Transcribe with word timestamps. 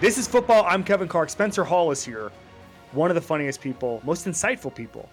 This 0.00 0.16
is 0.16 0.26
football. 0.26 0.64
I'm 0.66 0.82
Kevin 0.82 1.08
Clark. 1.08 1.28
Spencer 1.28 1.62
Hall 1.62 1.90
is 1.90 2.02
here, 2.02 2.32
one 2.92 3.10
of 3.10 3.16
the 3.16 3.20
funniest 3.20 3.60
people, 3.60 4.00
most 4.02 4.26
insightful 4.26 4.74
people. 4.74 5.10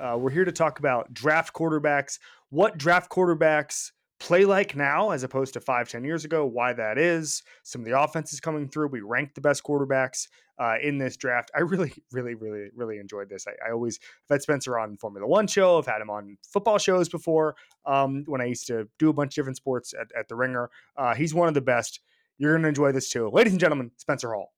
Uh, 0.00 0.16
we're 0.18 0.30
here 0.30 0.44
to 0.44 0.50
talk 0.50 0.80
about 0.80 1.14
draft 1.14 1.54
quarterbacks, 1.54 2.18
what 2.50 2.76
draft 2.76 3.08
quarterbacks 3.12 3.92
play 4.18 4.44
like 4.44 4.74
now 4.74 5.10
as 5.10 5.22
opposed 5.22 5.54
to 5.54 5.60
five, 5.60 5.88
ten 5.88 6.02
years 6.02 6.24
ago, 6.24 6.44
why 6.44 6.72
that 6.72 6.98
is, 6.98 7.44
some 7.62 7.82
of 7.82 7.84
the 7.84 7.96
offenses 7.96 8.40
coming 8.40 8.66
through. 8.66 8.88
We 8.88 9.02
ranked 9.02 9.36
the 9.36 9.40
best 9.40 9.62
quarterbacks 9.62 10.26
uh, 10.58 10.78
in 10.82 10.98
this 10.98 11.16
draft. 11.16 11.52
I 11.54 11.60
really, 11.60 11.92
really, 12.10 12.34
really, 12.34 12.70
really 12.74 12.98
enjoyed 12.98 13.28
this. 13.28 13.46
I, 13.46 13.52
I 13.68 13.70
always 13.70 14.00
have 14.28 14.34
had 14.34 14.42
Spencer 14.42 14.76
on 14.76 14.96
Formula 14.96 15.28
One 15.28 15.46
show. 15.46 15.78
I've 15.78 15.86
had 15.86 16.00
him 16.00 16.10
on 16.10 16.38
football 16.42 16.78
shows 16.78 17.08
before 17.08 17.54
um, 17.86 18.24
when 18.26 18.40
I 18.40 18.46
used 18.46 18.66
to 18.66 18.88
do 18.98 19.10
a 19.10 19.12
bunch 19.12 19.34
of 19.34 19.34
different 19.36 19.58
sports 19.58 19.94
at, 19.94 20.08
at 20.18 20.26
the 20.26 20.34
Ringer. 20.34 20.70
Uh, 20.96 21.14
he's 21.14 21.32
one 21.32 21.46
of 21.46 21.54
the 21.54 21.60
best. 21.60 22.00
You're 22.38 22.52
going 22.52 22.62
to 22.62 22.68
enjoy 22.68 22.92
this 22.92 23.10
too. 23.10 23.28
Ladies 23.30 23.52
and 23.52 23.60
gentlemen, 23.60 23.90
Spencer 23.96 24.32
Hall. 24.32 24.52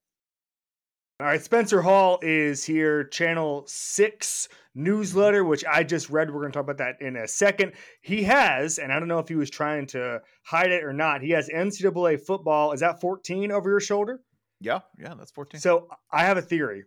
All 1.18 1.26
right, 1.26 1.42
Spencer 1.42 1.80
Hall 1.80 2.18
is 2.20 2.62
here, 2.62 3.04
Channel 3.04 3.64
6 3.66 4.48
newsletter, 4.74 5.44
which 5.44 5.64
I 5.64 5.82
just 5.82 6.10
read. 6.10 6.30
We're 6.30 6.40
going 6.40 6.52
to 6.52 6.56
talk 6.56 6.64
about 6.64 6.76
that 6.76 7.00
in 7.00 7.16
a 7.16 7.26
second. 7.26 7.72
He 8.02 8.22
has, 8.24 8.76
and 8.78 8.92
I 8.92 8.98
don't 8.98 9.08
know 9.08 9.18
if 9.18 9.28
he 9.28 9.34
was 9.34 9.48
trying 9.48 9.86
to 9.88 10.20
hide 10.42 10.70
it 10.70 10.84
or 10.84 10.92
not, 10.92 11.22
he 11.22 11.30
has 11.30 11.48
NCAA 11.48 12.20
football. 12.20 12.72
Is 12.72 12.80
that 12.80 13.00
14 13.00 13.50
over 13.50 13.70
your 13.70 13.80
shoulder? 13.80 14.20
Yeah, 14.60 14.80
yeah, 14.98 15.14
that's 15.14 15.30
14. 15.30 15.58
So 15.58 15.88
I 16.12 16.24
have 16.24 16.36
a 16.36 16.42
theory. 16.42 16.84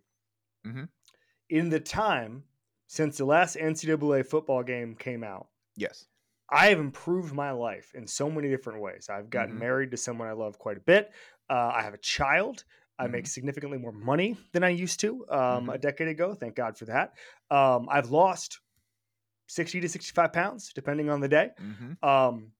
Mm-hmm. 0.67 0.83
In 1.49 1.69
the 1.69 1.79
time 1.79 2.43
since 2.85 3.17
the 3.17 3.25
last 3.25 3.55
NCAA 3.55 4.27
football 4.27 4.61
game 4.61 4.95
came 4.95 5.23
out, 5.23 5.47
yes. 5.75 6.05
I 6.51 6.67
have 6.67 6.79
improved 6.79 7.33
my 7.33 7.51
life 7.51 7.91
in 7.93 8.07
so 8.07 8.29
many 8.29 8.49
different 8.49 8.81
ways. 8.81 9.07
I've 9.09 9.29
gotten 9.29 9.55
Mhm. 9.55 9.59
married 9.59 9.91
to 9.91 9.97
someone 9.97 10.27
I 10.27 10.31
love 10.31 10.57
quite 10.57 10.77
a 10.77 10.81
bit. 10.81 11.11
Uh, 11.49 11.71
I 11.75 11.81
have 11.83 11.93
a 11.93 11.97
child. 11.99 12.63
I 12.97 13.03
Mm-hmm. 13.03 13.11
make 13.13 13.27
significantly 13.27 13.77
more 13.77 13.91
money 13.93 14.37
than 14.51 14.63
I 14.63 14.69
used 14.69 14.99
to 15.01 15.25
um, 15.29 15.67
Mhm. 15.67 15.75
a 15.75 15.77
decade 15.77 16.07
ago. 16.07 16.33
Thank 16.33 16.55
God 16.55 16.77
for 16.77 16.85
that. 16.85 17.13
Um, 17.51 17.87
I've 17.89 18.09
lost 18.09 18.59
60 19.47 19.79
to 19.81 19.87
65 19.89 20.33
pounds, 20.33 20.73
depending 20.73 21.09
on 21.09 21.21
the 21.21 21.27
day. 21.27 21.51
Mm-hmm. 21.59 22.05
Um, 22.05 22.51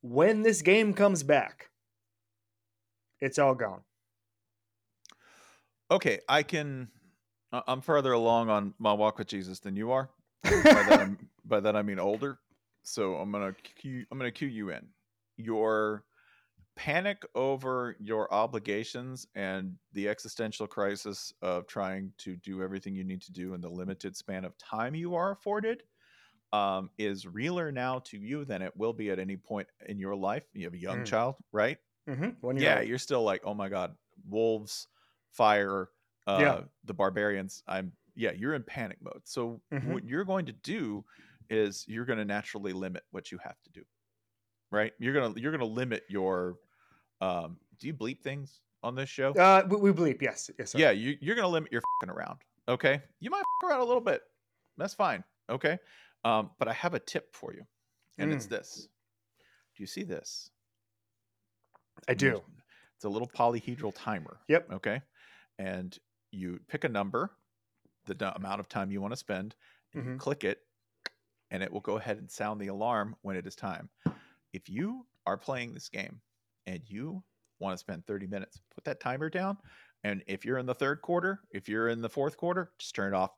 when 0.00 0.42
this 0.42 0.62
game 0.62 0.92
comes 0.94 1.22
back, 1.22 1.70
it's 3.20 3.38
all 3.38 3.54
gone. 3.54 3.82
Okay, 5.90 6.20
I 6.28 6.42
can. 6.42 6.88
I- 7.52 7.62
I'm 7.66 7.80
further 7.80 8.12
along 8.12 8.50
on 8.50 8.74
my 8.78 8.92
walk 8.92 9.18
with 9.18 9.28
Jesus 9.28 9.60
than 9.60 9.76
you 9.76 9.92
are. 9.92 10.10
by, 10.42 10.50
that 10.50 11.10
by 11.44 11.60
that 11.60 11.74
I 11.76 11.82
mean 11.82 11.98
older. 11.98 12.38
So 12.84 13.16
I'm 13.16 13.32
gonna 13.32 13.54
cue, 13.54 14.06
I'm 14.10 14.18
gonna 14.18 14.30
cue 14.32 14.48
you 14.48 14.70
in. 14.70 14.90
Your 15.36 16.06
panic 16.76 17.24
over 17.34 17.96
your 18.00 18.32
obligations 18.34 19.26
and 19.34 19.78
the 19.92 20.08
existential 20.08 20.66
crisis 20.66 21.32
of 21.42 21.66
trying 21.66 22.12
to 22.18 22.36
do 22.36 22.62
everything 22.62 22.94
you 22.96 23.04
need 23.04 23.22
to 23.22 23.32
do 23.32 23.54
in 23.54 23.60
the 23.60 23.70
limited 23.70 24.16
span 24.16 24.44
of 24.44 24.58
time 24.58 24.94
you 24.94 25.14
are 25.14 25.32
afforded 25.32 25.84
um, 26.52 26.90
is 26.98 27.26
realer 27.26 27.72
now 27.72 27.98
to 28.00 28.18
you 28.18 28.44
than 28.44 28.62
it 28.62 28.76
will 28.76 28.92
be 28.94 29.10
at 29.10 29.18
any 29.18 29.36
point 29.36 29.68
in 29.86 29.98
your 29.98 30.16
life. 30.16 30.46
You 30.54 30.64
have 30.66 30.74
a 30.74 30.78
young 30.78 31.02
Mm. 31.02 31.04
child, 31.04 31.36
right? 31.52 31.78
hmm 32.08 32.30
When 32.40 32.56
you're 32.56 32.70
yeah, 32.70 32.80
old. 32.80 32.88
you're 32.88 32.98
still 32.98 33.22
like, 33.22 33.42
oh 33.44 33.54
my 33.54 33.68
god, 33.68 33.96
wolves, 34.28 34.88
fire, 35.30 35.90
uh, 36.26 36.60
Yeah. 36.60 36.64
the 36.84 36.94
barbarians. 36.94 37.62
I'm 37.66 37.92
yeah, 38.14 38.30
you're 38.32 38.54
in 38.54 38.62
panic 38.62 38.98
mode. 39.02 39.22
So 39.24 39.60
Mhm. 39.70 39.98
what 39.98 40.04
you're 40.04 40.24
going 40.24 40.46
to 40.46 40.52
do 40.52 41.04
is 41.54 41.84
you're 41.88 42.04
going 42.04 42.18
to 42.18 42.24
naturally 42.24 42.72
limit 42.72 43.02
what 43.10 43.30
you 43.32 43.38
have 43.42 43.60
to 43.62 43.70
do, 43.70 43.82
right? 44.70 44.92
You're 44.98 45.14
gonna 45.14 45.38
you're 45.40 45.52
gonna 45.52 45.64
limit 45.64 46.02
your. 46.08 46.56
Um, 47.20 47.56
do 47.78 47.86
you 47.86 47.94
bleep 47.94 48.20
things 48.20 48.60
on 48.82 48.94
this 48.94 49.08
show? 49.08 49.32
Uh, 49.34 49.62
we, 49.68 49.76
we 49.76 49.90
bleep. 49.92 50.20
Yes. 50.20 50.50
Yes. 50.58 50.72
Sir. 50.72 50.78
yeah, 50.78 50.90
you, 50.90 51.16
you're 51.20 51.36
gonna 51.36 51.48
limit 51.48 51.72
your 51.72 51.82
fing 52.00 52.10
around. 52.10 52.38
Okay, 52.68 53.00
you 53.20 53.30
might 53.30 53.40
f 53.62 53.70
around 53.70 53.80
a 53.80 53.84
little 53.84 54.00
bit. 54.00 54.22
That's 54.76 54.94
fine. 54.94 55.22
Okay, 55.48 55.78
um, 56.24 56.50
but 56.58 56.68
I 56.68 56.72
have 56.72 56.94
a 56.94 56.98
tip 57.00 57.34
for 57.34 57.52
you, 57.54 57.64
and 58.18 58.32
it's 58.32 58.46
Mm. 58.46 58.50
this. 58.50 58.88
Do 59.76 59.82
you 59.82 59.86
see 59.86 60.02
this? 60.02 60.50
I 62.08 62.14
do. 62.14 62.42
It's 62.96 63.04
a 63.04 63.08
little 63.08 63.28
polyhedral 63.28 63.92
timer. 63.94 64.38
Yep. 64.48 64.72
Okay. 64.72 65.02
And 65.58 65.96
you 66.30 66.60
pick 66.68 66.84
a 66.84 66.88
number, 66.88 67.30
the 68.06 68.34
amount 68.36 68.60
of 68.60 68.68
time 68.68 68.90
you 68.90 69.00
want 69.00 69.12
to 69.12 69.16
spend, 69.16 69.54
and 69.92 70.04
you 70.04 70.10
Mhm. 70.12 70.18
click 70.18 70.44
it, 70.44 70.60
and 71.54 71.62
it 71.62 71.72
will 71.72 71.80
go 71.80 71.98
ahead 71.98 72.18
and 72.18 72.28
sound 72.28 72.60
the 72.60 72.66
alarm 72.66 73.14
when 73.22 73.36
it 73.36 73.46
is 73.46 73.54
time. 73.54 73.88
If 74.52 74.68
you 74.68 75.06
are 75.24 75.36
playing 75.36 75.72
this 75.72 75.88
game 75.88 76.20
and 76.66 76.80
you 76.88 77.22
want 77.60 77.74
to 77.74 77.78
spend 77.78 78.04
30 78.08 78.26
minutes, 78.26 78.60
put 78.74 78.82
that 78.86 78.98
timer 78.98 79.30
down. 79.30 79.58
And 80.02 80.24
if 80.26 80.44
you're 80.44 80.58
in 80.58 80.66
the 80.66 80.74
third 80.74 81.00
quarter, 81.00 81.42
if 81.52 81.68
you're 81.68 81.90
in 81.90 82.02
the 82.02 82.08
fourth 82.08 82.36
quarter, 82.36 82.72
just 82.76 82.96
turn 82.96 83.14
it 83.14 83.16
off. 83.16 83.30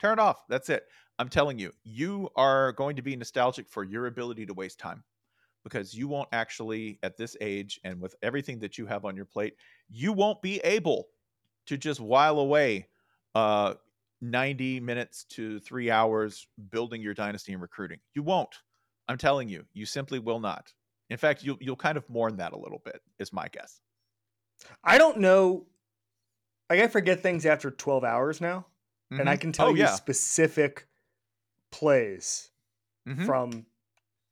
Turn 0.00 0.14
it 0.14 0.18
off. 0.18 0.42
That's 0.48 0.68
it. 0.68 0.86
I'm 1.20 1.28
telling 1.28 1.60
you, 1.60 1.72
you 1.84 2.28
are 2.34 2.72
going 2.72 2.96
to 2.96 3.02
be 3.02 3.14
nostalgic 3.14 3.68
for 3.68 3.84
your 3.84 4.08
ability 4.08 4.44
to 4.46 4.54
waste 4.54 4.80
time 4.80 5.04
because 5.62 5.94
you 5.94 6.08
won't 6.08 6.28
actually, 6.32 6.98
at 7.04 7.16
this 7.16 7.36
age 7.40 7.78
and 7.84 8.00
with 8.00 8.16
everything 8.20 8.58
that 8.58 8.78
you 8.78 8.86
have 8.86 9.04
on 9.04 9.14
your 9.14 9.26
plate, 9.26 9.54
you 9.88 10.12
won't 10.12 10.42
be 10.42 10.58
able 10.64 11.06
to 11.66 11.76
just 11.76 12.00
while 12.00 12.40
away 12.40 12.88
uh, 13.36 13.74
90 14.20 14.80
minutes 14.80 15.24
to 15.24 15.60
three 15.60 15.90
hours 15.90 16.46
building 16.70 17.02
your 17.02 17.14
dynasty 17.14 17.52
and 17.52 17.62
recruiting. 17.62 18.00
You 18.14 18.22
won't. 18.22 18.54
I'm 19.08 19.18
telling 19.18 19.48
you, 19.48 19.66
you 19.72 19.86
simply 19.86 20.18
will 20.18 20.40
not. 20.40 20.72
In 21.10 21.16
fact, 21.18 21.42
you'll 21.44 21.58
you'll 21.60 21.76
kind 21.76 21.96
of 21.98 22.08
mourn 22.10 22.36
that 22.36 22.52
a 22.52 22.58
little 22.58 22.80
bit, 22.84 23.00
is 23.18 23.32
my 23.32 23.48
guess. 23.48 23.80
I 24.82 24.98
don't 24.98 25.18
know. 25.18 25.66
Like 26.70 26.80
I 26.80 26.88
forget 26.88 27.20
things 27.22 27.46
after 27.46 27.70
12 27.70 28.04
hours 28.04 28.40
now, 28.40 28.66
and 29.16 29.28
I 29.28 29.36
Mhm. 29.36 29.38
can 29.38 29.52
tell 29.52 29.70
Oh, 29.70 29.74
you 29.74 29.86
yeah. 29.86 29.86
specific 29.86 30.88
plays 31.72 32.50
Mhm. 33.06 33.32
from 33.32 33.66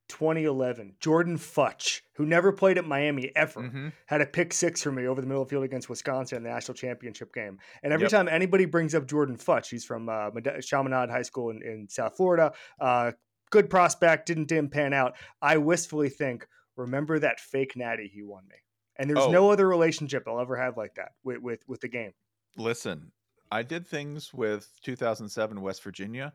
2011. 0.08 0.96
Jordan 1.00 1.36
Futch, 1.38 2.02
who 2.14 2.26
never 2.26 2.52
played 2.52 2.78
at 2.78 2.84
Miami 2.86 3.32
ever, 3.36 3.60
Mhm. 3.62 3.92
had 4.06 4.20
a 4.20 4.26
pick 4.26 4.52
six 4.52 4.82
for 4.82 4.92
me 4.92 5.06
over 5.06 5.20
the 5.20 5.26
middle 5.26 5.42
of 5.42 5.48
the 5.48 5.52
field 5.52 5.64
against 5.64 5.88
Wisconsin 5.88 6.38
in 6.38 6.42
the 6.44 6.50
national 6.50 6.74
championship 6.74 7.32
game. 7.32 7.58
And 7.82 7.92
every 7.92 8.04
Yep. 8.04 8.10
time 8.10 8.28
anybody 8.28 8.64
brings 8.64 8.94
up 8.94 9.06
Jordan 9.06 9.36
Futch, 9.36 9.70
he's 9.70 9.84
from 9.84 10.08
uh, 10.08 10.30
Chaminade 10.60 11.10
High 11.10 11.22
School 11.22 11.50
in, 11.50 11.62
in 11.62 11.88
South 11.88 12.16
Florida. 12.16 12.52
Uh, 12.80 13.12
good 13.50 13.68
prospect, 13.70 14.26
didn't 14.26 14.46
didn't 14.48 14.70
pan 14.70 14.92
out. 14.92 15.16
I 15.42 15.56
wistfully 15.58 16.08
think, 16.08 16.46
remember 16.76 17.18
that 17.18 17.40
fake 17.40 17.76
natty 17.76 18.08
he 18.08 18.22
won 18.22 18.46
me. 18.48 18.56
And 18.98 19.10
there's 19.10 19.20
Oh. 19.26 19.30
no 19.30 19.50
other 19.50 19.68
relationship 19.68 20.26
I'll 20.26 20.40
ever 20.40 20.56
have 20.56 20.76
like 20.76 20.94
that 20.94 21.12
with 21.22 21.38
with, 21.38 21.60
with 21.68 21.80
the 21.80 21.88
game. 21.88 22.12
Listen, 22.56 23.12
I 23.50 23.62
did 23.62 23.86
things 23.86 24.32
with 24.34 24.70
2007 24.82 25.60
West 25.60 25.82
Virginia 25.82 26.34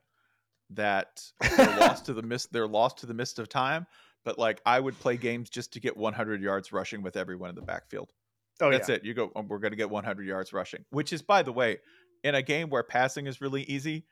that 0.76 1.24
they're 1.58 1.80
lost 1.80 2.06
to 2.06 2.14
the 2.14 2.22
mist. 2.22 2.52
They're 2.52 2.68
lost 2.68 3.00
to 3.00 3.06
the 3.06 3.14
mist 3.14 3.40
of 3.40 3.50
time. 3.50 3.86
But 4.24 4.38
like, 4.38 4.62
I 4.66 4.80
would 4.80 5.00
play 5.00 5.18
games 5.18 5.50
just 5.50 5.74
to 5.74 5.80
get 5.80 5.98
100 5.98 6.42
yards 6.42 6.72
rushing 6.72 7.02
with 7.02 7.18
everyone 7.18 7.50
in 7.50 7.56
the 7.56 7.62
backfield. 7.62 8.12
Oh 8.60 8.70
That's 8.70 8.90
yeah. 8.90 8.96
it. 8.96 9.04
You 9.06 9.14
go. 9.16 9.32
"Oh, 9.36 9.42
we're 9.42 9.58
going 9.58 9.72
to 9.72 9.78
get 9.78 9.90
100 9.90 10.24
yards 10.28 10.54
rushing, 10.54 10.86
which 10.92 11.12
is, 11.14 11.22
by 11.24 11.42
the 11.42 11.52
way, 11.52 11.80
in 12.24 12.36
a 12.36 12.42
game 12.44 12.70
where 12.70 12.84
passing 12.84 13.26
is 13.26 13.42
really 13.42 13.64
easy, 13.64 14.06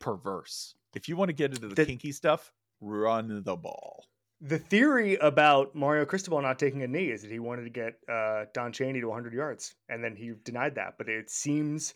perverse. 0.00 0.74
If 0.94 1.08
you 1.08 1.16
want 1.16 1.28
to 1.28 1.32
get 1.32 1.52
into 1.54 1.68
the, 1.68 1.74
The- 1.74 1.86
kinky 1.86 2.12
stuff, 2.12 2.52
run 2.80 3.42
the 3.44 3.56
ball. 3.56 4.06
The 4.40 4.58
theory 4.58 5.14
about 5.16 5.74
Mario 5.74 6.04
Cristobal 6.04 6.42
not 6.42 6.58
taking 6.58 6.82
a 6.82 6.86
knee 6.88 7.10
is 7.10 7.22
that 7.22 7.30
he 7.30 7.38
wanted 7.38 7.62
to 7.64 7.70
get 7.70 7.94
uh, 8.12 8.44
Don 8.52 8.72
Chaney 8.72 9.00
to 9.00 9.06
100 9.06 9.32
yards, 9.32 9.74
and 9.88 10.04
then 10.04 10.16
he 10.16 10.32
denied 10.44 10.74
that. 10.74 10.98
But 10.98 11.08
it 11.08 11.30
seems 11.30 11.94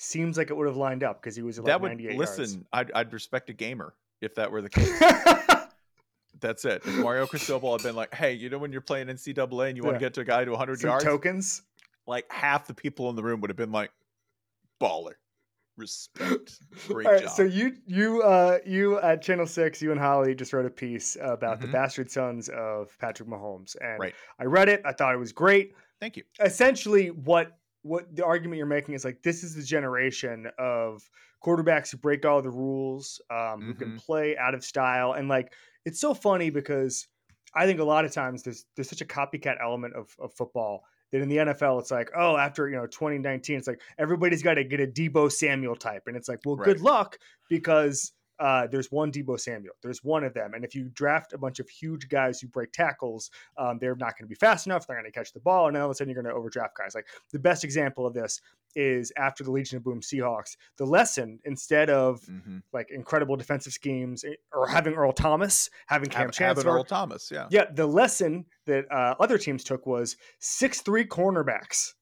seems 0.00 0.38
like 0.38 0.50
it 0.50 0.56
would 0.56 0.66
have 0.66 0.76
lined 0.76 1.02
up 1.02 1.20
because 1.20 1.36
he 1.36 1.42
was 1.42 1.58
at 1.58 1.64
like 1.64 1.72
that 1.72 1.80
would 1.80 1.88
98 1.90 2.16
listen. 2.16 2.64
I'd, 2.72 2.90
I'd 2.92 3.12
respect 3.12 3.50
a 3.50 3.52
gamer 3.52 3.94
if 4.20 4.34
that 4.36 4.50
were 4.50 4.62
the 4.62 4.70
case. 4.70 4.98
That's 6.40 6.64
it. 6.64 6.82
If 6.86 6.96
Mario 7.00 7.26
Cristobal 7.26 7.72
had 7.72 7.82
been 7.82 7.96
like, 7.96 8.14
"Hey, 8.14 8.32
you 8.32 8.48
know 8.48 8.58
when 8.58 8.70
you're 8.70 8.80
playing 8.80 9.08
NCAA 9.08 9.68
and 9.68 9.76
you 9.76 9.82
want 9.82 9.96
to 9.96 9.98
get 10.00 10.14
to 10.14 10.20
a 10.20 10.24
guy 10.24 10.44
to 10.44 10.50
100 10.52 10.80
Some 10.80 10.88
yards," 10.90 11.04
tokens. 11.04 11.62
like 12.06 12.30
half 12.30 12.66
the 12.68 12.74
people 12.74 13.10
in 13.10 13.16
the 13.16 13.22
room 13.22 13.40
would 13.40 13.50
have 13.50 13.56
been 13.56 13.72
like, 13.72 13.90
"Baller, 14.80 15.14
respect, 15.76 16.60
great 16.88 17.06
All 17.06 17.12
right, 17.12 17.22
job." 17.22 17.30
so 17.30 17.42
you 17.42 17.76
you 17.86 18.22
uh 18.22 18.58
you 18.64 19.00
at 19.00 19.20
Channel 19.20 19.46
Six, 19.46 19.82
you 19.82 19.90
and 19.90 19.98
Holly 20.00 20.34
just 20.36 20.52
wrote 20.52 20.66
a 20.66 20.70
piece 20.70 21.16
about 21.20 21.60
the 21.60 21.66
Mhm. 21.66 21.72
bastard 21.72 22.08
sons 22.10 22.48
of 22.50 22.96
Patrick 23.00 23.28
Mahomes, 23.28 23.74
and 23.80 23.98
Right. 23.98 24.14
I 24.38 24.44
read 24.44 24.68
it. 24.68 24.80
I 24.84 24.92
thought 24.92 25.14
it 25.14 25.18
was 25.18 25.32
great. 25.32 25.74
Thank 26.00 26.16
you. 26.16 26.22
essentially 26.40 27.10
what 27.10 27.58
what 27.88 28.14
the 28.14 28.24
argument 28.24 28.58
you're 28.58 28.66
making 28.66 28.94
is 28.94 29.04
like 29.04 29.22
this 29.22 29.42
is 29.42 29.54
the 29.54 29.62
generation 29.62 30.46
of 30.58 31.02
quarterbacks 31.44 31.90
who 31.90 31.96
break 31.96 32.24
all 32.24 32.42
the 32.42 32.50
rules 32.50 33.20
um, 33.30 33.62
who 33.62 33.74
can 33.74 33.92
Mhm. 33.92 33.98
play 33.98 34.36
out 34.36 34.54
of 34.54 34.64
style 34.64 35.12
and 35.12 35.28
like 35.28 35.52
it's 35.84 36.00
so 36.00 36.12
funny 36.14 36.50
because 36.50 37.06
i 37.54 37.64
think 37.66 37.80
a 37.80 37.84
lot 37.84 38.04
of 38.04 38.12
times 38.12 38.42
there's 38.42 38.66
there's 38.74 38.90
such 38.90 39.00
a 39.00 39.06
copycat 39.06 39.56
element 39.62 39.94
of, 39.94 40.14
of 40.18 40.32
football 40.34 40.82
that 41.12 41.22
in 41.22 41.28
the 41.28 41.38
nfl 41.38 41.80
it's 41.80 41.90
like 41.90 42.10
oh 42.14 42.36
after 42.36 42.68
you 42.68 42.76
know 42.76 42.86
2019 42.86 43.56
it's 43.56 43.66
like 43.66 43.80
everybody's 43.98 44.42
got 44.42 44.54
to 44.54 44.64
get 44.64 44.80
a 44.80 44.86
deebo 44.86 45.30
samuel 45.32 45.74
type 45.76 46.02
and 46.06 46.16
it's 46.16 46.28
like 46.28 46.40
well 46.44 46.56
good 46.56 46.80
luck 46.82 47.18
because 47.48 48.12
uh, 48.40 48.66
there's 48.66 48.90
one 48.90 49.10
Deebo 49.12 49.38
Samuel. 49.38 49.74
There's 49.82 50.02
one 50.04 50.24
of 50.24 50.34
them. 50.34 50.54
And 50.54 50.64
if 50.64 50.74
you 50.74 50.88
draft 50.94 51.32
a 51.32 51.38
bunch 51.38 51.58
of 51.60 51.68
huge 51.68 52.08
guys 52.08 52.40
who 52.40 52.48
break 52.48 52.72
tackles, 52.72 53.30
um, 53.56 53.78
they're 53.80 53.96
not 53.96 54.16
going 54.18 54.24
to 54.24 54.28
be 54.28 54.34
fast 54.34 54.66
enough. 54.66 54.86
They're 54.86 54.96
going 54.96 55.10
to 55.10 55.16
catch 55.18 55.32
the 55.32 55.40
ball. 55.40 55.66
And 55.66 55.74
then 55.76 55.82
all 55.82 55.88
of 55.88 55.92
a 55.92 55.94
sudden, 55.94 56.12
you're 56.12 56.22
going 56.22 56.32
to 56.32 56.38
overdraft 56.38 56.76
guys. 56.76 56.94
Like 56.94 57.06
the 57.32 57.38
best 57.38 57.64
example 57.64 58.06
of 58.06 58.14
this 58.14 58.40
is 58.76 59.10
after 59.16 59.42
the 59.42 59.50
Legion 59.50 59.78
of 59.78 59.84
Boom 59.84 60.00
Seahawks. 60.00 60.56
The 60.76 60.84
lesson, 60.84 61.40
instead 61.44 61.88
of 61.90 62.20
Mhm. 62.22 62.62
like 62.72 62.90
incredible 62.90 63.34
defensive 63.36 63.72
schemes 63.72 64.24
eh, 64.24 64.34
or 64.52 64.68
having 64.68 64.94
Earl 64.94 65.12
Thomas, 65.12 65.70
having 65.86 66.10
Kam 66.10 66.22
have 66.26 66.32
Chancellor, 66.32 66.74
Earl 66.74 66.84
Thomas, 66.84 67.30
yeah. 67.32 67.46
yeah, 67.50 67.64
the 67.72 67.86
lesson 67.86 68.44
that 68.66 68.84
uh, 68.92 69.14
other 69.18 69.38
teams 69.38 69.64
took 69.64 69.86
was 69.86 70.16
six 70.38 70.82
three 70.82 71.04
cornerbacks. 71.06 71.94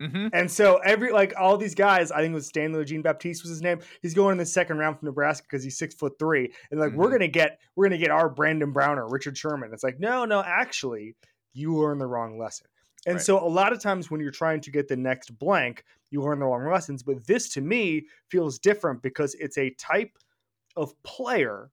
Hmm 0.00 0.28
And 0.32 0.50
so 0.50 0.76
every 0.78 1.10
like 1.12 1.34
all 1.36 1.56
these 1.56 1.74
guys, 1.74 2.12
I 2.12 2.20
think 2.20 2.30
it 2.32 2.34
was 2.34 2.46
Stanley 2.46 2.84
Jean 2.84 3.02
Baptiste 3.02 3.42
was 3.42 3.50
his 3.50 3.62
name. 3.62 3.80
He's 4.00 4.14
going 4.14 4.32
in 4.32 4.38
the 4.38 4.46
second 4.46 4.78
round 4.78 4.98
from 4.98 5.06
Nebraska 5.06 5.44
because 5.50 5.64
he's 5.64 5.76
six 5.76 5.94
foot 5.94 6.18
three. 6.18 6.52
And 6.70 6.78
like 6.78 6.92
we're 6.92 7.08
Mhm. 7.08 7.12
gonna 7.12 7.28
get 7.28 7.58
we're 7.74 7.86
gonna 7.86 7.98
get 7.98 8.10
our 8.10 8.28
Brandon 8.28 8.72
Browner 8.72 9.04
or 9.04 9.08
Richard 9.10 9.36
Sherman. 9.36 9.72
It's 9.72 9.82
like, 9.82 9.98
no, 9.98 10.24
no, 10.24 10.40
actually, 10.40 11.16
you 11.52 11.74
learned 11.76 12.00
the 12.00 12.06
wrong 12.06 12.38
lesson. 12.38 12.68
And 13.06 13.14
Right. 13.16 13.22
so 13.22 13.38
a 13.44 13.48
lot 13.48 13.72
of 13.72 13.80
times 13.80 14.10
when 14.10 14.20
you're 14.20 14.30
trying 14.30 14.60
to 14.62 14.70
get 14.70 14.86
the 14.88 14.96
next 14.96 15.36
blank, 15.38 15.84
you 16.10 16.20
learn 16.22 16.38
the 16.38 16.46
wrong 16.46 16.70
lessons. 16.70 17.02
But 17.02 17.26
this 17.26 17.48
to 17.54 17.60
me 17.60 18.06
feels 18.30 18.58
different 18.58 19.02
because 19.02 19.34
it's 19.36 19.58
a 19.58 19.70
type 19.70 20.16
of 20.76 21.00
player 21.02 21.70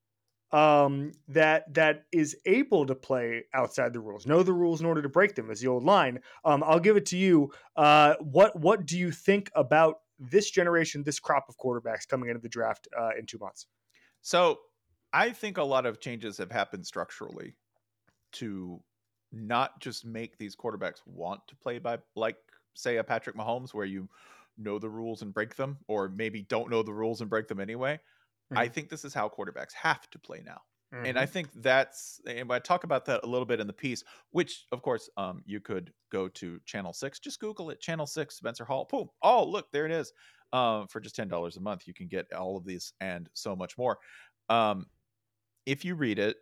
um, 0.56 1.12
that 1.28 1.74
that 1.74 2.06
is 2.14 2.38
able 2.46 2.86
to 2.86 2.96
play 2.96 3.44
outside 3.54 3.92
the 3.92 4.00
rules, 4.00 4.26
know 4.26 4.42
the 4.42 4.54
rules 4.54 4.80
in 4.80 4.86
order 4.86 5.02
to 5.02 5.10
break 5.10 5.36
them, 5.36 5.52
is 5.52 5.60
the 5.60 5.68
old 5.68 5.84
line. 5.84 6.22
Um, 6.46 6.64
I'll 6.64 6.80
give 6.80 6.96
it 6.96 7.06
to 7.08 7.18
you. 7.18 7.52
Uh, 7.76 8.14
what 8.22 8.58
what 8.58 8.86
do 8.86 8.98
you 8.98 9.12
think 9.12 9.52
about 9.54 9.96
this 10.18 10.50
generation, 10.50 11.04
this 11.04 11.20
crop 11.20 11.48
of 11.50 11.58
quarterbacks 11.58 12.08
coming 12.08 12.30
into 12.30 12.42
the 12.42 12.48
draft 12.48 12.88
uh, 12.98 13.10
in 13.20 13.26
two 13.26 13.38
months? 13.38 13.68
So 14.22 14.60
I 15.12 15.32
think 15.32 15.58
a 15.58 15.64
lot 15.64 15.86
of 15.86 16.00
changes 16.00 16.38
have 16.38 16.52
happened 16.52 16.88
structurally 16.88 17.58
to 18.34 18.82
not 19.34 19.82
just 19.82 20.06
make 20.06 20.38
these 20.38 20.56
quarterbacks 20.56 21.02
want 21.06 21.42
to 21.50 21.56
play 21.58 21.80
by 21.80 21.98
like 22.16 22.38
say 22.76 22.96
a 22.96 23.04
Patrick 23.04 23.36
Mahomes 23.36 23.74
where 23.74 23.86
you 23.86 24.08
know 24.58 24.80
the 24.80 24.90
rules 24.90 25.22
and 25.22 25.34
break 25.34 25.56
them 25.58 25.78
or 25.90 26.08
maybe 26.08 26.44
don't 26.44 26.70
know 26.70 26.82
the 26.82 26.94
rules 26.94 27.20
and 27.20 27.30
break 27.30 27.50
them 27.50 27.60
anyway. 27.60 28.00
I 28.54 28.68
Mhm. 28.68 28.70
think 28.70 28.90
this 28.90 29.06
is 29.06 29.14
how 29.14 29.30
quarterbacks 29.30 29.74
have 29.74 30.10
to 30.12 30.20
play 30.20 30.42
now. 30.46 30.62
And 31.04 31.20
Mm-hmm. 31.20 31.26
I 31.26 31.26
think 31.28 31.52
that's 31.56 32.20
and 32.26 32.52
I 32.52 32.60
talk 32.60 32.84
about 32.84 33.06
that 33.06 33.24
a 33.24 33.28
little 33.28 33.46
bit 33.46 33.60
in 33.60 33.68
the 33.68 33.74
piece, 33.74 34.04
which 34.32 34.66
of 34.72 34.82
course 34.82 35.10
um 35.18 35.44
you 35.46 35.60
could 35.62 35.94
go 36.12 36.28
to 36.30 36.60
channel 36.66 36.94
six, 36.94 37.20
just 37.20 37.40
Google 37.40 37.70
it, 37.70 37.80
channel 37.80 38.08
six, 38.08 38.36
Spencer 38.38 38.66
Hall. 38.66 38.86
Boom. 38.90 39.10
Oh, 39.22 39.44
look, 39.46 39.72
there 39.72 39.86
it 39.86 39.92
is. 39.92 40.14
Um, 40.54 40.88
for 40.88 41.00
just 41.00 41.16
ten 41.16 41.28
dollars 41.28 41.58
a 41.58 41.62
month, 41.62 41.88
you 41.88 41.94
can 41.94 42.08
get 42.08 42.32
all 42.34 42.58
of 42.58 42.66
these 42.66 42.94
and 43.02 43.30
so 43.34 43.56
much 43.56 43.78
more. 43.78 44.00
Um, 44.50 44.88
if 45.66 45.86
you 45.86 45.96
read 45.96 46.20
it, 46.20 46.38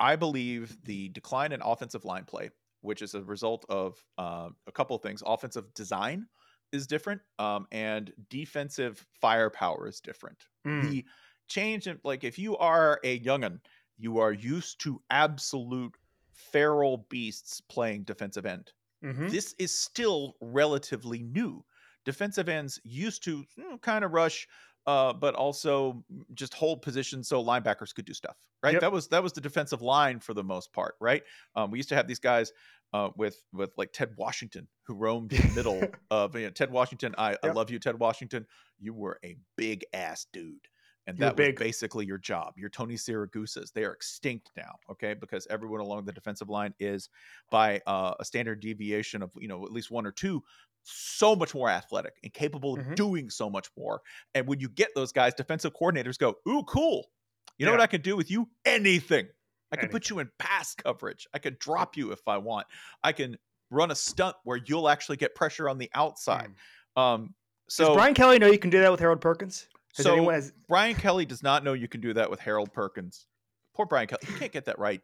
I 0.00 0.16
believe 0.16 0.82
the 0.84 1.08
decline 1.10 1.52
in 1.52 1.62
offensive 1.62 2.04
line 2.04 2.24
play, 2.24 2.50
which 2.80 3.02
is 3.02 3.14
a 3.14 3.22
result 3.22 3.64
of 3.68 4.04
uh, 4.18 4.50
a 4.66 4.72
couple 4.72 4.96
of 4.96 5.02
things. 5.02 5.22
Offensive 5.26 5.74
design 5.74 6.28
is 6.72 6.86
different, 6.86 7.20
um, 7.38 7.66
and 7.72 8.12
defensive 8.28 9.06
firepower 9.20 9.86
is 9.88 10.00
different 10.00 10.48
Mm. 10.64 10.80
the 10.80 11.04
change 11.48 11.86
in 11.86 11.98
like 12.04 12.22
if 12.24 12.38
you 12.38 12.56
are 12.58 13.00
a 13.04 13.18
youngin 13.20 13.58
you 13.96 14.18
are 14.18 14.32
used 14.32 14.80
to 14.80 15.02
absolute 15.10 15.96
feral 16.34 16.98
beasts 17.10 17.60
playing 17.60 18.04
defensive 18.04 18.46
end 18.46 18.72
Mhm. 19.02 19.32
this 19.32 19.54
is 19.58 19.78
still 19.78 20.36
relatively 20.40 21.22
new 21.22 21.64
defensive 22.04 22.48
ends 22.48 22.80
used 22.84 23.22
to 23.24 23.44
kind 23.82 24.04
of 24.04 24.12
rush 24.12 24.46
uh, 24.86 25.12
but 25.12 25.34
also 25.34 26.02
just 26.32 26.54
hold 26.54 26.80
position 26.80 27.22
so 27.22 27.42
linebackers 27.44 27.94
could 27.94 28.06
do 28.06 28.14
stuff 28.14 28.36
right 28.62 28.78
Yep. 28.78 28.80
that 28.80 28.90
was 28.92 29.08
that 29.08 29.22
was 29.22 29.32
the 29.32 29.40
defensive 29.40 29.82
line 29.82 30.20
for 30.20 30.32
the 30.34 30.44
most 30.44 30.72
part 30.72 30.94
right 31.00 31.22
um, 31.56 31.70
we 31.70 31.78
used 31.78 31.88
to 31.88 31.94
have 31.96 32.06
these 32.06 32.18
guys 32.20 32.52
uh, 32.92 33.10
with 33.16 33.42
with 33.52 33.72
like 33.76 33.92
ted 33.92 34.14
washington 34.16 34.66
who 34.84 34.94
roamed 34.94 35.32
in 35.32 35.40
the 35.48 35.54
middle 35.54 35.82
of 36.10 36.34
you 36.34 36.42
know, 36.46 36.50
ted 36.50 36.70
washington 36.70 37.14
I, 37.18 37.36
I 37.42 37.48
love 37.48 37.70
you 37.70 37.78
ted 37.78 37.98
washington 37.98 38.46
you 38.78 38.94
were 38.94 39.18
a 39.24 39.36
big 39.56 39.84
ass 39.92 40.26
dude 40.32 40.68
and 41.08 41.16
that 41.18 41.38
was 41.38 41.48
basically 41.56 42.04
your 42.04 42.18
job. 42.18 42.52
Your 42.58 42.68
Tony 42.68 42.94
Siragusas, 42.94 43.72
they 43.72 43.82
are 43.84 43.92
extinct 43.94 44.50
now, 44.58 44.74
okay? 44.90 45.14
Because 45.14 45.46
everyone 45.48 45.80
along 45.80 46.04
the 46.04 46.12
defensive 46.12 46.50
line 46.50 46.74
is, 46.78 47.08
by 47.50 47.80
uh, 47.86 48.12
a 48.20 48.24
standard 48.26 48.60
deviation 48.60 49.22
of 49.22 49.30
you 49.40 49.48
know 49.48 49.64
at 49.64 49.72
least 49.72 49.90
one 49.90 50.04
or 50.06 50.12
two, 50.12 50.42
so 50.82 51.34
much 51.34 51.54
more 51.54 51.70
athletic 51.70 52.18
and 52.22 52.34
capable 52.34 52.74
of 52.78 52.84
Mhm. 52.84 52.94
doing 52.94 53.30
so 53.30 53.48
much 53.48 53.70
more. 53.74 54.02
And 54.34 54.46
when 54.46 54.60
you 54.60 54.68
get 54.68 54.90
those 54.94 55.10
guys, 55.10 55.32
defensive 55.32 55.72
coordinators 55.72 56.18
go, 56.18 56.36
"Ooh, 56.46 56.62
cool! 56.64 57.10
You 57.56 57.64
know 57.64 57.72
what 57.72 57.80
I 57.80 57.86
can 57.86 58.02
do 58.02 58.14
with 58.14 58.30
you? 58.30 58.50
Anything. 58.66 59.28
I 59.72 59.76
can 59.76 59.88
put 59.90 60.08
you 60.10 60.18
in 60.18 60.30
pass 60.38 60.74
coverage. 60.74 61.26
I 61.34 61.38
can 61.38 61.56
drop 61.60 61.96
you 61.96 62.12
if 62.12 62.26
I 62.26 62.38
want. 62.38 62.66
I 63.02 63.12
can 63.12 63.36
run 63.70 63.90
a 63.90 63.94
stunt 63.94 64.36
where 64.44 64.58
you'll 64.64 64.88
actually 64.88 65.16
get 65.16 65.34
pressure 65.34 65.68
on 65.68 65.78
the 65.78 65.90
outside." 65.94 66.50
Mm. 66.96 67.00
Um, 67.02 67.34
Does 67.68 67.94
Brian 67.94 68.14
Kelly 68.14 68.38
know 68.38 68.46
you 68.46 68.58
can 68.58 68.70
do 68.70 68.80
that 68.80 68.90
with 68.90 69.00
Harold 69.00 69.20
Perkins? 69.20 69.68
Has 69.96 70.04
so 70.04 70.28
has, 70.30 70.52
Brian 70.68 70.94
Kelly 70.94 71.24
does 71.26 71.42
not 71.42 71.64
know 71.64 71.72
you 71.72 71.88
can 71.88 72.00
do 72.00 72.14
that 72.14 72.30
with 72.30 72.40
Harold 72.40 72.72
Perkins. 72.72 73.26
Poor 73.74 73.86
Brian 73.86 74.06
Kelly. 74.06 74.20
He 74.26 74.32
can't 74.38 74.52
get 74.52 74.64
that 74.66 74.78
right. 74.78 75.00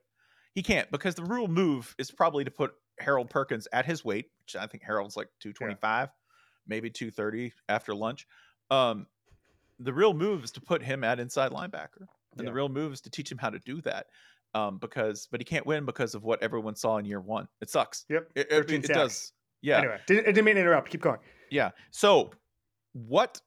He 0.55 0.63
can't 0.63 0.91
because 0.91 1.15
the 1.15 1.25
rule 1.25 1.49
move 1.49 1.95
is 1.99 2.11
probably 2.11 2.45
to 2.45 2.51
put 2.51 2.75
Harold 2.99 3.29
Perkins 3.29 3.67
at 3.73 3.87
his 3.87 4.05
weight, 4.05 4.27
which 4.41 4.57
I 4.57 4.67
think 4.67 4.83
Harold's 4.85 5.17
like 5.17 5.29
225, 5.41 6.11
maybe 6.67 6.91
230 6.91 7.53
after 7.69 7.95
lunch. 7.95 8.27
Um, 8.71 9.07
the 9.81 9.93
real 9.93 10.15
move 10.15 10.45
is 10.45 10.53
to 10.53 10.61
put 10.61 10.83
him 10.83 11.03
at 11.03 11.19
inside 11.19 11.51
linebacker. 11.51 12.07
And 12.37 12.43
Yeah. 12.43 12.47
the 12.47 12.53
real 12.53 12.69
move 12.69 12.93
is 12.93 13.01
to 13.03 13.11
teach 13.11 13.31
him 13.31 13.39
how 13.39 13.51
to 13.51 13.59
do 13.59 13.81
that. 13.83 14.07
Um, 14.55 14.79
because 14.79 15.27
but 15.31 15.41
he 15.41 15.45
can't 15.45 15.67
win 15.67 15.85
because 15.85 16.15
of 16.15 16.23
what 16.23 16.41
everyone 16.43 16.77
saw 16.77 16.99
in 16.99 17.05
year 17.05 17.21
one. 17.21 17.49
It 17.61 17.71
sucks. 17.71 18.05
Yep. 18.09 18.31
It, 18.37 18.41
it, 18.43 18.51
13 18.51 18.81
it 18.85 18.87
does. 18.89 19.33
Yeah. 19.62 19.79
Anyway, 19.79 19.99
didn't, 20.06 20.25
didn't 20.27 20.45
mean 20.45 20.55
to 20.55 20.61
interrupt. 20.61 20.91
Keep 20.91 21.01
going. 21.03 21.19
Yeah. 21.51 21.71
So 21.91 22.31
what 22.93 23.41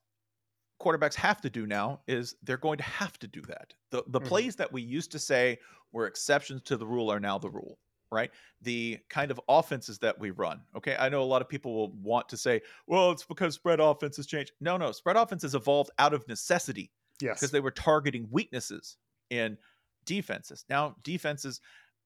quarterbacks 0.81 1.15
have 1.15 1.42
to 1.42 1.50
do 1.50 1.65
now 1.65 2.01
is 2.07 2.36
they're 2.44 2.57
going 2.57 2.77
to 2.77 2.83
have 2.83 3.18
to 3.19 3.27
do 3.27 3.42
that. 3.44 3.74
The 3.92 4.04
the 4.07 4.19
Mhm. 4.21 4.25
plays 4.27 4.56
that 4.57 4.71
we 4.71 4.81
used 4.81 5.12
to 5.13 5.19
say 5.19 5.59
were 5.92 6.07
exceptions 6.07 6.62
to 6.63 6.77
the 6.77 6.86
rule 6.86 7.09
are 7.12 7.19
now 7.19 7.38
the 7.38 7.50
rule, 7.50 7.80
right? 8.12 8.30
The 8.62 9.00
kind 9.09 9.31
of 9.31 9.39
offenses 9.48 9.98
that 10.00 10.19
we 10.19 10.31
run. 10.31 10.62
Okay. 10.75 10.95
I 11.00 11.07
know 11.09 11.24
a 11.24 11.25
lot 11.25 11.42
of 11.42 11.48
people 11.50 11.74
will 11.74 11.92
want 11.94 12.27
to 12.30 12.38
say, 12.38 12.62
well, 12.86 13.12
it's 13.12 13.24
because 13.24 13.56
spread 13.56 13.80
offenses 13.80 14.27
changed. 14.27 14.51
No, 14.59 14.75
no, 14.77 14.92
spread 14.92 15.15
offenses 15.15 15.56
evolved 15.56 15.92
out 15.98 16.13
of 16.13 16.27
necessity 16.27 16.92
Yes. 17.21 17.40
because 17.40 17.52
they 17.52 17.61
were 17.61 17.71
targeting 17.71 18.28
weaknesses 18.30 18.97
in 19.30 19.57
defenses. 20.07 20.66
Now 20.69 20.95
defenses 21.04 21.61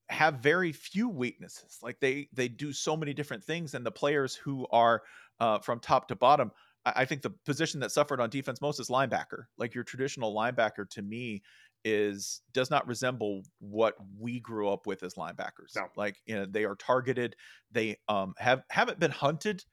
have 0.10 0.36
very 0.36 0.74
few 0.74 1.08
weaknesses. 1.08 1.80
Like 1.82 2.00
they 2.02 2.28
they 2.34 2.50
do 2.50 2.74
so 2.74 2.98
many 2.98 3.14
different 3.14 3.44
things, 3.44 3.74
and 3.74 3.86
the 3.86 3.92
players 3.92 4.36
who 4.36 4.68
are 4.72 5.04
uh, 5.40 5.60
from 5.60 5.80
top 5.80 6.10
to 6.10 6.16
bottom. 6.16 6.52
I 6.86 6.94
I 6.98 7.06
think 7.06 7.22
the 7.22 7.30
position 7.46 7.80
that 7.80 7.92
suffered 7.92 8.20
on 8.20 8.30
defense 8.30 8.62
most 8.62 8.80
is 8.80 8.90
linebacker. 8.90 9.46
Like 9.58 9.74
your 9.74 9.84
traditional 9.86 10.36
linebacker, 10.36 10.90
to 10.90 11.02
me, 11.02 11.44
is 11.86 12.42
does 12.54 12.70
not 12.70 12.88
resemble 12.88 13.44
what 13.60 13.96
we 14.20 14.40
grew 14.40 14.70
up 14.70 14.86
with 14.86 15.04
as 15.04 15.16
linebackers. 15.16 15.76
No. 15.76 15.88
Like 15.96 16.18
you 16.26 16.36
know, 16.36 16.46
they 16.46 16.66
are 16.66 16.76
targeted. 16.76 17.36
They 17.72 17.98
um 18.10 18.34
have 18.38 18.64
haven't 18.70 19.00
been 19.00 19.12
hunted 19.12 19.64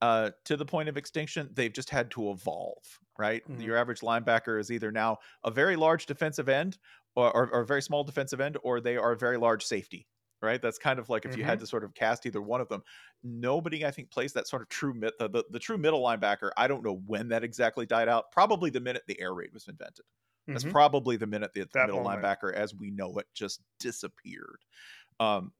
uh, 0.00 0.30
to 0.44 0.56
the 0.56 0.64
point 0.66 0.88
of 0.88 0.96
extinction. 0.96 1.50
They've 1.52 1.72
just 1.72 1.90
had 1.90 2.10
to 2.12 2.30
evolve. 2.30 2.84
Right. 3.18 3.42
Mhm. 3.48 3.62
Your 3.62 3.76
average 3.76 4.00
linebacker 4.00 4.58
is 4.58 4.70
either 4.70 4.90
now 4.90 5.18
a 5.44 5.50
very 5.50 5.76
large 5.76 6.06
defensive 6.06 6.48
end 6.48 6.78
or, 7.16 7.30
or, 7.36 7.50
or 7.52 7.60
a 7.60 7.66
very 7.66 7.82
small 7.82 8.02
defensive 8.04 8.40
end, 8.40 8.56
or 8.62 8.80
they 8.80 8.96
are 8.96 9.12
a 9.12 9.16
very 9.18 9.36
large 9.36 9.64
safety. 9.64 10.08
Right. 10.42 10.62
That's 10.62 10.78
kind 10.78 10.98
of 10.98 11.10
like 11.10 11.26
if 11.26 11.36
you 11.36 11.44
had 11.44 11.60
to 11.60 11.66
sort 11.66 11.84
of 11.84 11.92
cast 11.92 12.24
either 12.24 12.40
one 12.40 12.62
of 12.62 12.68
them. 12.70 12.82
Nobody, 13.22 13.84
I 13.84 13.90
think, 13.90 14.10
plays 14.10 14.32
that 14.32 14.48
sort 14.48 14.62
of 14.62 14.70
true 14.70 14.94
mid 14.94 15.12
the, 15.18 15.28
the, 15.28 15.44
the 15.50 15.58
true 15.58 15.76
middle 15.76 16.00
linebacker. 16.02 16.50
I 16.56 16.66
don't 16.66 16.82
know 16.82 16.94
when 16.96 17.28
that 17.28 17.44
exactly 17.44 17.84
died 17.84 18.08
out. 18.08 18.32
Probably 18.32 18.70
the 18.70 18.80
minute 18.80 19.02
the 19.06 19.20
air 19.20 19.34
raid 19.34 19.52
was 19.52 19.68
invented. 19.68 20.06
That's 20.54 20.64
Mhm. 20.64 20.70
probably 20.72 21.18
the 21.18 21.26
minute 21.26 21.52
the, 21.52 21.68
the 21.72 21.78
middle 21.78 22.00
moment. 22.00 22.10
linebacker, 22.22 22.54
as 22.54 22.74
we 22.74 22.90
know 22.90 23.18
it, 23.18 23.26
just 23.34 23.60
disappeared. 23.78 24.64
Um, 25.20 25.52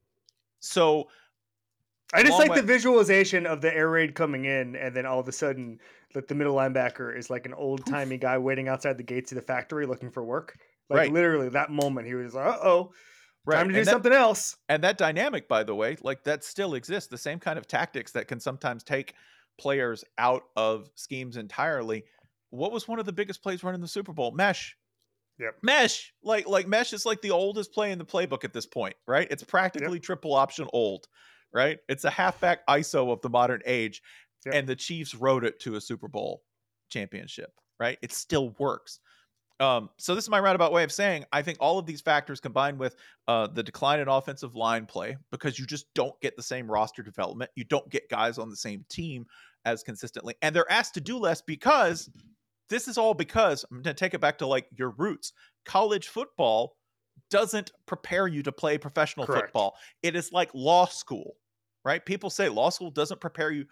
so 0.61 1.11
I 2.13 2.23
just 2.23 2.39
like 2.39 2.51
way- 2.51 2.57
the 2.61 2.67
visualization 2.67 3.47
of 3.47 3.61
the 3.61 3.75
air 3.75 3.89
raid 3.91 4.15
coming 4.15 4.45
in, 4.45 4.75
and 4.77 4.95
then 4.95 5.07
all 5.07 5.21
of 5.21 5.29
a 5.29 5.33
sudden, 5.33 5.79
like 6.15 6.27
the 6.27 6.35
middle 6.35 6.55
linebacker 6.57 7.17
is 7.17 7.31
like 7.31 7.47
an 7.47 7.55
old 7.55 7.87
timey 7.87 8.17
guy 8.19 8.37
waiting 8.39 8.69
outside 8.69 8.99
the 8.99 9.03
gates 9.05 9.31
of 9.33 9.37
the 9.37 9.43
factory 9.43 9.87
looking 9.87 10.11
for 10.11 10.25
work. 10.25 10.57
Like 10.89 10.97
Right. 10.99 11.13
literally, 11.13 11.49
that 11.51 11.71
moment, 11.71 12.07
he 12.09 12.15
was 12.15 12.35
like, 12.35 12.47
"Uh 12.47 12.59
oh, 12.63 12.93
right, 13.45 13.59
time 13.59 13.69
to 13.69 13.75
do 13.75 13.79
and 13.79 13.87
that- 13.87 13.93
something 13.93 14.13
else." 14.13 14.57
and 14.69 14.83
that 14.83 14.99
dynamic 14.99 15.47
by 15.49 15.63
the 15.63 15.75
way 15.75 15.97
like 16.03 16.25
that 16.25 16.43
still 16.43 16.75
exists. 16.75 17.09
The 17.09 17.19
same 17.19 17.39
kind 17.39 17.59
of 17.59 17.67
tactics 17.69 18.11
that 18.13 18.27
can 18.27 18.41
sometimes 18.41 18.83
take 18.83 19.15
players 19.59 20.05
out 20.19 20.43
of 20.57 20.91
schemes 20.97 21.37
entirely. 21.37 22.05
What 22.51 22.73
was 22.73 22.89
one 22.89 22.99
of 22.99 23.07
the 23.07 23.13
biggest 23.13 23.43
plays 23.43 23.63
run 23.63 23.75
in 23.77 23.81
the 23.81 23.87
super 23.89 24.13
bowl? 24.13 24.33
Mesh. 24.33 24.77
Yep. 25.39 25.59
mesh! 25.63 26.13
Like 26.23 26.47
like 26.49 26.67
mesh 26.67 26.93
is 26.93 27.07
like 27.07 27.23
the 27.23 27.31
oldest 27.31 27.73
play 27.73 27.93
in 27.93 27.99
the 27.99 28.05
playbook 28.05 28.43
at 28.45 28.53
this 28.53 28.67
point 28.67 28.95
right? 29.07 29.27
It's 29.31 29.43
practically 29.45 29.99
triple 30.01 30.35
option 30.35 30.67
old 30.73 31.07
right 31.53 31.79
it's 31.89 32.05
a 32.05 32.11
halfback 32.11 32.67
iso 32.69 33.13
of 33.13 33.21
the 33.23 33.31
modern 33.31 33.61
age 33.67 34.03
Yep. 34.47 34.55
and 34.55 34.67
the 34.69 34.77
chiefs 34.77 35.15
rode 35.15 35.45
it 35.45 35.61
to 35.61 35.75
a 35.75 35.81
super 35.81 36.09
bowl 36.09 36.43
championship 36.91 37.53
right 37.79 37.99
it 38.03 38.13
still 38.13 38.51
works 38.59 39.01
Um, 39.61 39.91
so 39.99 40.15
this 40.15 40.25
is 40.25 40.31
my 40.31 40.41
roundabout 40.41 40.73
way 40.73 40.83
of 40.83 40.91
saying 40.91 41.27
I 41.31 41.43
think 41.43 41.59
all 41.61 41.79
of 41.79 41.85
these 41.85 42.01
factors 42.01 42.41
combined 42.41 42.79
with 42.79 42.97
uh, 43.29 43.49
the 43.49 43.63
decline 43.63 44.01
in 44.01 44.09
offensive 44.09 44.55
line 44.55 44.87
play 44.87 45.19
because 45.31 45.59
you 45.59 45.67
just 45.67 45.85
don't 45.95 46.19
get 46.23 46.35
the 46.37 46.43
same 46.43 46.71
roster 46.71 47.03
development, 47.03 47.51
you 47.55 47.65
don't 47.65 47.89
get 47.91 48.09
guys 48.09 48.39
on 48.39 48.49
the 48.49 48.57
same 48.57 48.87
team 48.89 49.27
as 49.67 49.83
consistently, 49.83 50.35
and 50.41 50.57
they're 50.57 50.73
asked 50.73 50.95
to 50.95 51.01
do 51.03 51.19
less 51.19 51.43
because 51.43 52.09
this 52.71 52.89
is 52.89 52.97
all 52.97 53.13
because 53.13 53.63
I'm 53.71 53.83
going 53.83 53.95
to 53.95 54.01
take 54.05 54.15
it 54.15 54.21
back 54.23 54.39
to 54.39 54.47
like 54.47 54.67
your 54.79 54.95
roots. 54.97 55.35
College 55.67 56.09
football 56.09 56.77
doesn't 57.31 57.73
prepare 57.87 58.27
you 58.27 58.43
to 58.43 58.53
play 58.53 58.79
professional 58.79 59.27
Correct. 59.27 59.47
football. 59.47 59.77
It 60.03 60.17
is 60.17 60.33
like 60.33 60.51
law 60.55 60.87
school, 60.87 61.37
right? 61.85 62.05
People 62.05 62.31
say 62.31 62.49
law 62.49 62.71
school 62.71 62.91
doesn't 62.91 63.21
prepare 63.21 63.51
you 63.51 63.67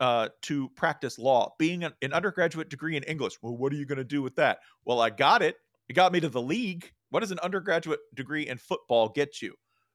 uh, 0.00 0.28
to 0.42 0.68
practice 0.70 1.18
law. 1.18 1.54
Being 1.58 1.84
an, 1.84 1.92
an 2.02 2.12
undergraduate 2.12 2.68
degree 2.68 2.96
in 2.96 3.02
English, 3.04 3.34
well, 3.42 3.56
what 3.56 3.72
are 3.72 3.76
you 3.76 3.86
going 3.86 3.98
to 3.98 4.04
do 4.04 4.22
with 4.22 4.36
that? 4.36 4.58
Well, 4.84 5.00
I 5.00 5.10
got 5.10 5.42
it. 5.42 5.56
It 5.88 5.94
got 5.94 6.12
me 6.12 6.20
to 6.20 6.28
the 6.28 6.42
league. 6.42 6.92
What 7.10 7.20
does 7.20 7.32
an 7.32 7.38
undergraduate 7.40 8.00
degree 8.14 8.46
in 8.48 8.58
football 8.58 9.08
get 9.08 9.40
you? 9.40 9.54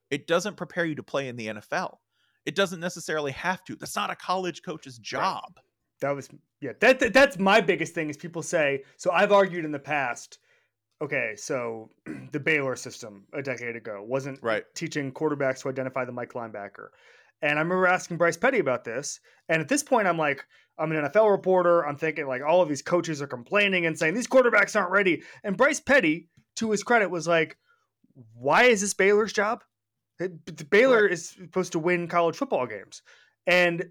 It 0.10 0.28
doesn't 0.28 0.58
prepare 0.58 0.86
you 0.86 0.96
to 0.96 1.04
play 1.04 1.28
in 1.28 1.36
the 1.36 1.48
NFL. 1.48 1.98
It 2.46 2.56
doesn't 2.56 2.80
necessarily 2.80 3.32
have 3.32 3.64
to. 3.66 3.76
That's 3.76 3.96
not 3.96 4.12
a 4.12 4.16
college 4.16 4.64
coach's 4.64 4.98
job. 4.98 5.60
That 6.02 6.12
was 6.12 6.30
yeah. 6.60 6.74
That, 6.82 7.00
that 7.00 7.14
that's 7.14 7.40
my 7.40 7.62
biggest 7.62 7.94
thing 7.94 8.10
is 8.10 8.18
people 8.18 8.44
say. 8.44 8.84
So 8.98 9.12
I've 9.12 9.32
argued 9.32 9.64
in 9.64 9.72
the 9.72 9.80
past. 9.80 10.40
Okay, 11.04 11.34
so 11.36 11.90
the 12.32 12.40
Baylor 12.40 12.78
system 12.78 13.26
a 13.34 13.42
decade 13.42 13.76
ago 13.76 14.02
wasn't 14.08 14.40
Right. 14.42 14.64
teaching 14.74 15.12
quarterbacks 15.12 15.62
to 15.64 15.70
identify 15.70 16.06
the 16.06 16.14
Mike 16.14 16.32
linebacker. 16.32 16.88
And 17.42 17.60
I 17.60 17.62
remember 17.62 17.88
asking 17.88 18.16
Bryce 18.16 18.38
Petty 18.38 18.60
about 18.60 18.86
this. 18.86 19.20
And 19.50 19.62
at 19.62 19.68
this 19.68 19.84
point, 19.84 20.08
I'm 20.08 20.18
like, 20.18 20.46
I'm 20.80 20.94
an 20.94 21.04
NFL 21.04 21.30
reporter. 21.30 21.86
I'm 21.86 21.98
thinking 21.98 22.26
like 22.26 22.42
all 22.42 22.62
of 22.62 22.70
these 22.70 22.82
coaches 22.82 23.22
are 23.22 23.28
complaining 23.28 23.86
and 23.86 24.00
saying 24.00 24.14
these 24.14 24.30
quarterbacks 24.30 24.80
aren't 24.80 24.92
ready. 24.92 25.24
And 25.44 25.58
Bryce 25.58 25.82
Petty, 25.82 26.30
to 26.56 26.72
his 26.72 26.84
credit, 26.84 27.10
was 27.12 27.28
like, 27.28 27.58
why 28.34 28.64
is 28.64 28.80
this 28.80 28.94
Baylor's 28.94 29.34
job? 29.34 29.62
Baylor 30.70 31.06
is 31.06 31.32
supposed 31.32 31.74
to 31.74 31.80
win 31.80 32.08
college 32.08 32.38
football 32.38 32.66
games. 32.66 33.02
And 33.46 33.90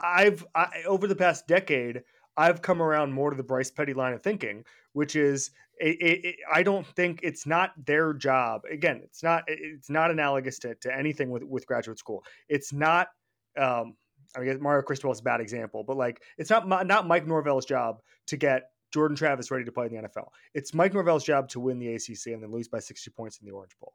I've 0.00 0.46
I, 0.54 0.68
over 0.86 1.08
the 1.08 1.16
past 1.16 1.48
decade, 1.48 2.02
I've 2.36 2.62
come 2.62 2.82
around 2.82 3.12
more 3.12 3.30
to 3.30 3.36
the 3.36 3.42
Bryce 3.42 3.70
Petty 3.70 3.94
line 3.94 4.12
of 4.12 4.22
thinking, 4.22 4.64
which 4.92 5.16
is 5.16 5.50
it, 5.78 6.24
it, 6.24 6.36
I 6.52 6.62
don't 6.62 6.86
think 6.86 7.20
it's 7.22 7.46
not 7.46 7.72
their 7.84 8.12
job. 8.12 8.62
Again, 8.70 9.00
it's 9.04 9.22
not 9.22 9.44
it's 9.46 9.90
not 9.90 10.10
analogous 10.10 10.58
to, 10.60 10.74
to 10.76 10.96
anything 10.96 11.30
with 11.30 11.42
with 11.44 11.66
graduate 11.66 11.98
school. 11.98 12.24
It's 12.48 12.72
not. 12.72 13.08
Um, 13.56 13.96
I 14.36 14.44
guess 14.44 14.58
Mario 14.60 14.82
Cristobal 14.82 15.12
is 15.12 15.20
a 15.20 15.22
bad 15.22 15.40
example, 15.40 15.84
but 15.84 15.96
like 15.96 16.20
it's 16.38 16.50
not 16.50 16.68
not 16.68 17.06
Mike 17.06 17.26
Norvell's 17.26 17.66
job 17.66 18.00
to 18.26 18.36
get 18.36 18.70
Jordan 18.92 19.16
Travis 19.16 19.50
ready 19.50 19.64
to 19.64 19.72
play 19.72 19.86
in 19.86 19.94
the 19.94 20.08
NFL. 20.08 20.28
It's 20.54 20.74
Mike 20.74 20.92
Norvell's 20.92 21.24
job 21.24 21.48
to 21.50 21.60
win 21.60 21.78
the 21.78 21.94
ACC 21.94 22.26
and 22.26 22.42
then 22.42 22.50
lose 22.50 22.68
by 22.68 22.80
sixty 22.80 23.10
points 23.10 23.38
in 23.40 23.46
the 23.46 23.52
Orange 23.52 23.76
Bowl. 23.80 23.92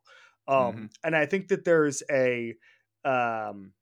Um, 0.47 0.89
And 1.03 1.15
I 1.15 1.25
think 1.25 1.49
that 1.49 1.65
there's 1.65 2.03
a 2.09 2.55
um, 3.05 3.73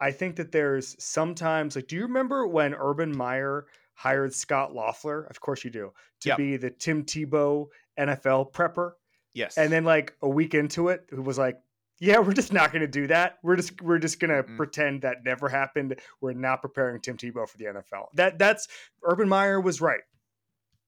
I 0.00 0.10
think 0.12 0.36
that 0.36 0.52
there's 0.52 0.96
sometimes 1.02 1.76
like, 1.76 1.88
do 1.88 1.96
you 1.96 2.02
remember 2.02 2.46
when 2.46 2.74
Urban 2.74 3.16
Meyer 3.16 3.66
hired 3.94 4.32
Scot 4.34 4.74
Loeffler? 4.74 5.24
Of 5.24 5.40
course 5.40 5.64
you 5.64 5.70
do. 5.70 5.92
To 6.20 6.28
Yep. 6.30 6.36
be 6.38 6.56
the 6.56 6.70
Tim 6.70 7.04
Tebow 7.04 7.66
NFL 7.98 8.52
prepper, 8.52 8.92
Yes. 9.34 9.58
and 9.58 9.72
then 9.72 9.84
like 9.84 10.14
a 10.22 10.28
week 10.28 10.54
into 10.54 10.88
it, 10.88 11.04
who 11.10 11.22
was 11.22 11.36
like, 11.38 11.60
"Yeah, 11.98 12.18
we're 12.20 12.32
just 12.32 12.52
not 12.52 12.70
going 12.72 12.82
to 12.82 12.88
do 12.88 13.06
that. 13.08 13.38
We're 13.42 13.56
just 13.56 13.80
we're 13.82 13.98
just 13.98 14.20
going 14.20 14.30
to 14.30 14.42
Mm-mm. 14.48 14.56
pretend 14.56 15.02
that 15.02 15.24
never 15.24 15.48
happened. 15.48 16.00
We're 16.20 16.32
not 16.34 16.62
preparing 16.62 17.00
Tim 17.00 17.16
Tebow 17.16 17.48
for 17.48 17.56
the 17.58 17.64
NFL." 17.66 18.08
That 18.14 18.38
that's 18.38 18.68
Urban 19.02 19.28
Meyer 19.28 19.60
was 19.60 19.80
right. 19.80 20.02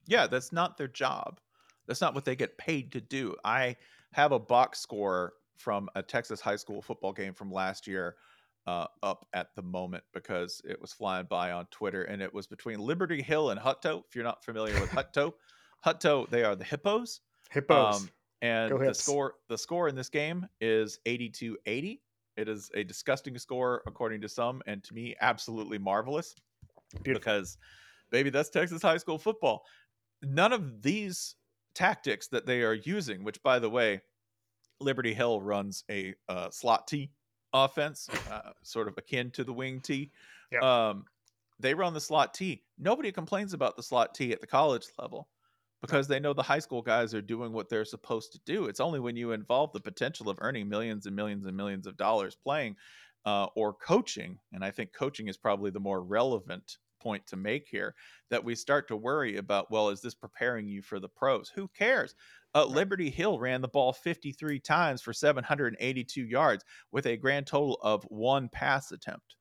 Yeah, 0.07 0.26
that's 0.26 0.52
not 0.52 0.76
their 0.76 0.88
job. 0.88 1.40
That's 1.87 2.00
not 2.00 2.14
what 2.14 2.25
they 2.25 2.37
get 2.37 2.59
paid 2.59 2.93
to 2.93 3.00
do. 3.00 3.35
I 3.45 3.76
have 4.12 4.33
a 4.33 4.38
box 4.38 4.79
score 4.81 5.35
from 5.57 5.88
a 5.95 6.02
Texas 6.02 6.40
high 6.40 6.57
school 6.57 6.81
football 6.83 7.12
game 7.12 7.35
from 7.35 7.50
last 7.52 7.87
year 7.87 8.17
uh, 8.67 8.87
up 9.02 9.26
at 9.33 9.55
the 9.57 9.62
moment 9.62 10.05
because 10.12 10.61
it 10.64 10.81
was 10.81 10.93
flying 10.93 11.26
by 11.29 11.52
on 11.52 11.67
Twitter 11.71 12.05
and 12.05 12.23
it 12.23 12.33
was 12.33 12.47
between 12.47 12.79
Liberty 12.79 13.23
Hill 13.23 13.50
and 13.50 13.61
Hutto. 13.61 14.02
If 14.09 14.14
you're 14.14 14.25
not 14.25 14.45
familiar 14.45 14.79
with 14.81 14.90
Hutto, 14.90 15.33
Hutto, 15.85 16.29
they 16.31 16.45
are 16.45 16.55
the 16.55 16.64
Hippos. 16.64 17.21
Hippos. 17.50 18.02
Um, 18.02 18.11
and 18.43 18.79
the 18.79 18.95
score 18.95 19.35
the 19.49 19.59
score 19.59 19.88
in 19.88 19.95
this 19.95 20.09
game 20.09 20.47
is 20.61 20.99
82-80. 21.07 22.00
It 22.37 22.49
is 22.49 22.71
a 22.75 22.85
disgusting 22.85 23.37
score 23.37 23.83
according 23.87 24.23
to 24.23 24.29
some 24.29 24.62
and 24.67 24.83
to 24.85 24.95
me 24.95 25.14
absolutely 25.21 25.76
marvelous 25.76 26.35
Beautiful. 27.02 27.21
because 27.21 27.59
baby 28.11 28.31
that's 28.31 28.49
Texas 28.49 28.83
high 28.83 28.97
school 28.97 29.19
football. 29.19 29.64
None 30.23 30.52
of 30.52 30.83
these 30.83 31.37
tactics 31.75 32.29
that 32.29 32.47
they 32.47 32.62
are 32.62 32.75
using, 32.75 33.25
which 33.25 33.43
by 33.43 33.59
the 33.59 33.69
way, 33.69 34.00
Liberty 34.81 35.12
Hill 35.12 35.40
runs 35.43 35.85
a 35.90 36.14
uh, 36.29 36.49
slot 36.50 36.88
T 36.88 37.11
offense, 37.52 38.09
uh, 38.30 38.50
sort 38.62 38.88
of 38.88 38.97
akin 38.99 39.30
to 39.33 39.45
the 39.45 39.52
wing 39.52 39.80
T. 39.80 40.11
Yep. 40.52 40.62
Um, 40.62 41.04
they 41.59 41.75
run 41.75 41.95
the 41.95 42.00
slot 42.00 42.35
T. 42.35 42.62
Nobody 42.78 43.12
complains 43.12 43.52
about 43.52 43.76
the 43.76 43.83
slot 43.83 44.14
T 44.14 44.33
at 44.33 44.40
the 44.40 44.47
college 44.47 44.87
level 44.99 45.28
because 45.80 46.09
they 46.09 46.21
know 46.21 46.33
the 46.33 46.42
high 46.42 46.59
school 46.59 46.83
guys 46.83 47.14
are 47.14 47.23
doing 47.23 47.52
what 47.52 47.69
they're 47.69 47.85
supposed 47.85 48.33
to 48.33 48.40
do. 48.45 48.66
It's 48.66 48.80
only 48.80 49.00
when 49.00 49.16
you 49.16 49.33
involve 49.33 49.73
the 49.73 49.80
potential 49.80 50.28
of 50.28 50.38
earning 50.40 50.69
millions 50.69 51.07
and 51.07 51.16
millions 51.16 51.47
and 51.47 51.57
millions 51.57 51.87
of 51.87 51.97
dollars 51.97 52.37
playing 52.37 52.76
uh, 53.25 53.47
or 53.54 53.75
coaching, 53.75 54.38
and 54.52 54.64
I 54.64 54.71
think 54.71 54.92
coaching 54.92 55.28
is 55.28 55.37
probably 55.37 55.71
the 55.71 55.80
more 55.80 56.02
relevant 56.02 56.78
point 57.00 57.26
to 57.26 57.37
make 57.37 57.69
here, 57.69 57.95
that 58.30 58.45
we 58.45 58.54
start 58.54 58.88
to 58.88 58.97
worry 58.97 59.37
about 59.37 59.71
well, 59.71 59.88
is 59.88 60.00
this 60.00 60.14
preparing 60.14 60.69
you 60.69 60.83
for 60.83 61.00
the 61.00 61.09
pros? 61.09 61.50
Who 61.54 61.69
cares? 61.69 62.14
Uh, 62.54 62.64
Liberty 62.64 63.11
Hill 63.11 63.38
ran 63.38 63.61
the 63.61 63.69
ball 63.69 63.92
53 63.92 64.59
times 64.61 65.02
for 65.02 65.12
782 65.12 66.25
yards 66.25 66.64
with 66.92 67.07
a 67.07 67.16
grand 67.16 67.47
total 67.47 67.78
of 67.83 68.02
one 68.04 68.49
pass 68.49 68.92
attempt. 68.92 69.37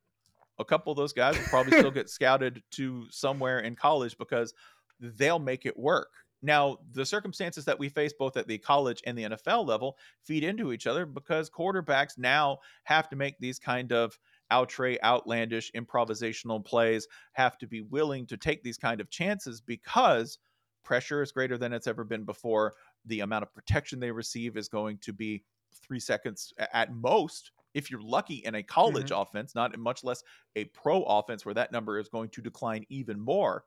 A 0.59 0.65
couple 0.65 0.91
of 0.91 0.97
those 0.97 1.13
guys 1.13 1.37
will 1.37 1.45
probably 1.45 1.77
still 1.77 1.91
get 1.91 2.09
scouted 2.09 2.61
to 2.71 3.05
somewhere 3.09 3.59
in 3.59 3.75
college 3.75 4.17
because 4.17 4.53
they'll 4.99 5.39
make 5.39 5.65
it 5.65 5.77
work. 5.77 6.09
Now, 6.41 6.77
the 6.93 7.05
circumstances 7.05 7.65
that 7.65 7.79
we 7.79 7.89
face 7.89 8.13
both 8.17 8.37
at 8.37 8.47
the 8.47 8.57
college 8.57 9.01
and 9.05 9.17
the 9.17 9.23
NFL 9.23 9.67
level 9.67 9.97
feed 10.23 10.43
into 10.43 10.71
each 10.71 10.87
other 10.87 11.05
because 11.05 11.49
quarterbacks 11.49 12.17
now 12.17 12.59
have 12.83 13.09
to 13.09 13.15
make 13.15 13.37
these 13.39 13.59
kind 13.59 13.91
of 13.91 14.17
outre, 14.51 14.97
outlandish, 15.03 15.71
improvisational 15.73 16.63
plays, 16.63 17.07
have 17.33 17.57
to 17.59 17.67
be 17.67 17.81
willing 17.81 18.25
to 18.27 18.37
take 18.37 18.63
these 18.63 18.77
kind 18.77 19.01
of 19.01 19.09
chances 19.09 19.61
because 19.61 20.39
pressure 20.83 21.21
is 21.21 21.31
greater 21.31 21.57
than 21.57 21.73
it's 21.73 21.87
ever 21.87 22.03
been 22.03 22.23
before. 22.23 22.73
The 23.05 23.21
amount 23.21 23.43
of 23.43 23.53
protection 23.53 23.99
they 23.99 24.11
receive 24.11 24.57
is 24.57 24.67
going 24.67 24.97
to 24.99 25.13
be 25.13 25.43
three 25.73 25.99
seconds 25.99 26.53
at 26.73 26.93
most. 26.93 27.51
If 27.73 27.91
you're 27.91 28.01
lucky 28.01 28.35
in 28.35 28.55
a 28.55 28.63
college 28.63 29.11
mm-hmm. 29.11 29.21
offense, 29.21 29.53
not 29.53 29.77
much 29.77 30.03
less 30.03 30.23
a 30.55 30.65
pro 30.65 31.03
offense 31.03 31.45
where 31.45 31.53
that 31.53 31.71
number 31.71 31.99
is 31.99 32.09
going 32.09 32.29
to 32.29 32.41
decline 32.41 32.85
even 32.89 33.19
more. 33.19 33.63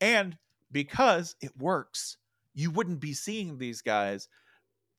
And 0.00 0.38
because 0.70 1.36
it 1.40 1.56
works, 1.58 2.16
you 2.54 2.70
wouldn't 2.70 3.00
be 3.00 3.12
seeing 3.12 3.58
these 3.58 3.82
guys 3.82 4.28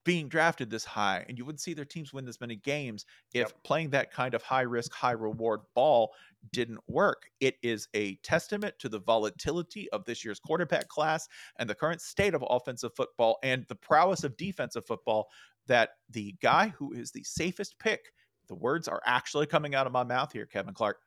being 0.04 0.28
drafted 0.28 0.70
this 0.70 0.86
high 0.86 1.26
and 1.28 1.38
you 1.38 1.46
wouldn't 1.46 1.62
see 1.62 1.74
their 1.74 1.86
teams 1.86 2.14
win 2.14 2.26
this 2.26 2.42
many 2.42 2.56
games 2.58 3.06
if 3.34 3.54
playing 3.64 3.90
that 3.92 4.12
kind 4.12 4.34
of 4.34 4.44
high 4.44 4.62
risk, 4.62 4.94
high 4.94 5.12
reward 5.12 5.62
ball 5.76 6.14
didn't 6.52 6.80
work. 6.88 7.30
It 7.40 7.56
is 7.64 7.88
a 7.94 8.16
testament 8.18 8.76
to 8.80 8.90
the 8.90 9.00
volatility 9.00 9.90
of 9.92 10.04
this 10.06 10.26
year's 10.26 10.40
quarterback 10.40 10.88
class 10.90 11.28
and 11.58 11.70
the 11.70 11.76
current 11.76 12.02
state 12.02 12.34
of 12.34 12.44
offensive 12.50 12.94
football 12.96 13.38
and 13.44 13.66
the 13.70 13.76
prowess 13.76 14.24
of 14.24 14.36
defensive 14.38 14.86
football 14.86 15.30
that 15.68 15.92
the 16.10 16.36
guy 16.42 16.74
who 16.78 16.92
is 16.94 17.12
the 17.12 17.24
safest 17.24 17.80
pick, 17.80 18.12
the 18.48 18.56
words 18.56 18.88
are 18.88 19.02
actually 19.06 19.46
coming 19.46 19.76
out 19.76 19.88
of 19.88 19.94
my 19.94 20.04
mouth 20.04 20.32
here, 20.34 20.46
Kevin 20.46 20.74
Clark, 20.74 20.98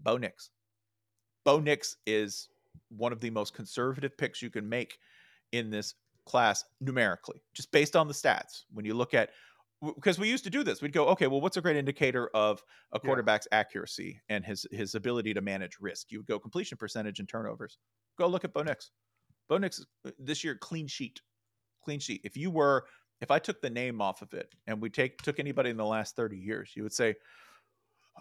Bo 0.00 0.16
Nix. 0.16 0.50
Bo 1.44 1.60
Nix 1.60 1.96
is 2.06 2.48
one 2.88 3.12
of 3.12 3.20
the 3.20 3.30
most 3.30 3.54
conservative 3.54 4.16
picks 4.18 4.42
you 4.42 4.50
can 4.50 4.68
make 4.68 4.98
in 5.52 5.70
this 5.70 5.94
class 6.26 6.64
numerically, 6.80 7.42
just 7.54 7.70
based 7.72 7.96
on 7.96 8.08
the 8.08 8.14
stats. 8.14 8.64
When 8.72 8.84
you 8.84 8.94
look 8.94 9.14
at 9.14 9.30
because 9.96 10.18
we 10.18 10.30
used 10.30 10.44
to 10.44 10.50
do 10.50 10.62
this, 10.64 10.80
we'd 10.80 10.92
go, 10.94 11.08
okay, 11.08 11.26
well, 11.26 11.42
what's 11.42 11.58
a 11.58 11.60
great 11.60 11.76
indicator 11.76 12.28
of 12.32 12.62
a 12.92 12.96
Yeah. 13.02 13.06
quarterback's 13.06 13.46
accuracy 13.52 14.20
and 14.30 14.44
his 14.44 14.66
his 14.70 14.94
ability 14.94 15.34
to 15.34 15.40
manage 15.42 15.76
risk? 15.80 16.10
You 16.10 16.18
would 16.20 16.26
go 16.26 16.38
completion 16.38 16.78
percentage 16.78 17.20
and 17.20 17.28
turnovers. 17.28 17.78
Go 18.18 18.26
look 18.26 18.44
at 18.44 18.54
Bo 18.54 18.62
Nix. 18.62 18.92
Bo 19.48 19.58
Nix 19.58 19.84
uh, 20.06 20.10
this 20.18 20.42
year 20.42 20.56
clean 20.56 20.86
sheet, 20.86 21.20
clean 21.84 22.00
sheet. 22.00 22.22
If 22.24 22.36
you 22.36 22.50
were, 22.50 22.86
if 23.20 23.30
I 23.30 23.38
took 23.38 23.60
the 23.60 23.68
name 23.68 24.00
off 24.00 24.22
of 24.22 24.32
it 24.32 24.54
and 24.66 24.80
we 24.80 24.88
take 24.88 25.20
took 25.20 25.38
anybody 25.38 25.68
in 25.70 25.76
the 25.76 25.84
last 25.84 26.16
thirty 26.16 26.38
years, 26.38 26.72
you 26.74 26.82
would 26.82 26.94
say, 26.94 27.14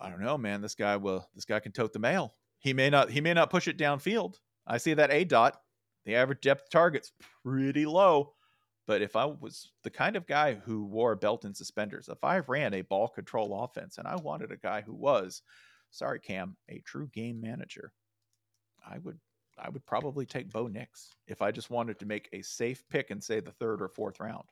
I 0.02 0.10
don't 0.10 0.22
know, 0.22 0.38
man. 0.38 0.62
This 0.62 0.76
guy 0.76 0.98
will. 0.98 1.30
This 1.34 1.46
guy 1.46 1.62
can 1.62 1.72
tote 1.72 1.94
the 1.94 2.00
mail. 2.00 2.36
He 2.60 2.74
may 2.74 2.90
not. 2.90 3.10
He 3.10 3.22
may 3.22 3.34
not 3.34 3.50
push 3.50 3.70
it 3.70 3.78
downfield. 3.78 4.36
I 4.68 4.78
see 4.80 4.94
that 4.96 5.12
A 5.12 5.24
dot. 5.24 5.62
The 6.06 6.16
average 6.16 6.42
depth 6.42 6.70
target's 6.70 7.12
pretty 7.44 7.86
low. 7.86 8.34
But 8.86 9.02
if 9.02 9.16
I 9.16 9.26
was 9.26 9.72
the 9.84 9.90
kind 9.90 10.16
of 10.18 10.28
guy 10.28 10.56
who 10.56 10.84
wore 10.84 11.14
a 11.14 11.18
belt 11.18 11.46
and 11.46 11.56
suspenders, 11.56 12.10
if 12.10 12.22
I 12.24 12.40
ran 12.40 12.74
a 12.74 12.82
ball 12.82 13.08
control 13.08 13.64
offense 13.64 13.98
and 13.98 14.08
I 14.08 14.18
wanted 14.18 14.52
a 14.52 14.58
guy 14.58 14.82
who 14.82 14.94
was, 14.94 15.42
sorry, 15.92 16.20
Cam, 16.20 16.58
a 16.70 16.82
true 16.86 17.08
game 17.14 17.40
manager, 17.40 17.94
I 18.86 18.98
would 19.00 19.20
I 19.58 19.70
would 19.70 19.86
probably 19.86 20.26
take 20.26 20.52
Bo 20.52 20.68
Nix 20.68 21.16
if 21.28 21.42
I 21.42 21.52
just 21.52 21.70
wanted 21.70 22.00
to 22.00 22.06
make 22.06 22.28
a 22.34 22.42
safe 22.42 22.84
pick 22.90 23.12
and 23.12 23.24
say 23.24 23.40
the 23.40 23.52
third 23.52 23.82
or 23.82 23.88
fourth 23.88 24.20
round. 24.20 24.46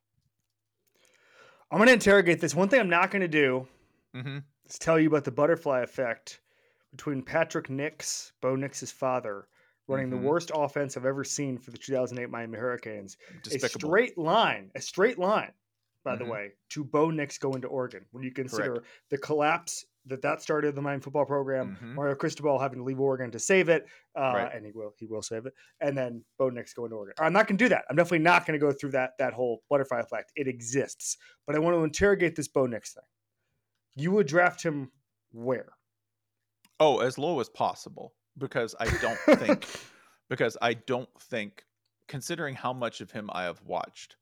I'm 1.71 1.77
going 1.77 1.87
to 1.87 1.93
interrogate 1.93 2.39
this. 2.39 2.53
One 2.53 2.69
thing 2.69 2.79
I'm 2.79 2.89
not 2.89 3.11
going 3.11 3.21
to 3.21 3.27
do 3.27 3.67
Mm-hmm. 4.15 4.39
is 4.69 4.77
tell 4.77 4.99
you 4.99 5.07
about 5.07 5.23
the 5.23 5.31
butterfly 5.31 5.81
effect 5.81 6.41
between 6.91 7.21
Patrick 7.21 7.69
Nix, 7.69 8.33
Bo 8.41 8.57
Nix's 8.57 8.91
father, 8.91 9.47
running 9.91 10.07
Mhm. 10.07 10.21
the 10.21 10.27
worst 10.27 10.51
offense 10.53 10.97
I've 10.97 11.05
ever 11.05 11.23
seen 11.23 11.57
for 11.57 11.71
the 11.71 11.77
2008 11.77 12.29
Miami 12.29 12.57
Hurricanes. 12.57 13.17
Despicable. 13.43 13.65
A 13.65 13.69
straight 13.69 14.17
line, 14.17 14.71
a 14.75 14.81
straight 14.81 15.19
line, 15.19 15.53
by 16.03 16.15
the 16.15 16.23
Mhm. 16.25 16.29
way, 16.31 16.51
to 16.69 16.83
Bo 16.83 17.11
Nix 17.11 17.37
going 17.37 17.61
to 17.61 17.67
Oregon. 17.67 18.05
When 18.11 18.23
you 18.23 18.31
consider 18.31 18.75
Correct. 18.75 18.87
the 19.09 19.17
collapse 19.17 19.85
that 20.05 20.23
that 20.23 20.41
started 20.41 20.73
the 20.73 20.81
Miami 20.81 20.99
football 20.99 21.25
program, 21.25 21.77
Mhm. 21.79 21.93
Mario 21.93 22.15
Cristobal 22.15 22.57
having 22.57 22.79
to 22.79 22.83
leave 22.83 22.99
Oregon 22.99 23.29
to 23.29 23.37
save 23.37 23.69
it, 23.69 23.85
uh, 24.15 24.19
Right. 24.33 24.51
and 24.55 24.65
he 24.65 24.71
will 24.71 24.95
he 24.97 25.05
will 25.05 25.21
save 25.21 25.45
it, 25.45 25.53
and 25.79 25.95
then 25.95 26.25
Bo 26.39 26.49
Nix 26.49 26.73
going 26.73 26.89
to 26.89 26.95
Oregon. 26.95 27.13
I'm 27.19 27.33
not 27.33 27.47
going 27.47 27.57
to 27.57 27.63
do 27.63 27.69
that. 27.69 27.85
I'm 27.87 27.95
definitely 27.95 28.19
not 28.23 28.47
going 28.47 28.59
to 28.59 28.65
go 28.65 28.71
through 28.71 28.91
that 28.91 29.11
that 29.19 29.33
whole 29.33 29.63
butterfly 29.69 29.99
effect. 29.99 30.31
It 30.35 30.47
exists, 30.47 31.17
but 31.45 31.55
I 31.55 31.59
want 31.59 31.75
to 31.75 31.83
interrogate 31.83 32.35
this 32.35 32.47
Bo 32.47 32.65
Nix 32.65 32.93
thing. 32.95 33.03
You 33.93 34.09
would 34.11 34.25
draft 34.25 34.63
him 34.63 34.91
where? 35.33 35.73
Oh, 36.79 36.99
as 37.01 37.19
low 37.19 37.39
as 37.39 37.49
possible 37.49 38.15
because 38.37 38.75
I 38.79 38.85
don't 38.99 39.17
think 39.39 39.67
because 40.29 40.57
I 40.61 40.73
don't 40.73 41.09
think 41.19 41.65
considering 42.07 42.55
how 42.55 42.73
much 42.73 43.01
of 43.01 43.11
him 43.11 43.29
I 43.33 43.43
have 43.43 43.61
watched 43.63 44.17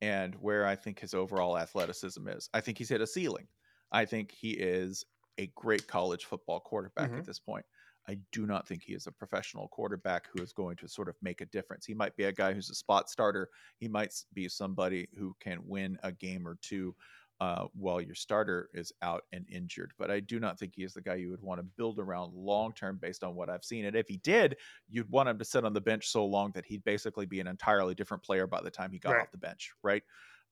and 0.00 0.34
where 0.36 0.66
I 0.66 0.76
think 0.76 1.00
his 1.00 1.14
overall 1.14 1.56
athleticism 1.58 2.28
is, 2.28 2.48
I 2.52 2.60
think 2.60 2.78
he's 2.78 2.88
hit 2.90 3.00
a 3.00 3.06
ceiling. 3.06 3.48
I 3.92 4.04
think 4.04 4.30
he 4.32 4.50
is 4.52 5.04
a 5.38 5.46
great 5.54 5.86
college 5.86 6.24
football 6.24 6.60
quarterback 6.60 7.10
Mhm. 7.10 7.18
at 7.18 7.24
this 7.24 7.38
point. 7.38 7.64
I 8.08 8.18
do 8.30 8.46
not 8.46 8.68
think 8.68 8.82
he 8.82 8.94
is 8.94 9.06
a 9.06 9.12
professional 9.12 9.66
quarterback 9.68 10.28
who 10.32 10.40
is 10.42 10.52
going 10.52 10.76
to 10.76 10.88
sort 10.88 11.08
of 11.08 11.16
make 11.22 11.40
a 11.40 11.46
difference. 11.46 11.84
He 11.84 11.94
might 11.94 12.14
be 12.16 12.24
a 12.24 12.32
guy 12.32 12.52
who's 12.52 12.70
a 12.70 12.74
spot 12.74 13.10
starter. 13.10 13.50
He 13.78 13.88
might 13.88 14.14
be 14.32 14.48
somebody 14.48 15.08
who 15.18 15.34
can 15.40 15.66
win 15.66 15.98
a 16.04 16.12
game 16.12 16.46
or 16.46 16.56
two 16.62 16.94
uh, 17.40 17.66
while 17.74 18.00
your 18.00 18.14
starter 18.14 18.70
is 18.72 18.92
out 19.02 19.24
and 19.32 19.46
injured. 19.50 19.92
But 19.98 20.10
I 20.10 20.20
do 20.20 20.40
not 20.40 20.58
think 20.58 20.74
he 20.74 20.84
is 20.84 20.94
the 20.94 21.02
guy 21.02 21.16
you 21.16 21.30
would 21.30 21.42
want 21.42 21.58
to 21.58 21.62
build 21.64 21.98
around 21.98 22.34
long 22.34 22.72
term 22.72 22.98
based 22.98 23.22
on 23.22 23.34
what 23.34 23.50
I've 23.50 23.64
seen. 23.64 23.84
And 23.84 23.94
if 23.96 24.08
he 24.08 24.16
did, 24.18 24.56
you'd 24.88 25.10
want 25.10 25.28
him 25.28 25.38
to 25.38 25.44
sit 25.44 25.64
on 25.64 25.72
the 25.74 25.80
bench 25.80 26.08
so 26.08 26.24
long 26.24 26.52
that 26.52 26.64
he'd 26.64 26.84
basically 26.84 27.26
be 27.26 27.40
an 27.40 27.46
entirely 27.46 27.94
different 27.94 28.22
player 28.22 28.46
by 28.46 28.62
the 28.62 28.70
time 28.70 28.90
he 28.90 28.98
got 28.98 29.10
Right. 29.12 29.20
off 29.20 29.30
the 29.30 29.38
bench, 29.38 29.72
right? 29.82 30.02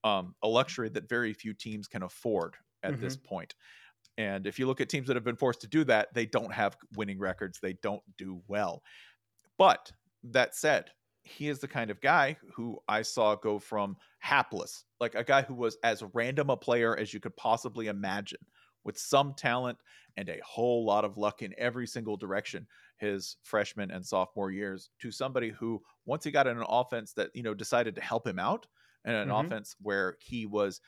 Um, 0.03 0.35
a 0.43 0.49
luxury 0.49 0.91
that 0.91 1.09
very 1.09 1.33
few 1.33 1.55
teams 1.55 1.88
can 1.88 2.03
afford 2.03 2.57
at 2.83 3.00
this 3.00 3.17
point. 3.17 3.55
And 4.19 4.47
if 4.47 4.59
you 4.59 4.67
look 4.67 4.81
at 4.81 4.88
teams 4.88 5.09
that 5.09 5.17
have 5.17 5.25
been 5.25 5.37
forced 5.37 5.62
to 5.62 5.69
do 5.69 5.85
that, 5.85 6.14
they 6.14 6.26
don't 6.26 6.53
have 6.53 6.76
winning 6.97 7.19
records. 7.19 7.61
They 7.61 7.75
don't 7.75 8.03
do 8.17 8.43
well. 8.49 8.83
But 9.59 9.93
that 10.25 10.55
said, 10.55 10.93
he 11.25 11.49
is 11.49 11.61
the 11.61 11.69
kind 11.69 11.90
of 11.90 12.00
guy 12.00 12.38
who 12.52 12.81
I 12.88 13.02
saw 13.02 13.35
go 13.35 13.59
from 13.59 13.97
hapless, 14.19 14.85
like 15.00 15.14
a 15.14 15.25
guy 15.25 15.43
who 15.43 15.54
was 15.54 15.76
as 15.83 16.02
random 16.14 16.50
a 16.50 16.57
player 16.57 16.97
as 16.97 17.14
you 17.14 17.21
could 17.21 17.37
possibly 17.37 17.87
imagine, 17.88 18.47
with 18.85 18.99
some 18.99 19.35
talent 19.35 19.78
and 20.16 20.28
a 20.28 20.40
whole 20.45 20.85
lot 20.85 21.04
of 21.04 21.16
luck 21.16 21.43
in 21.43 21.54
every 21.59 21.87
single 21.87 22.16
direction 22.19 22.69
his 22.99 23.37
freshman 23.43 23.90
and 23.90 24.07
sophomore 24.07 24.50
years, 24.50 24.90
to 25.00 25.11
somebody 25.11 25.50
who, 25.50 25.83
once 26.04 26.25
he 26.25 26.31
got 26.31 26.47
in 26.47 26.59
an 26.59 26.66
offense 26.69 27.14
that, 27.14 27.31
you 27.35 27.43
know, 27.43 27.54
decided 27.54 27.95
to 27.95 28.00
help 28.02 28.26
him 28.26 28.38
out 28.38 28.66
and 29.04 29.16
an 29.16 29.31
Mhm. 29.31 29.31
offense 29.31 29.75
where 29.81 30.16
he 30.21 30.47
was, 30.47 30.81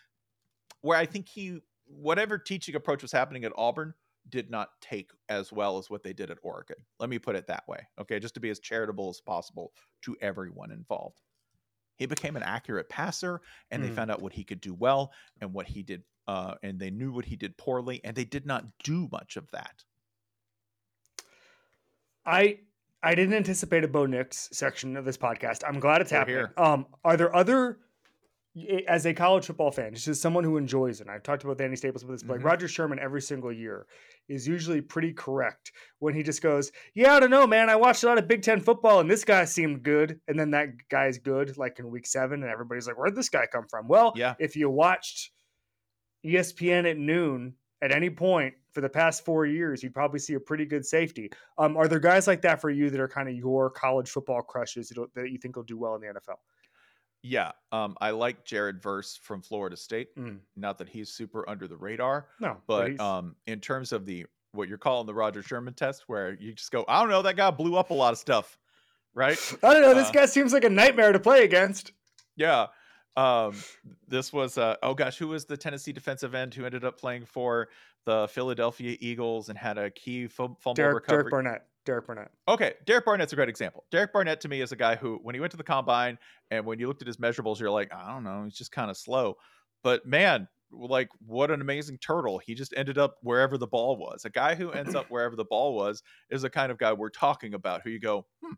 where 0.82 0.98
I 0.98 1.06
think 1.06 1.28
he, 1.28 1.60
whatever 1.86 2.38
teaching 2.38 2.74
approach 2.76 3.02
was 3.02 3.12
happening 3.12 3.44
at 3.44 3.52
Auburn, 3.56 3.94
did 4.28 4.50
not 4.50 4.70
take 4.80 5.10
as 5.28 5.52
well 5.52 5.78
as 5.78 5.88
what 5.90 6.02
they 6.02 6.12
did 6.12 6.30
at 6.30 6.38
Oregon. 6.42 6.76
Let 6.98 7.10
me 7.10 7.18
put 7.18 7.36
it 7.36 7.46
that 7.46 7.66
way. 7.68 7.86
Okay. 8.00 8.18
Just 8.18 8.34
to 8.34 8.40
be 8.40 8.50
as 8.50 8.58
charitable 8.58 9.08
as 9.08 9.20
possible 9.20 9.72
to 10.02 10.16
everyone 10.20 10.70
involved. 10.72 11.20
He 11.96 12.06
became 12.06 12.36
an 12.36 12.42
accurate 12.42 12.88
passer 12.88 13.40
and 13.70 13.82
they 13.82 13.88
Mm. 13.88 13.94
found 13.94 14.10
out 14.10 14.20
what 14.20 14.32
he 14.32 14.44
could 14.44 14.60
do 14.60 14.74
well 14.74 15.12
and 15.40 15.52
what 15.52 15.66
he 15.66 15.82
did. 15.82 16.02
Uh, 16.28 16.56
and 16.64 16.78
they 16.80 16.90
knew 16.90 17.12
what 17.12 17.24
he 17.24 17.36
did 17.36 17.56
poorly, 17.56 18.00
and 18.02 18.16
they 18.16 18.24
did 18.24 18.44
not 18.44 18.64
do 18.82 19.08
much 19.12 19.36
of 19.36 19.48
that. 19.52 19.84
I 22.24 22.58
I 23.02 23.14
didn't 23.14 23.34
anticipate 23.34 23.84
a 23.84 23.88
Bo 23.88 24.06
Nix 24.06 24.48
section 24.52 24.96
of 24.96 25.04
this 25.04 25.16
podcast. 25.16 25.62
I'm 25.66 25.78
glad 25.78 26.00
it's 26.00 26.10
We're 26.10 26.18
happening. 26.18 26.46
Um, 26.56 26.86
are 27.04 27.16
there 27.16 27.34
other 27.34 27.78
as 28.88 29.04
a 29.04 29.12
college 29.12 29.44
football 29.46 29.70
fan, 29.70 29.92
just 29.94 30.08
as 30.08 30.20
someone 30.20 30.42
who 30.44 30.56
enjoys 30.56 31.00
it, 31.00 31.08
I've 31.08 31.22
talked 31.22 31.44
about 31.44 31.58
Danny 31.58 31.76
Staples 31.76 32.04
with 32.04 32.14
this, 32.14 32.22
but 32.22 32.34
like 32.34 32.40
Mhm. 32.40 32.44
Rodger 32.44 32.68
Sherman 32.68 32.98
every 32.98 33.20
single 33.20 33.52
year 33.52 33.86
is 34.28 34.48
usually 34.48 34.80
pretty 34.80 35.12
correct 35.12 35.72
when 35.98 36.14
he 36.14 36.22
just 36.22 36.40
goes, 36.42 36.72
Yeah, 36.94 37.14
I 37.14 37.20
don't 37.20 37.30
know, 37.30 37.46
man. 37.46 37.68
I 37.68 37.76
watched 37.76 38.02
a 38.02 38.06
lot 38.06 38.16
of 38.18 38.26
Big 38.28 38.42
Ten 38.42 38.60
football 38.60 39.00
and 39.00 39.10
this 39.10 39.24
guy 39.24 39.44
seemed 39.44 39.82
good. 39.82 40.20
And 40.26 40.38
then 40.38 40.50
that 40.52 40.70
guy's 40.88 41.18
good, 41.18 41.58
like 41.58 41.78
in 41.78 41.90
week 41.90 42.06
seven, 42.06 42.42
and 42.42 42.50
everybody's 42.50 42.86
like, 42.86 42.96
Where'd 42.96 43.14
this 43.14 43.28
guy 43.28 43.46
come 43.46 43.66
from? 43.68 43.88
Well, 43.88 44.12
Yeah. 44.16 44.34
if 44.38 44.56
you 44.56 44.70
watched 44.70 45.32
ESPN 46.24 46.86
at 46.90 46.96
noon 46.96 47.54
at 47.82 47.92
any 47.92 48.08
point 48.10 48.54
for 48.72 48.80
the 48.80 48.88
past 48.88 49.24
four 49.24 49.44
years, 49.46 49.82
you'd 49.82 49.94
probably 49.94 50.18
see 50.18 50.34
a 50.34 50.40
pretty 50.40 50.64
good 50.64 50.84
safety. 50.84 51.30
Um, 51.58 51.76
are 51.76 51.88
there 51.88 52.00
guys 52.00 52.26
like 52.26 52.40
that 52.42 52.60
for 52.60 52.70
you 52.70 52.88
that 52.90 53.00
are 53.00 53.08
kind 53.08 53.28
of 53.28 53.34
your 53.34 53.70
college 53.70 54.08
football 54.10 54.42
crushes 54.42 54.88
that 55.14 55.30
you 55.30 55.38
think 55.38 55.56
will 55.56 55.62
do 55.62 55.78
well 55.78 55.94
in 55.94 56.00
the 56.00 56.06
NFL? 56.08 56.40
Yeah. 57.28 57.52
Um, 57.72 57.96
I 58.00 58.10
like 58.10 58.44
Jared 58.44 58.80
Verse 58.80 59.18
from 59.20 59.42
Florida 59.42 59.76
State. 59.76 60.14
Mm. 60.16 60.38
Not 60.56 60.78
that 60.78 60.88
he's 60.88 61.10
super 61.10 61.48
under 61.48 61.66
the 61.66 61.76
radar, 61.76 62.28
No, 62.40 62.58
but 62.66 62.98
um, 63.00 63.34
in 63.46 63.60
terms 63.60 63.92
of 63.92 64.06
the 64.06 64.26
what 64.52 64.68
you're 64.68 64.78
calling 64.78 65.06
the 65.06 65.14
Rodger 65.14 65.42
Sherman 65.42 65.74
test, 65.74 66.04
where 66.06 66.34
you 66.34 66.52
just 66.52 66.70
go, 66.70 66.84
I 66.88 67.00
don't 67.00 67.10
know, 67.10 67.22
that 67.22 67.36
guy 67.36 67.50
blew 67.50 67.76
up 67.76 67.90
a 67.90 67.94
lot 67.94 68.12
of 68.12 68.18
stuff, 68.18 68.58
right? 69.12 69.36
I 69.62 69.72
don't 69.72 69.82
know. 69.82 69.92
This 69.92 70.08
uh, 70.08 70.12
guy 70.12 70.26
seems 70.26 70.52
like 70.52 70.64
a 70.64 70.70
nightmare 70.70 71.12
to 71.12 71.18
play 71.18 71.44
against. 71.44 71.92
Yeah. 72.36 72.66
Um, 73.16 73.56
this 74.06 74.32
was 74.32 74.56
uh, 74.56 74.76
oh 74.82 74.94
gosh, 74.94 75.18
who 75.18 75.28
was 75.28 75.46
the 75.46 75.56
Tennessee 75.56 75.92
defensive 75.92 76.34
end 76.34 76.54
who 76.54 76.64
ended 76.64 76.84
up 76.84 77.00
playing 77.00 77.24
for 77.24 77.68
the 78.06 78.26
Philadelphia 78.28 78.96
Eagles 79.00 79.50
and 79.50 79.58
had 79.58 79.76
a 79.76 79.90
key 79.90 80.26
fum- 80.28 80.56
fumble 80.58 80.74
Derek, 80.74 80.94
recovery? 80.94 81.24
Derek 81.24 81.30
Barnett. 81.30 81.66
Derek 81.84 82.06
Barnett. 82.06 82.30
Okay, 82.48 82.74
Derek 82.86 83.04
Barnett's 83.04 83.32
a 83.32 83.36
great 83.36 83.48
example. 83.48 83.84
Derek 83.92 84.12
Barnett 84.12 84.40
to 84.40 84.48
me 84.48 84.60
is 84.60 84.72
a 84.72 84.76
guy 84.76 84.96
who, 84.96 85.18
when 85.22 85.34
he 85.36 85.40
went 85.40 85.50
to 85.52 85.56
the 85.56 85.62
combine 85.62 86.18
and 86.50 86.64
when 86.64 86.78
you 86.80 86.88
looked 86.88 87.02
at 87.02 87.06
his 87.06 87.18
measurables, 87.18 87.60
you're 87.60 87.70
like, 87.70 87.92
I 87.92 88.12
don't 88.12 88.24
know, 88.24 88.42
he's 88.44 88.56
just 88.56 88.72
kind 88.72 88.90
of 88.90 88.96
slow. 88.96 89.36
But 89.84 90.04
man, 90.06 90.48
like 90.72 91.08
what 91.24 91.52
an 91.52 91.60
amazing 91.60 91.98
turtle. 91.98 92.38
He 92.38 92.54
just 92.56 92.74
ended 92.76 92.98
up 92.98 93.18
wherever 93.22 93.56
the 93.56 93.68
ball 93.68 93.96
was. 93.96 94.24
A 94.24 94.30
guy 94.30 94.56
who 94.56 94.72
ends 94.72 94.96
up 94.96 95.06
wherever 95.10 95.36
the 95.36 95.44
ball 95.44 95.74
was 95.76 96.02
is 96.28 96.42
the 96.42 96.50
kind 96.50 96.72
of 96.72 96.78
guy 96.78 96.92
we're 96.92 97.08
talking 97.10 97.54
about 97.54 97.82
who 97.82 97.90
you 97.90 98.00
go, 98.00 98.26
hmm, 98.42 98.54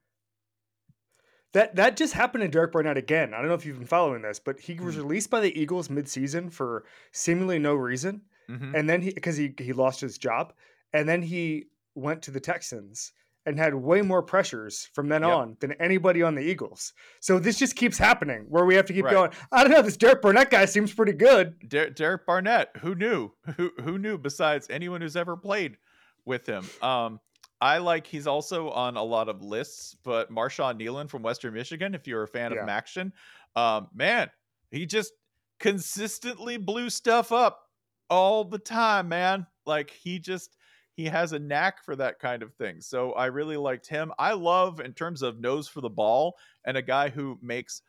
That 1.52 1.76
that 1.76 1.96
just 1.98 2.14
happened 2.14 2.42
to 2.42 2.48
Derek 2.48 2.72
Barnett 2.72 2.96
again. 2.96 3.34
I 3.34 3.38
don't 3.38 3.48
know 3.48 3.54
if 3.54 3.66
you've 3.66 3.78
been 3.78 3.86
following 3.86 4.22
this, 4.22 4.38
but 4.38 4.58
he 4.60 4.80
was 4.80 4.94
Hmm. 4.94 5.02
released 5.02 5.30
by 5.30 5.40
the 5.40 5.58
Eagles 5.58 5.88
midseason 5.88 6.50
for 6.52 6.84
seemingly 7.12 7.58
no 7.58 7.74
reason, 7.74 8.22
mhm. 8.48 8.74
and 8.74 8.88
then 8.88 9.00
he 9.02 9.12
because 9.12 9.36
he 9.36 9.54
he 9.58 9.72
lost 9.72 10.00
his 10.00 10.18
job, 10.18 10.52
and 10.92 11.08
then 11.08 11.22
he 11.22 11.66
went 11.94 12.22
to 12.22 12.30
the 12.30 12.40
Texans 12.40 13.12
and 13.46 13.58
had 13.58 13.74
way 13.74 14.02
more 14.02 14.22
pressures 14.22 14.90
from 14.92 15.08
then 15.08 15.22
Yep. 15.22 15.30
on 15.32 15.56
than 15.60 15.72
anybody 15.74 16.22
on 16.22 16.34
the 16.34 16.42
Eagles. 16.42 16.92
So 17.20 17.38
this 17.38 17.58
just 17.58 17.76
keeps 17.76 17.96
happening 17.96 18.44
where 18.48 18.66
we 18.66 18.74
have 18.74 18.84
to 18.86 18.92
keep 18.92 19.06
Right. 19.06 19.14
going. 19.14 19.30
I 19.50 19.62
don't 19.62 19.72
know. 19.72 19.80
This 19.80 19.96
Derek 19.96 20.20
Barnett 20.20 20.50
guy 20.50 20.66
seems 20.66 20.92
pretty 20.92 21.12
good. 21.14 21.56
Der- 21.68 21.88
Derek 21.90 22.26
Barnett, 22.26 22.76
who 22.78 22.94
knew? 22.94 23.32
Who 23.56 23.70
who 23.82 23.96
knew 23.98 24.18
besides 24.18 24.66
anyone 24.70 25.00
who's 25.00 25.16
ever 25.16 25.36
played 25.36 25.78
with 26.26 26.46
him? 26.46 26.64
Um, 26.82 27.20
I 27.60 27.78
like 27.78 28.06
he's 28.06 28.26
also 28.26 28.68
on 28.70 28.96
a 28.96 29.02
lot 29.02 29.28
of 29.28 29.42
lists, 29.42 29.96
but 30.04 30.30
Marshawn 30.30 30.78
Kneeland 30.78 31.08
from 31.10 31.22
Western 31.22 31.54
Michigan, 31.54 31.94
if 31.94 32.06
you're 32.06 32.22
a 32.24 32.28
fan 32.28 32.52
Yeah. 32.52 32.60
of 32.62 32.68
MACtion, 32.68 33.12
um, 33.56 33.88
man, 33.94 34.30
he 34.70 34.84
just 34.86 35.12
consistently 35.58 36.56
blew 36.56 36.88
stuff 36.90 37.32
up 37.32 37.67
all 38.10 38.44
the 38.44 38.58
time, 38.58 39.08
man. 39.08 39.46
Like 39.66 39.90
he 39.90 40.18
just 40.18 40.56
he 40.94 41.04
has 41.06 41.32
a 41.32 41.38
knack 41.38 41.84
for 41.84 41.94
that 41.96 42.18
kind 42.18 42.42
of 42.42 42.54
thing. 42.54 42.80
So 42.80 43.12
I 43.12 43.26
really 43.26 43.56
liked 43.56 43.86
him. 43.86 44.12
I 44.18 44.32
love 44.32 44.80
in 44.80 44.94
terms 44.94 45.22
of 45.22 45.38
nose 45.40 45.68
for 45.68 45.80
the 45.80 45.90
ball 45.90 46.36
and 46.64 46.76
a 46.76 46.82
guy 46.82 47.08
who 47.08 47.38
makes 47.42 47.82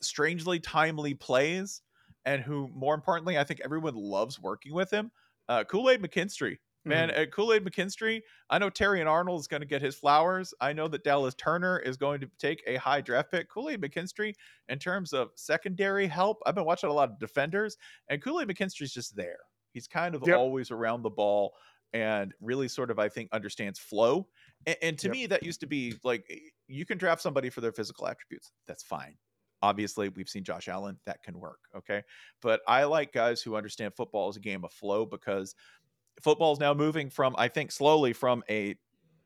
strangely 0.00 0.60
timely 0.60 1.14
plays 1.14 1.82
and 2.24 2.42
who 2.42 2.68
more 2.68 2.94
importantly 2.94 3.38
i 3.38 3.44
think 3.44 3.60
everyone 3.64 3.94
loves 3.94 4.40
working 4.40 4.74
with 4.74 4.90
him 4.90 5.10
uh, 5.48 5.64
kool-aid 5.64 6.02
mckinstry 6.02 6.58
man 6.84 7.08
Mhm. 7.08 7.12
at 7.12 7.30
kool-aid 7.32 7.64
mckinstry 7.64 8.20
i 8.50 8.58
know 8.58 8.68
terrion 8.70 9.06
arnold 9.06 9.40
is 9.40 9.46
going 9.46 9.60
to 9.60 9.66
get 9.66 9.80
his 9.82 9.94
flowers 9.94 10.52
i 10.60 10.72
know 10.72 10.88
that 10.88 11.04
dallas 11.04 11.34
turner 11.36 11.78
is 11.78 11.96
going 11.96 12.20
to 12.20 12.30
take 12.38 12.62
a 12.66 12.76
high 12.76 13.00
draft 13.00 13.30
pick 13.30 13.48
kool-aid 13.48 13.80
mckinstry 13.80 14.34
in 14.68 14.78
terms 14.78 15.12
of 15.12 15.30
secondary 15.36 16.06
help 16.06 16.38
i've 16.46 16.54
been 16.54 16.64
watching 16.64 16.90
a 16.90 16.92
lot 16.92 17.10
of 17.10 17.18
defenders 17.18 17.76
and 18.08 18.22
kool-aid 18.22 18.48
mckinstry's 18.48 18.92
just 18.92 19.14
there 19.14 19.38
he's 19.72 19.88
kind 19.88 20.14
of 20.14 20.22
Yep. 20.24 20.42
always 20.42 20.70
around 20.70 21.02
the 21.02 21.10
ball 21.10 21.54
and 21.92 22.32
really 22.40 22.68
sort 22.68 22.90
of 22.90 22.98
i 22.98 23.08
think 23.08 23.28
understands 23.32 23.78
flow 23.78 24.28
and, 24.66 24.76
and 24.82 24.98
to 24.98 25.08
Yep. 25.08 25.08
me 25.08 25.26
that 25.26 25.42
used 25.42 25.60
to 25.60 25.66
be 25.66 25.94
like 26.04 26.26
you 26.68 26.86
can 26.86 26.98
draft 26.98 27.20
somebody 27.22 27.50
for 27.50 27.60
their 27.60 27.72
physical 27.72 28.06
attributes 28.06 28.52
that's 28.66 28.82
fine 28.82 29.16
obviously 29.62 30.08
we've 30.10 30.28
seen 30.28 30.44
josh 30.44 30.68
allen 30.68 30.98
that 31.06 31.22
can 31.22 31.38
work 31.38 31.60
okay 31.76 32.02
but 32.40 32.60
i 32.66 32.84
like 32.84 33.12
guys 33.12 33.42
who 33.42 33.56
understand 33.56 33.94
football 33.94 34.28
as 34.28 34.36
a 34.36 34.40
game 34.40 34.64
of 34.64 34.72
flow 34.72 35.04
because 35.04 35.54
football 36.22 36.52
is 36.52 36.60
now 36.60 36.74
moving 36.74 37.10
from 37.10 37.34
i 37.38 37.48
think 37.48 37.72
slowly 37.72 38.12
from 38.12 38.42
a, 38.50 38.74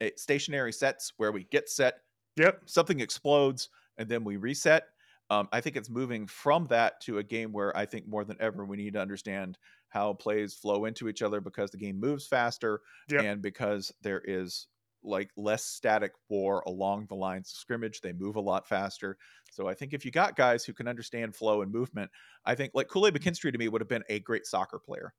a 0.01 0.13
stationary 0.17 0.73
sets 0.73 1.13
where 1.17 1.33
we 1.33 1.45
get 1.45 1.69
set 1.69 2.01
Yep. 2.37 2.63
something 2.67 3.01
explodes 3.01 3.71
and 3.99 4.09
then 4.09 4.25
we 4.25 4.37
reset. 4.37 4.85
Um, 5.31 5.49
I 5.53 5.61
think 5.61 5.77
it's 5.77 5.91
moving 5.91 6.27
from 6.27 6.67
that 6.69 7.01
to 7.03 7.19
a 7.19 7.23
game 7.23 7.53
where 7.53 7.77
I 7.77 7.87
think 7.87 8.07
more 8.07 8.25
than 8.25 8.37
ever 8.41 8.65
we 8.65 8.77
need 8.77 8.93
to 8.95 9.01
understand 9.01 9.59
how 9.89 10.13
plays 10.15 10.55
flow 10.55 10.85
into 10.85 11.09
each 11.09 11.23
other 11.23 11.41
because 11.41 11.71
the 11.71 11.79
game 11.79 11.99
moves 11.99 12.27
faster 12.27 12.81
Yep. 13.09 13.25
and 13.25 13.43
because 13.43 13.93
there 14.03 14.23
is 14.25 14.67
like 15.03 15.31
less 15.37 15.65
static 15.65 16.13
war 16.29 16.63
along 16.67 17.07
the 17.07 17.15
lines 17.15 17.51
of 17.53 17.59
scrimmage. 17.59 18.01
They 18.01 18.13
move 18.13 18.37
a 18.37 18.41
lot 18.41 18.67
faster. 18.67 19.17
So 19.51 19.69
I 19.69 19.75
think 19.75 19.95
if 19.95 20.05
you 20.05 20.11
got 20.11 20.37
guys 20.37 20.65
who 20.65 20.73
can 20.73 20.89
understand 20.89 21.35
flow 21.35 21.63
and 21.63 21.73
movement, 21.73 22.11
I 22.45 22.55
think 22.55 22.73
like 22.75 22.89
Kool 22.89 23.07
Aid 23.07 23.15
mm-hmm. 23.15 23.29
McKinstry 23.29 23.53
to 23.53 23.59
me 23.59 23.69
would 23.69 23.81
have 23.81 23.89
been 23.89 24.05
a 24.09 24.21
great 24.21 24.47
soccer 24.47 24.79
player 24.79 25.15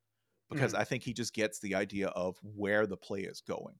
because 0.50 0.72
mm-hmm. 0.72 0.82
I 0.82 0.84
think 0.84 1.02
he 1.02 1.12
just 1.12 1.34
gets 1.34 1.58
the 1.58 1.74
idea 1.74 2.08
of 2.08 2.36
where 2.42 2.86
the 2.86 2.96
play 2.96 3.20
is 3.20 3.40
going. 3.40 3.74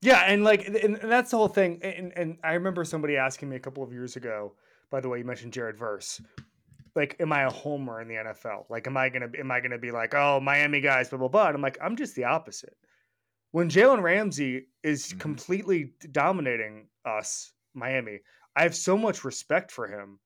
Yeah, 0.00 0.20
and 0.20 0.44
like, 0.44 0.66
and, 0.66 0.76
and 0.76 1.10
that's 1.10 1.32
the 1.32 1.38
whole 1.38 1.48
thing. 1.48 1.80
And 1.82 2.12
and 2.14 2.38
I 2.44 2.52
remember 2.52 2.84
somebody 2.84 3.16
asking 3.16 3.48
me 3.48 3.56
a 3.56 3.60
couple 3.60 3.82
of 3.82 3.92
years 3.92 4.14
ago. 4.16 4.54
By 4.90 5.00
the 5.00 5.08
way, 5.08 5.18
you 5.18 5.24
mentioned 5.24 5.52
Jared 5.52 5.76
Verse. 5.76 6.20
Like, 6.94 7.16
am 7.20 7.32
I 7.32 7.42
a 7.44 7.50
homer 7.50 8.00
in 8.00 8.08
the 8.08 8.14
NFL? 8.14 8.66
Like, 8.68 8.86
am 8.86 8.96
I 8.96 9.08
gonna 9.08 9.30
am 9.38 9.50
I 9.50 9.60
gonna 9.60 9.78
be 9.78 9.90
like, 9.90 10.14
oh, 10.14 10.40
Miami 10.40 10.80
guys, 10.80 11.08
blah 11.08 11.18
blah 11.18 11.28
blah? 11.28 11.46
And 11.48 11.56
I'm 11.56 11.62
like, 11.62 11.78
I'm 11.82 11.96
just 11.96 12.14
the 12.14 12.24
opposite. 12.24 12.76
When 13.52 13.70
Jalen 13.70 14.02
Ramsey 14.02 14.68
is 14.82 15.12
Mhm. 15.12 15.20
completely 15.20 15.94
dominating 16.12 16.88
us, 17.04 17.52
Miami, 17.74 18.20
I 18.56 18.62
have 18.62 18.74
so 18.76 18.98
much 18.98 19.24
respect 19.24 19.70
for 19.70 19.86
him 19.86 20.20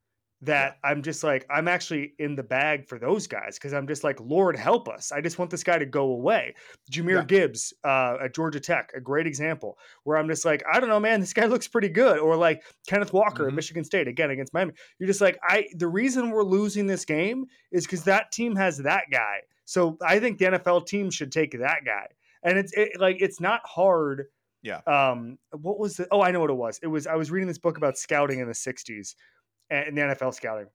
that 0.44 0.78
I'm 0.82 1.02
just 1.02 1.22
like, 1.22 1.46
I'm 1.48 1.68
actually 1.68 2.14
in 2.18 2.34
the 2.34 2.42
bag 2.42 2.88
for 2.88 2.98
those 2.98 3.28
guys 3.28 3.54
because 3.54 3.72
I'm 3.72 3.86
just 3.86 4.02
like, 4.02 4.20
Lord 4.20 4.56
help 4.56 4.88
us. 4.88 5.12
I 5.12 5.20
just 5.20 5.38
want 5.38 5.50
this 5.52 5.62
guy 5.62 5.78
to 5.78 5.86
go 5.86 6.02
away. 6.10 6.54
Jahmyr 6.90 7.18
Yeah. 7.20 7.24
Gibbs 7.24 7.72
uh, 7.84 8.16
at 8.24 8.34
Georgia 8.34 8.58
Tech, 8.58 8.90
a 8.94 9.00
great 9.00 9.26
example 9.28 9.78
where 10.02 10.16
I'm 10.18 10.28
just 10.28 10.44
like, 10.44 10.64
I 10.70 10.80
don't 10.80 10.88
know, 10.88 10.98
man, 10.98 11.20
this 11.20 11.32
guy 11.32 11.46
looks 11.52 11.68
pretty 11.68 11.88
good. 11.88 12.18
Or 12.18 12.36
like 12.36 12.64
Kenneth 12.88 13.12
Walker 13.12 13.46
at 13.46 13.52
Mhm. 13.52 13.56
Michigan 13.56 13.84
State 13.84 14.08
again 14.08 14.30
against 14.30 14.52
Miami. 14.52 14.72
You're 14.98 15.06
just 15.06 15.20
like, 15.20 15.38
I. 15.42 15.68
The 15.76 15.86
reason 15.88 16.30
we're 16.30 16.42
losing 16.42 16.86
this 16.86 17.04
game 17.04 17.46
is 17.70 17.84
because 17.86 18.02
that 18.04 18.32
team 18.32 18.56
has 18.56 18.78
that 18.78 19.04
guy. 19.12 19.42
So 19.64 19.96
I 20.04 20.18
think 20.18 20.38
the 20.38 20.46
NFL 20.46 20.86
team 20.86 21.10
should 21.10 21.30
take 21.30 21.52
that 21.58 21.84
guy. 21.84 22.08
And 22.42 22.58
it's 22.58 22.72
it, 22.72 22.98
like 22.98 23.18
it's 23.20 23.40
not 23.40 23.60
hard. 23.64 24.24
Yeah. 24.62 24.80
Um. 24.86 25.38
What 25.52 25.78
was 25.78 25.96
the? 25.96 26.08
Oh, 26.10 26.20
I 26.20 26.32
know 26.32 26.40
what 26.40 26.50
it 26.50 26.56
was. 26.56 26.80
It 26.82 26.88
was. 26.88 27.06
I 27.06 27.14
was 27.14 27.30
reading 27.30 27.46
this 27.46 27.58
book 27.58 27.76
about 27.76 27.96
scouting 27.96 28.40
in 28.40 28.48
the 28.48 28.54
'60s 28.54 28.88
and 28.88 29.14
in 29.72 29.94
the 29.94 30.02
NFL 30.02 30.34
scouting, 30.34 30.66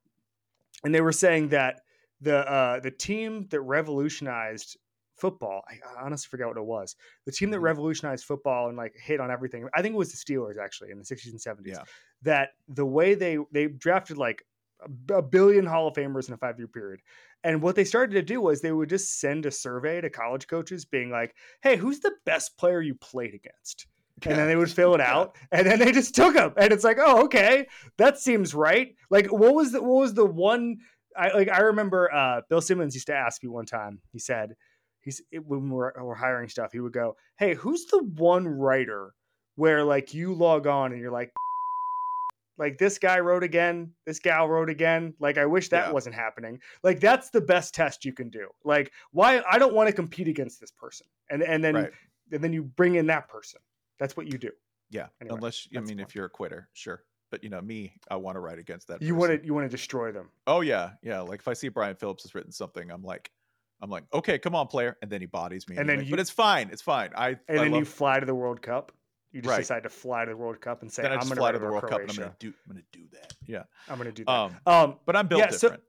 and 0.84 0.94
they 0.94 1.00
were 1.00 1.12
saying 1.12 1.48
that 1.48 1.82
the 2.20 2.38
uh, 2.50 2.80
the 2.80 2.90
team 2.90 3.46
that 3.50 3.60
revolutionized 3.60 4.76
football. 5.16 5.62
I 5.68 5.80
honestly 6.00 6.28
forget 6.28 6.46
what 6.46 6.56
it 6.56 6.64
was. 6.64 6.94
The 7.24 7.32
team 7.32 7.50
that 7.50 7.58
Mhm. 7.58 7.62
revolutionized 7.62 8.24
football 8.24 8.68
and 8.68 8.76
like 8.76 8.94
hit 8.96 9.18
on 9.20 9.32
everything. 9.32 9.68
I 9.74 9.82
think 9.82 9.94
it 9.94 9.98
was 9.98 10.12
the 10.12 10.16
Steelers 10.16 10.58
actually 10.62 10.90
in 10.92 10.98
the 10.98 11.04
60s 11.04 11.32
and 11.32 11.40
70s. 11.40 11.76
Yeah. 11.76 11.82
That 12.22 12.50
the 12.68 12.86
way 12.86 13.14
they 13.14 13.38
they 13.50 13.66
drafted 13.66 14.16
like 14.16 14.44
a 15.10 15.20
billion 15.22 15.66
Hall 15.66 15.88
of 15.88 15.94
Famers 15.94 16.28
in 16.28 16.34
a 16.34 16.36
five 16.36 16.56
year 16.58 16.68
period. 16.68 17.00
And 17.42 17.60
what 17.62 17.74
they 17.74 17.84
started 17.84 18.14
to 18.14 18.22
do 18.22 18.40
was 18.40 18.60
they 18.60 18.70
would 18.70 18.88
just 18.88 19.18
send 19.18 19.44
a 19.44 19.50
survey 19.50 20.00
to 20.00 20.08
college 20.08 20.46
coaches 20.46 20.84
being 20.84 21.10
like, 21.10 21.34
hey, 21.62 21.76
who's 21.76 21.98
the 21.98 22.14
best 22.24 22.56
player 22.56 22.80
you 22.80 22.94
played 22.94 23.34
against? 23.34 23.88
And 24.26 24.38
then 24.38 24.46
they 24.48 24.56
would 24.56 24.70
fill 24.70 24.94
it 24.94 25.00
out, 25.14 25.36
and 25.52 25.66
then 25.66 25.78
they 25.78 25.92
just 25.92 26.14
took 26.14 26.34
them, 26.34 26.52
and 26.56 26.72
it's 26.72 26.84
like, 26.84 26.98
oh, 27.00 27.24
okay, 27.24 27.66
that 27.96 28.18
seems 28.18 28.54
right. 28.54 28.94
Like, 29.10 29.26
what 29.32 29.54
was 29.54 29.72
the 29.72 29.82
what 29.82 30.00
was 30.00 30.14
the 30.14 30.26
one? 30.26 30.78
I 31.16 31.32
like 31.32 31.48
I 31.48 31.60
remember 31.60 32.12
uh, 32.12 32.42
Bill 32.48 32.60
Simmons 32.60 32.94
used 32.94 33.06
to 33.08 33.14
ask 33.14 33.42
me 33.42 33.48
one 33.48 33.66
time. 33.66 34.00
He 34.12 34.18
said, 34.18 34.54
he's 35.00 35.20
when 35.32 35.70
we're, 35.70 35.92
we're 36.02 36.14
hiring 36.14 36.48
stuff, 36.48 36.72
he 36.72 36.80
would 36.80 36.92
go, 36.92 37.16
"Hey, 37.38 37.54
who's 37.54 37.86
the 37.86 38.02
one 38.02 38.46
writer 38.46 39.14
where 39.56 39.82
like 39.84 40.14
you 40.14 40.34
log 40.34 40.66
on 40.68 40.92
and 40.92 41.00
you're 41.00 41.10
like, 41.10 41.32
like 42.58 42.78
this 42.78 42.98
guy 42.98 43.18
wrote 43.20 43.42
again, 43.42 43.92
this 44.06 44.18
gal 44.20 44.48
wrote 44.48 44.70
again. 44.70 45.14
Like 45.18 45.38
I 45.38 45.46
wish 45.46 45.68
that 45.70 45.88
Yeah. 45.88 45.92
wasn't 45.92 46.14
happening. 46.14 46.60
Like 46.82 47.00
that's 47.00 47.30
the 47.30 47.40
best 47.40 47.74
test 47.74 48.04
you 48.04 48.12
can 48.12 48.30
do. 48.30 48.48
Like 48.64 48.92
why 49.12 49.42
I 49.50 49.58
don't 49.58 49.74
want 49.74 49.88
to 49.88 49.92
compete 49.92 50.28
against 50.28 50.60
this 50.60 50.70
person, 50.70 51.06
and 51.30 51.42
and 51.42 51.62
then 51.62 51.74
Right. 51.74 51.90
and 52.32 52.44
then 52.44 52.52
you 52.52 52.62
bring 52.62 52.96
in 52.96 53.06
that 53.06 53.28
person. 53.28 53.60
That's 53.98 54.16
what 54.16 54.26
you 54.26 54.38
do. 54.38 54.50
Yeah. 54.90 55.08
Anyway, 55.20 55.36
Unless 55.36 55.68
I 55.76 55.80
mean, 55.80 55.88
fine. 55.88 56.00
if 56.00 56.14
you're 56.14 56.26
a 56.26 56.30
quitter, 56.30 56.68
sure. 56.72 57.02
But 57.30 57.44
you 57.44 57.50
know, 57.50 57.60
me, 57.60 57.92
I 58.10 58.16
want 58.16 58.36
to 58.36 58.40
write 58.40 58.58
against 58.58 58.88
that. 58.88 59.02
You 59.02 59.14
person. 59.14 59.18
want 59.18 59.40
to 59.42 59.46
you 59.46 59.54
want 59.54 59.66
to 59.66 59.70
destroy 59.70 60.12
them. 60.12 60.30
Oh 60.46 60.62
yeah, 60.62 60.92
yeah. 61.02 61.20
Like 61.20 61.40
if 61.40 61.48
I 61.48 61.52
see 61.52 61.68
Brian 61.68 61.94
Phillips 61.96 62.22
has 62.22 62.34
written 62.34 62.52
something, 62.52 62.90
I'm 62.90 63.02
like, 63.02 63.30
I'm 63.82 63.90
like, 63.90 64.04
okay, 64.14 64.38
come 64.38 64.54
on, 64.54 64.66
player, 64.66 64.96
and 65.02 65.10
then 65.10 65.20
he 65.20 65.26
bodies 65.26 65.68
me. 65.68 65.76
And 65.76 65.86
then 65.88 66.04
you- 66.04 66.10
but 66.10 66.20
it's 66.20 66.30
fine. 66.30 66.70
It's 66.72 66.80
fine. 66.82 67.10
I 67.14 67.36
And 67.48 67.60
I 67.60 67.64
then 67.64 67.74
you 67.74 67.84
fly 67.84 68.18
to 68.18 68.24
the 68.26 68.34
World 68.34 68.62
Cup. 68.62 68.92
You 69.30 69.42
just 69.42 69.50
Right. 69.50 69.58
decide 69.58 69.82
to 69.82 69.90
fly 69.90 70.24
to 70.24 70.30
the 70.30 70.36
World 70.38 70.58
Cup 70.62 70.80
and 70.80 70.90
say, 70.90 71.02
then 71.02 71.12
I 71.12 71.16
"I'm 71.16 71.20
going 71.20 71.30
to 71.32 71.36
fly 71.36 71.52
to 71.52 71.58
to 71.58 71.64
the 71.66 71.70
World 71.70 71.86
Cup 71.86 72.00
and 72.00 72.10
I'm 72.10 72.16
gonna 72.16 72.36
do 72.38 72.48
I'm 72.48 72.72
gonna 72.72 72.84
do 72.92 73.04
that. 73.12 73.34
Yeah. 73.46 73.64
I'm 73.90 73.98
going 73.98 74.08
to 74.08 74.12
do 74.14 74.24
that." 74.24 74.32
Um, 74.32 74.56
Um, 74.64 74.98
but 75.04 75.14
I'm 75.16 75.26
built 75.28 75.40
Yeah, 75.42 75.50
so- 75.50 75.68
different. 75.68 75.84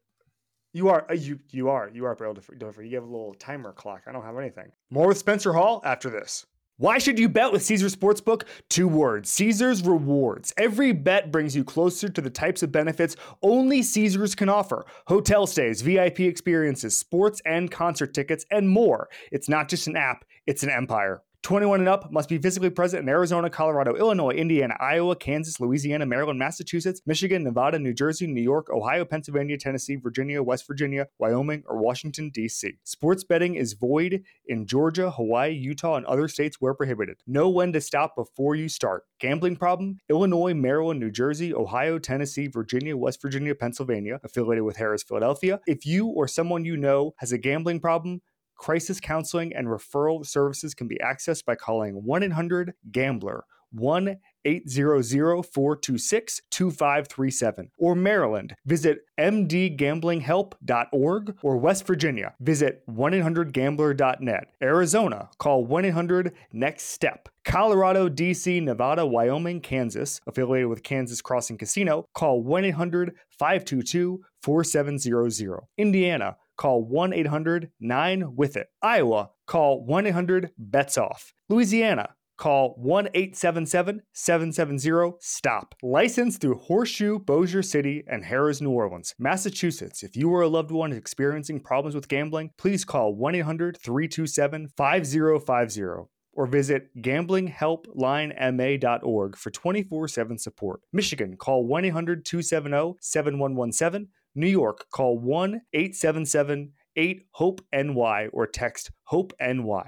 You 0.74 0.90
are 0.90 1.10
uh, 1.10 1.14
you 1.14 1.40
you 1.50 1.70
are 1.70 1.90
you 1.90 2.06
are 2.06 2.16
built 2.16 2.36
different. 2.60 2.90
You 2.92 2.98
have 2.98 3.06
a 3.06 3.10
little 3.10 3.34
timer 3.34 3.72
clock. 3.72 4.04
I 4.08 4.12
don't 4.12 4.24
have 4.24 4.38
anything. 4.38 4.72
More 4.92 5.08
with 5.08 5.18
Spencer 5.18 5.52
Hall 5.54 5.82
after 5.86 6.10
this. 6.12 6.46
Why 6.80 6.98
should 6.98 7.20
you 7.20 7.28
bet 7.28 7.52
with 7.52 7.62
Caesar 7.64 7.88
Sportsbook? 7.88 8.44
Two 8.70 8.88
words 8.88 9.30
Caesar's 9.32 9.86
Rewards. 9.86 10.54
Every 10.58 10.94
bet 10.94 11.30
brings 11.30 11.54
you 11.54 11.66
closer 11.66 12.08
to 12.08 12.22
the 12.22 12.30
types 12.30 12.64
of 12.64 12.72
benefits 12.72 13.18
only 13.42 13.84
Caesars 13.84 14.34
can 14.34 14.48
offer 14.48 14.86
hotel 15.08 15.46
stays, 15.46 15.82
VIP 15.82 16.22
experiences, 16.22 16.98
sports 16.98 17.42
and 17.46 17.70
concert 17.70 18.14
tickets, 18.14 18.46
and 18.50 18.70
more. 18.70 19.10
It's 19.30 19.50
not 19.50 19.68
just 19.68 19.88
an 19.88 19.98
app, 19.98 20.24
it's 20.48 20.64
an 20.64 20.70
empire. 20.70 21.22
21 21.44 21.80
and 21.80 21.90
up 21.90 22.12
must 22.12 22.28
be 22.28 22.38
physically 22.38 22.70
present 22.70 23.02
in 23.02 23.10
Arizona, 23.10 23.50
Colorado, 23.50 23.96
Illinois, 23.96 24.32
Indiana, 24.32 24.76
Iowa, 24.80 25.16
Kansas, 25.16 25.60
Louisiana, 25.60 26.06
Maryland, 26.06 26.38
Massachusetts, 26.38 27.02
Michigan, 27.06 27.44
Nevada, 27.44 27.80
New 27.80 27.94
Jersey, 27.94 28.28
New 28.28 28.42
York, 28.42 28.70
Ohio, 28.70 29.06
Pennsylvania, 29.06 29.58
Tennessee, 29.58 29.96
Virginia, 29.96 30.44
West 30.44 30.68
Virginia, 30.68 31.08
Wyoming, 31.18 31.64
or 31.66 31.78
Washington, 31.78 32.30
D.C. 32.30 32.74
Sports 32.84 33.24
betting 33.24 33.56
is 33.56 33.74
void 33.74 34.24
in 34.48 34.68
Georgia, 34.68 35.12
Hawaii, 35.12 35.52
Utah, 35.52 35.96
and 35.96 36.06
other 36.06 36.28
states 36.28 36.58
where 36.60 36.74
prohibited. 36.74 37.18
Know 37.26 37.50
when 37.50 37.72
to 37.72 37.80
stop 37.80 38.16
before 38.16 38.56
you 38.56 38.68
start. 38.68 39.04
Gambling 39.20 39.56
problem? 39.56 40.00
Illinois, 40.10 40.54
Maryland, 40.54 41.00
New 41.00 41.12
Jersey, 41.12 41.54
Ohio, 41.54 42.00
Tennessee, 42.00 42.48
Virginia, 42.48 42.98
West 42.98 43.22
Virginia, 43.22 43.56
Pennsylvania, 43.56 44.20
affiliated 44.24 44.66
with 44.66 44.78
Harrah's, 44.78 45.04
Philadelphia. 45.04 45.62
If 45.68 45.86
you 45.86 46.08
or 46.08 46.28
someone 46.28 46.66
you 46.66 46.76
know 46.76 47.14
has 47.18 47.32
a 47.32 47.38
gambling 47.38 47.80
problem, 47.80 48.22
crisis 48.60 49.00
counseling 49.00 49.56
and 49.56 49.68
referral 49.68 50.26
services 50.26 50.76
can 50.76 50.88
be 50.88 51.00
accessed 51.04 51.46
by 51.46 51.56
calling 51.56 52.04
1 52.04 52.24
800 52.24 52.74
GAMBLER 52.92 53.46
1 53.72 54.18
800 54.46 55.44
426 55.44 56.42
2537. 56.50 57.72
Or 57.78 57.94
Maryland, 57.96 58.56
visit 58.66 59.00
mdgamblinghelp.org. 59.20 61.36
Or 61.44 61.58
West 61.58 61.86
Virginia, 61.86 62.34
visit 62.40 62.82
1 62.86 63.14
800 63.14 63.52
gambler.net. 63.54 64.48
Arizona, 64.62 65.30
call 65.38 65.66
1 65.66 65.86
800 65.86 66.34
NEXT 66.54 66.90
STEP. 66.90 67.30
Colorado, 67.46 68.10
DC, 68.10 68.62
Nevada, 68.62 69.06
Wyoming, 69.06 69.62
Kansas, 69.62 70.20
affiliated 70.28 70.68
with 70.70 70.84
Kansas 70.84 71.22
Crossing 71.22 71.58
Casino, 71.58 72.06
call 72.14 72.44
1 72.44 72.66
800 72.66 73.16
522 73.40 74.22
4700. 74.44 75.62
Indiana, 75.78 76.36
call 76.58 76.84
1 76.84 77.14
800 77.14 77.72
9 77.80 78.36
with 78.36 78.58
it. 78.58 78.68
Iowa, 78.82 79.30
call 79.48 79.84
1 79.84 80.08
800 80.08 80.52
bets 80.58 80.98
off. 80.98 81.34
Louisiana, 81.48 82.16
call 82.40 82.74
1 82.78 83.10
877 83.14 84.02
770 84.14 85.18
STOP. 85.20 85.76
Licensed 85.84 86.42
through 86.42 86.56
Horseshoe, 86.56 87.20
Bossier 87.20 87.62
City, 87.62 88.04
and 88.08 88.24
Harrah's, 88.24 88.60
New 88.62 88.72
Orleans. 88.72 89.14
Massachusetts, 89.20 90.02
if 90.02 90.16
you 90.16 90.32
or 90.32 90.42
a 90.42 90.48
loved 90.48 90.72
one 90.72 90.92
is 90.92 90.98
experiencing 90.98 91.60
problems 91.60 91.94
with 91.94 92.08
gambling, 92.08 92.50
please 92.58 92.84
call 92.86 93.14
1 93.14 93.36
800 93.36 93.78
327 93.78 94.70
5050 94.76 96.10
or 96.34 96.46
visit 96.46 96.96
gamblinghelplinema.org 97.02 99.36
for 99.36 99.52
24 99.52 100.08
7 100.08 100.38
support. 100.38 100.80
Michigan, 100.94 101.36
call 101.36 101.68
1 101.68 101.84
800 101.86 102.26
270 102.26 102.94
7117. 103.02 104.08
New 104.36 104.48
York, 104.48 104.86
call 104.92 105.18
1 105.20 105.62
877 105.74 106.72
8 106.96 107.22
HOPE 107.32 107.62
NY 107.74 108.28
or 108.32 108.48
text 108.48 108.92
HOPE 109.04 109.34
NY. 109.42 109.84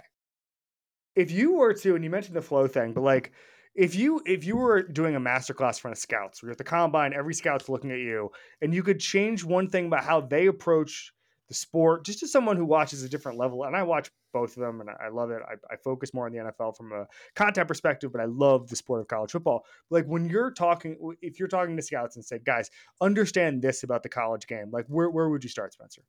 If 1.15 1.31
you 1.31 1.53
were 1.53 1.73
to, 1.73 1.95
and 1.95 2.03
you 2.03 2.09
mentioned 2.09 2.35
the 2.35 2.41
flow 2.41 2.67
thing, 2.67 2.93
but 2.93 3.01
like, 3.01 3.31
if 3.73 3.95
you 3.95 4.21
if 4.25 4.43
you 4.43 4.57
were 4.57 4.81
doing 4.83 5.15
a 5.15 5.19
masterclass 5.19 5.77
in 5.77 5.81
front 5.81 5.97
of 5.97 5.99
scouts, 5.99 6.41
you're 6.41 6.51
at 6.51 6.57
the 6.57 6.63
combine, 6.63 7.13
every 7.13 7.33
scout's 7.33 7.69
looking 7.69 7.91
at 7.91 7.99
you, 7.99 8.31
and 8.61 8.73
you 8.73 8.83
could 8.83 8.99
change 8.99 9.43
one 9.43 9.69
thing 9.69 9.87
about 9.87 10.03
how 10.03 10.21
they 10.21 10.47
approach 10.47 11.13
the 11.47 11.55
sport, 11.55 12.05
just 12.05 12.19
to 12.19 12.27
someone 12.27 12.55
who 12.55 12.65
watches 12.65 13.03
a 13.03 13.09
different 13.09 13.37
level, 13.37 13.63
and 13.65 13.75
I 13.75 13.83
watch 13.83 14.09
both 14.33 14.55
of 14.55 14.61
them, 14.61 14.79
and 14.79 14.89
I 14.89 15.09
love 15.09 15.31
it. 15.31 15.41
I, 15.45 15.55
I 15.73 15.75
focus 15.83 16.13
more 16.13 16.25
on 16.25 16.31
the 16.31 16.39
NFL 16.39 16.77
from 16.77 16.93
a 16.93 17.05
content 17.35 17.67
perspective, 17.67 18.11
but 18.11 18.21
I 18.21 18.25
love 18.25 18.69
the 18.69 18.75
sport 18.77 19.01
of 19.01 19.07
college 19.09 19.31
football. 19.31 19.65
Like 19.89 20.05
when 20.05 20.29
you're 20.29 20.51
talking, 20.51 20.97
if 21.21 21.39
you're 21.39 21.49
talking 21.49 21.75
to 21.75 21.81
scouts 21.81 22.15
and 22.15 22.23
say, 22.23 22.39
guys, 22.39 22.69
understand 23.01 23.61
this 23.61 23.83
about 23.83 24.03
the 24.03 24.09
college 24.09 24.47
game, 24.47 24.69
like 24.71 24.85
where 24.87 25.09
where 25.09 25.27
would 25.29 25.43
you 25.43 25.49
start, 25.49 25.73
Spencer? 25.73 26.03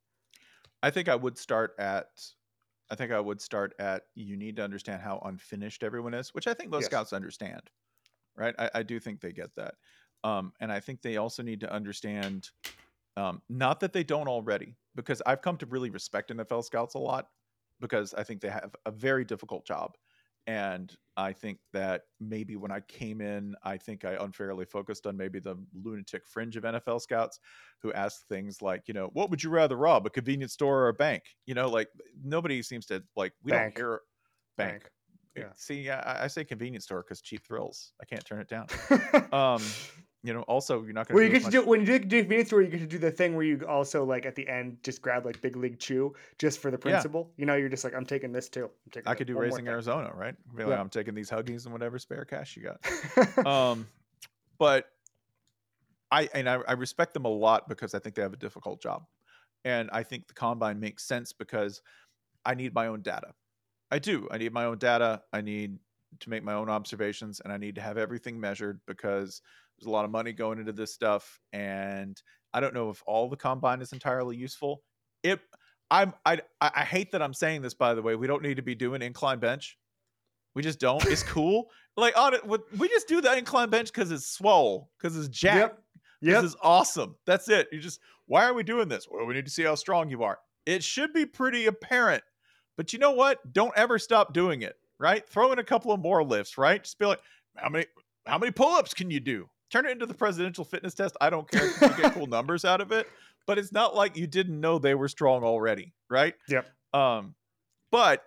I 0.82 0.90
think 0.90 1.08
I 1.08 1.16
would 1.16 1.38
start 1.38 1.74
at 1.78 2.06
I 2.92 2.96
think 2.96 3.12
I 3.12 3.20
would 3.20 3.42
start 3.42 3.74
at 3.80 4.04
you 4.14 4.36
need 4.36 4.56
to 4.58 4.64
understand 4.64 5.02
how 5.02 5.20
unfinished 5.20 5.84
everyone 5.84 6.14
is, 6.14 6.34
which 6.34 6.48
I 6.48 6.54
think 6.54 6.70
most 6.70 6.84
Yes. 6.84 6.92
scouts 6.92 7.14
understand. 7.14 7.70
right? 8.36 8.54
I, 8.58 8.70
I 8.76 8.82
do 8.84 9.00
think 9.00 9.20
they 9.20 9.32
get 9.32 9.54
that. 9.56 9.76
Um, 10.24 10.52
and 10.60 10.72
I 10.72 10.80
think 10.80 11.02
they 11.02 11.16
also 11.18 11.42
need 11.42 11.60
to 11.60 11.72
understand, 11.72 12.50
um, 13.16 13.42
not 13.48 13.80
that 13.80 13.92
they 13.92 14.04
don't 14.04 14.28
already, 14.28 14.76
because 14.94 15.22
I've 15.26 15.42
come 15.42 15.58
to 15.58 15.66
really 15.66 15.90
respect 15.90 16.30
NFL 16.30 16.62
scouts 16.62 16.94
a 16.94 16.98
lot 16.98 17.30
because 17.80 18.14
I 18.14 18.24
think 18.24 18.40
they 18.42 18.50
have 18.50 18.76
a 18.86 18.90
very 18.92 19.24
difficult 19.24 19.66
job. 19.66 19.96
And 20.46 20.92
I 21.16 21.32
think 21.32 21.58
that 21.72 22.02
maybe 22.20 22.56
when 22.56 22.72
I 22.72 22.80
came 22.80 23.20
in, 23.20 23.54
I 23.62 23.76
think 23.76 24.04
I 24.04 24.14
unfairly 24.14 24.64
focused 24.64 25.06
on 25.06 25.16
maybe 25.16 25.38
the 25.38 25.56
lunatic 25.74 26.26
fringe 26.26 26.56
of 26.56 26.64
NFL 26.64 27.00
scouts 27.00 27.38
who 27.82 27.92
ask 27.92 28.26
things 28.26 28.62
like, 28.62 28.82
you 28.88 28.94
know, 28.94 29.10
what 29.12 29.30
would 29.30 29.42
you 29.42 29.50
rather 29.50 29.76
rob, 29.76 30.06
a 30.06 30.10
convenience 30.10 30.52
store 30.52 30.80
or 30.84 30.88
a 30.88 30.94
bank? 30.94 31.22
You 31.46 31.54
know, 31.54 31.68
like 31.68 31.88
nobody 32.24 32.62
seems 32.62 32.86
to 32.86 33.02
like, 33.14 33.32
we 33.42 33.52
Bank. 33.52 33.74
don't 33.76 33.82
hear 33.84 34.00
bank. 34.56 34.72
Bank. 34.72 34.90
Yeah. 35.36 35.52
See, 35.56 35.88
I, 35.88 36.24
I 36.24 36.26
say 36.26 36.44
convenience 36.44 36.84
store 36.84 37.02
because 37.02 37.20
cheap 37.22 37.46
thrills. 37.46 37.92
I 38.02 38.04
can't 38.04 38.24
turn 38.24 38.40
it 38.40 38.48
down. 38.48 38.66
Um, 39.32 39.62
you 40.24 40.32
know, 40.32 40.42
also 40.42 40.82
you're 40.82 40.92
not 40.92 41.08
gonna. 41.08 41.16
well, 41.16 41.24
you 41.24 41.30
get 41.32 41.44
to 41.44 41.50
do 41.50 41.64
when 41.64 41.80
you 41.80 41.86
do 41.86 41.98
do 41.98 42.20
convenience 42.20 42.48
store, 42.48 42.62
you 42.62 42.68
get 42.68 42.80
to 42.80 42.86
do 42.86 42.98
the 42.98 43.10
thing 43.10 43.34
where 43.34 43.44
you 43.44 43.66
also 43.68 44.04
like 44.04 44.24
at 44.24 44.36
the 44.36 44.48
end 44.48 44.78
just 44.82 45.02
grab 45.02 45.26
like 45.26 45.40
big 45.42 45.56
league 45.56 45.78
chew 45.80 46.14
just 46.38 46.60
for 46.60 46.70
the 46.70 46.76
Yeah. 46.76 46.92
principle. 46.92 47.32
You 47.36 47.46
know, 47.46 47.56
you're 47.56 47.68
just 47.68 47.82
like 47.82 47.94
I'm 47.94 48.06
taking 48.06 48.32
this 48.32 48.48
too. 48.48 48.64
I'm 48.64 48.90
taking 48.92 49.10
I 49.10 49.14
could 49.14 49.26
do 49.26 49.36
Raising. 49.36 49.66
Arizona, 49.66 50.12
right? 50.14 50.36
Be 50.56 50.62
like, 50.64 50.70
Yeah. 50.70 50.80
I'm 50.80 50.88
taking 50.90 51.14
these 51.14 51.28
huggies 51.28 51.64
and 51.64 51.72
whatever 51.72 51.98
spare 51.98 52.24
cash 52.24 52.56
you 52.56 52.62
got. 52.62 53.46
um, 53.46 53.86
but 54.58 54.86
I 56.12 56.28
and 56.34 56.48
I, 56.48 56.60
I 56.68 56.72
respect 56.74 57.14
them 57.14 57.24
a 57.24 57.28
lot 57.28 57.68
because 57.68 57.94
I 57.94 57.98
think 57.98 58.14
they 58.14 58.22
have 58.22 58.34
a 58.34 58.36
difficult 58.36 58.80
job, 58.80 59.04
and 59.64 59.90
I 59.92 60.02
think 60.04 60.28
the 60.28 60.34
combine 60.34 60.78
makes 60.78 61.04
sense 61.04 61.32
because 61.32 61.82
I 62.44 62.54
need 62.54 62.74
my 62.74 62.86
own 62.86 63.00
data. 63.02 63.34
I 63.90 63.98
do. 63.98 64.28
I 64.30 64.38
need 64.38 64.52
my 64.52 64.66
own 64.66 64.78
data. 64.78 65.22
I 65.32 65.40
need 65.40 65.78
to 66.20 66.30
make 66.30 66.44
my 66.44 66.54
own 66.54 66.68
observations, 66.68 67.40
and 67.40 67.52
I 67.52 67.56
need 67.56 67.74
to 67.76 67.80
have 67.80 67.96
everything 67.96 68.38
measured 68.38 68.80
because 68.86 69.40
there's 69.78 69.86
a 69.86 69.90
lot 69.90 70.04
of 70.04 70.10
money 70.10 70.32
going 70.32 70.58
into 70.58 70.72
this 70.72 70.92
stuff, 70.92 71.40
and 71.52 72.20
I 72.52 72.60
don't 72.60 72.74
know 72.74 72.90
if 72.90 73.02
all 73.06 73.28
the 73.28 73.36
combine 73.36 73.80
is 73.80 73.92
entirely 73.92 74.36
useful. 74.36 74.82
It. 75.22 75.40
I'm. 75.90 76.14
I. 76.24 76.40
I 76.60 76.84
hate 76.84 77.12
that 77.12 77.22
I'm 77.22 77.34
saying 77.34 77.62
this. 77.62 77.74
By 77.74 77.94
the 77.94 78.02
way, 78.02 78.16
we 78.16 78.26
don't 78.26 78.42
need 78.42 78.56
to 78.56 78.62
be 78.62 78.74
doing 78.74 79.02
incline 79.02 79.38
bench. 79.38 79.78
We 80.54 80.62
just 80.62 80.80
don't. 80.80 81.04
It's 81.06 81.22
cool. 81.28 81.70
like 81.96 82.16
on 82.18 82.34
it, 82.34 82.46
we 82.46 82.88
just 82.88 83.08
do 83.08 83.20
the 83.20 83.36
incline 83.36 83.70
bench 83.70 83.92
because 83.92 84.10
it's 84.10 84.26
swole, 84.26 84.90
because 84.98 85.16
it's 85.16 85.28
jack. 85.28 85.56
Yep. 85.56 85.78
Yep. 86.22 86.42
This 86.42 86.52
is 86.52 86.56
awesome. 86.62 87.16
That's 87.26 87.48
it. 87.48 87.68
You 87.72 87.80
just 87.80 88.00
why 88.26 88.46
are 88.46 88.54
we 88.54 88.62
doing 88.62 88.88
this? 88.88 89.06
Well, 89.10 89.26
we 89.26 89.34
need 89.34 89.44
to 89.44 89.50
see 89.50 89.64
how 89.64 89.74
strong 89.74 90.08
you 90.08 90.22
are. 90.22 90.38
It 90.64 90.82
should 90.82 91.12
be 91.12 91.26
pretty 91.26 91.66
apparent. 91.66 92.22
But 92.76 92.92
you 92.92 92.98
know 92.98 93.12
what? 93.12 93.52
Don't 93.52 93.76
ever 93.76 93.98
stop 93.98 94.32
doing 94.32 94.62
it, 94.62 94.76
right? 94.98 95.28
Throw 95.28 95.52
in 95.52 95.58
a 95.58 95.64
couple 95.64 95.92
of 95.92 96.00
more 96.00 96.24
lifts, 96.24 96.56
right? 96.56 96.82
Just 96.82 96.98
be 96.98 97.06
like, 97.06 97.20
how 97.56 97.68
many 97.68 97.86
how 98.26 98.38
many 98.38 98.52
pull-ups 98.52 98.94
can 98.94 99.10
you 99.10 99.20
do? 99.20 99.48
Turn 99.72 99.86
it 99.86 99.92
into 99.92 100.04
the 100.04 100.14
presidential 100.14 100.64
fitness 100.66 100.92
test. 100.92 101.16
I 101.18 101.30
don't 101.30 101.50
care 101.50 101.64
if 101.64 101.80
you 101.80 102.02
get 102.02 102.12
cool 102.12 102.26
numbers 102.28 102.66
out 102.66 102.82
of 102.82 102.92
it, 102.92 103.08
but 103.46 103.58
it's 103.58 103.72
not 103.72 103.96
like 103.96 104.18
you 104.18 104.26
didn't 104.26 104.60
know 104.60 104.78
they 104.78 104.94
were 104.94 105.08
strong 105.08 105.42
already, 105.42 105.94
right? 106.10 106.34
Yep. 106.46 106.70
Um, 106.92 107.34
but 107.90 108.22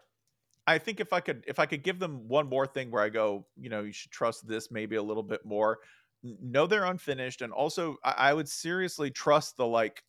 I 0.65 0.79
think 0.79 0.99
if 0.99 1.13
I 1.13 1.19
could 1.19 1.43
if 1.47 1.59
I 1.59 1.67
could 1.67 1.83
give 1.83 1.99
them 1.99 2.27
one 2.27 2.49
more 2.49 2.65
thing 2.65 2.89
where 2.89 3.03
I 3.03 3.09
go, 3.09 3.45
you 3.55 3.69
know, 3.69 3.83
you 3.83 3.93
should 3.93 4.11
trust 4.11 4.47
this 4.47 4.71
maybe 4.71 4.95
a 4.95 5.03
little 5.03 5.21
bit 5.21 5.45
more. 5.45 5.79
Know 6.23 6.65
they're 6.65 6.85
unfinished, 6.85 7.43
and 7.43 7.53
also 7.53 7.97
I, 8.03 8.15
I 8.17 8.33
would 8.33 8.49
seriously 8.49 9.11
trust 9.11 9.55
the 9.55 9.67
like. 9.67 10.03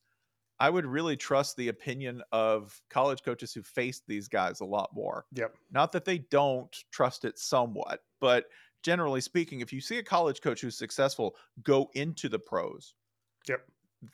I 0.59 0.71
would 0.71 0.87
really 0.87 1.19
trust 1.19 1.59
the 1.59 1.69
opinion 1.69 2.23
of 2.33 2.81
college 2.89 3.23
coaches 3.23 3.53
who 3.53 3.63
faced 3.63 4.05
these 4.09 4.27
guys 4.27 4.61
a 4.61 4.65
lot 4.65 4.89
more. 4.95 5.27
Yep. 5.35 5.55
Not 5.71 5.93
that 5.93 6.07
they 6.07 6.17
don't 6.17 6.75
trust 6.91 7.27
it 7.27 7.39
somewhat, 7.39 8.01
but 8.23 8.47
generally 8.87 9.21
speaking, 9.21 9.61
if 9.63 9.73
you 9.73 9.81
see 9.81 9.99
a 9.99 10.03
college 10.03 10.41
coach 10.41 10.61
who's 10.61 10.79
successful 10.79 11.35
go 11.65 11.91
into 11.95 12.29
the 12.29 12.39
pros, 12.39 12.95
Yep. 13.49 13.67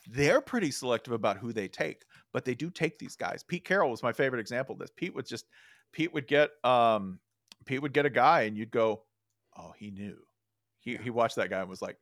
they're 0.09 0.41
pretty 0.41 0.71
selective 0.71 1.13
about 1.13 1.37
who 1.37 1.53
they 1.53 1.69
take, 1.69 2.07
but 2.33 2.47
they 2.47 2.55
do 2.55 2.71
take 2.71 2.99
these 2.99 3.15
guys. 3.15 3.43
Pete 3.43 3.67
Carroll 3.67 3.91
was 3.91 4.03
my 4.03 4.15
favorite 4.15 4.41
example 4.41 4.73
of 4.73 4.79
this. 4.79 4.91
Pete 4.97 5.15
would 5.15 5.27
just 5.27 5.45
Pete 5.93 6.11
would 6.15 6.27
get 6.27 6.53
um 6.65 7.21
Pete 7.67 7.83
would 7.83 7.93
get 7.93 8.07
a 8.07 8.11
guy 8.11 8.43
and 8.43 8.57
you'd 8.57 8.71
go, 8.71 9.03
"Oh, 9.59 9.73
he 9.77 9.91
knew." 9.91 10.17
He 10.81 10.97
he 10.97 11.11
watched 11.11 11.37
that 11.37 11.51
guy 11.51 11.61
and 11.61 11.69
was 11.69 11.83
like, 11.83 11.99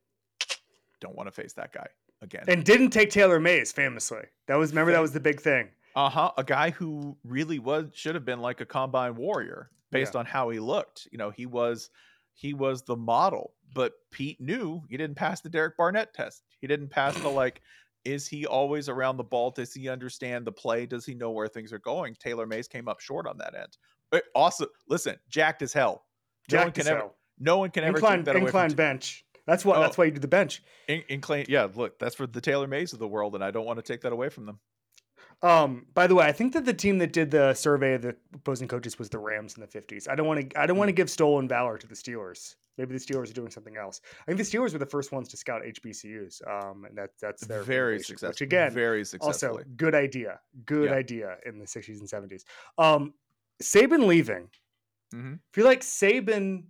"Don't 1.00 1.16
want 1.16 1.26
to 1.26 1.32
face 1.32 1.52
that 1.54 1.72
guy 1.72 1.88
again." 2.22 2.44
And 2.46 2.64
didn't 2.64 2.90
take 2.90 3.10
Taylor 3.10 3.40
Mays 3.40 3.72
famously. 3.72 4.22
That 4.46 4.54
was 4.58 4.70
remember 4.70 4.92
that 4.92 5.00
was 5.02 5.12
the 5.12 5.18
big 5.18 5.40
thing. 5.40 5.70
Uh-huh, 5.96 6.30
a 6.38 6.44
guy 6.44 6.70
who 6.70 7.16
really 7.24 7.58
was 7.58 7.90
should 7.94 8.14
have 8.14 8.24
been 8.24 8.40
like 8.40 8.60
a 8.60 8.64
combine 8.66 9.16
warrior 9.16 9.72
based 9.90 10.14
on 10.14 10.24
how 10.24 10.50
he 10.50 10.60
looked. 10.60 11.08
You 11.10 11.18
know, 11.18 11.30
he 11.30 11.46
was 11.46 11.90
he 12.34 12.54
was 12.54 12.82
the 12.82 12.96
model, 12.96 13.54
but 13.74 13.92
Pete 14.10 14.40
knew 14.40 14.82
he 14.88 14.96
didn't 14.96 15.16
pass 15.16 15.40
the 15.40 15.48
Derek 15.48 15.76
Barnett 15.76 16.14
test. 16.14 16.42
He 16.60 16.66
didn't 16.66 16.88
pass 16.88 17.18
the 17.20 17.28
like 17.28 17.60
is 18.04 18.26
he 18.26 18.46
always 18.46 18.88
around 18.88 19.16
the 19.16 19.24
ball? 19.24 19.50
Does 19.50 19.74
he 19.74 19.88
understand 19.88 20.46
the 20.46 20.52
play? 20.52 20.86
Does 20.86 21.04
he 21.04 21.14
know 21.14 21.30
where 21.30 21.48
things 21.48 21.72
are 21.72 21.78
going? 21.78 22.14
Taylor 22.14 22.46
Mays 22.46 22.66
came 22.66 22.88
up 22.88 23.00
short 23.00 23.26
on 23.26 23.36
that 23.38 23.54
end. 23.54 23.76
But 24.10 24.24
also, 24.34 24.66
listen, 24.88 25.16
jacked 25.28 25.62
as 25.62 25.72
hell. 25.72 26.04
No 26.50 26.58
one 26.58 26.66
Jack 26.68 26.74
can 26.74 26.88
ever 26.88 27.10
no 27.38 27.58
one 27.58 27.70
can 27.70 27.84
ever 27.84 27.98
incline 27.98 28.18
take 28.18 28.24
that 28.26 28.36
away 28.36 28.46
incline 28.46 28.70
from 28.70 28.76
bench. 28.76 29.24
That's 29.46 29.64
what. 29.64 29.78
Oh. 29.78 29.80
That's 29.80 29.98
why 29.98 30.04
you 30.06 30.10
do 30.10 30.20
the 30.20 30.28
bench. 30.28 30.62
in, 30.88 31.02
incline. 31.08 31.46
Yeah, 31.48 31.68
look, 31.74 31.98
that's 31.98 32.14
for 32.14 32.26
the 32.26 32.40
Taylor 32.40 32.66
Mays 32.66 32.92
of 32.92 32.98
the 32.98 33.08
world, 33.08 33.34
and 33.34 33.44
I 33.44 33.50
don't 33.50 33.66
want 33.66 33.78
to 33.78 33.82
take 33.82 34.02
that 34.02 34.12
away 34.12 34.28
from 34.28 34.46
them. 34.46 34.58
Um, 35.42 35.86
by 35.94 36.06
the 36.06 36.14
way, 36.14 36.26
I 36.26 36.32
think 36.32 36.52
that 36.52 36.66
the 36.66 36.74
team 36.74 36.98
that 36.98 37.12
did 37.14 37.30
the 37.30 37.54
survey 37.54 37.94
of 37.94 38.02
the 38.02 38.14
opposing 38.34 38.68
coaches 38.68 38.98
was 38.98 39.08
the 39.08 39.18
Rams 39.18 39.54
in 39.54 39.62
the 39.62 39.66
fifties. 39.66 40.06
I 40.06 40.14
don't 40.14 40.26
want 40.26 40.50
to. 40.50 40.60
I 40.60 40.66
don't 40.66 40.76
want 40.76 40.88
to 40.88 40.92
give 40.92 41.08
stolen 41.08 41.48
valor 41.48 41.78
to 41.78 41.86
the 41.86 41.94
Steelers. 41.94 42.56
Maybe 42.76 42.92
the 42.92 42.98
Steelers 43.00 43.30
are 43.30 43.34
doing 43.34 43.50
something 43.50 43.76
else. 43.76 44.00
I 44.22 44.24
think 44.26 44.36
the 44.38 44.44
Steelers 44.44 44.72
were 44.74 44.78
the 44.78 44.86
first 44.86 45.12
ones 45.12 45.28
to 45.28 45.36
scout 45.38 45.62
HBCUs. 45.62 46.46
Um, 46.46 46.84
and 46.84 46.96
that 46.98 47.10
that's 47.20 47.46
their 47.46 47.62
very 47.62 47.98
successful. 48.00 48.28
Which 48.30 48.42
again, 48.42 48.70
very 48.72 49.04
successful. 49.04 49.48
also 49.56 49.64
good 49.76 49.94
idea. 49.94 50.40
Good 50.66 50.90
Yeah. 50.90 50.96
idea 50.96 51.36
in 51.46 51.58
the 51.58 51.66
sixties 51.66 52.00
and 52.00 52.08
seventies. 52.08 52.44
Um, 52.76 53.14
Saban 53.62 54.06
leaving. 54.06 54.48
hmm 55.12 55.34
I 55.34 55.38
feel 55.54 55.64
like 55.64 55.80
Saban 55.80 56.64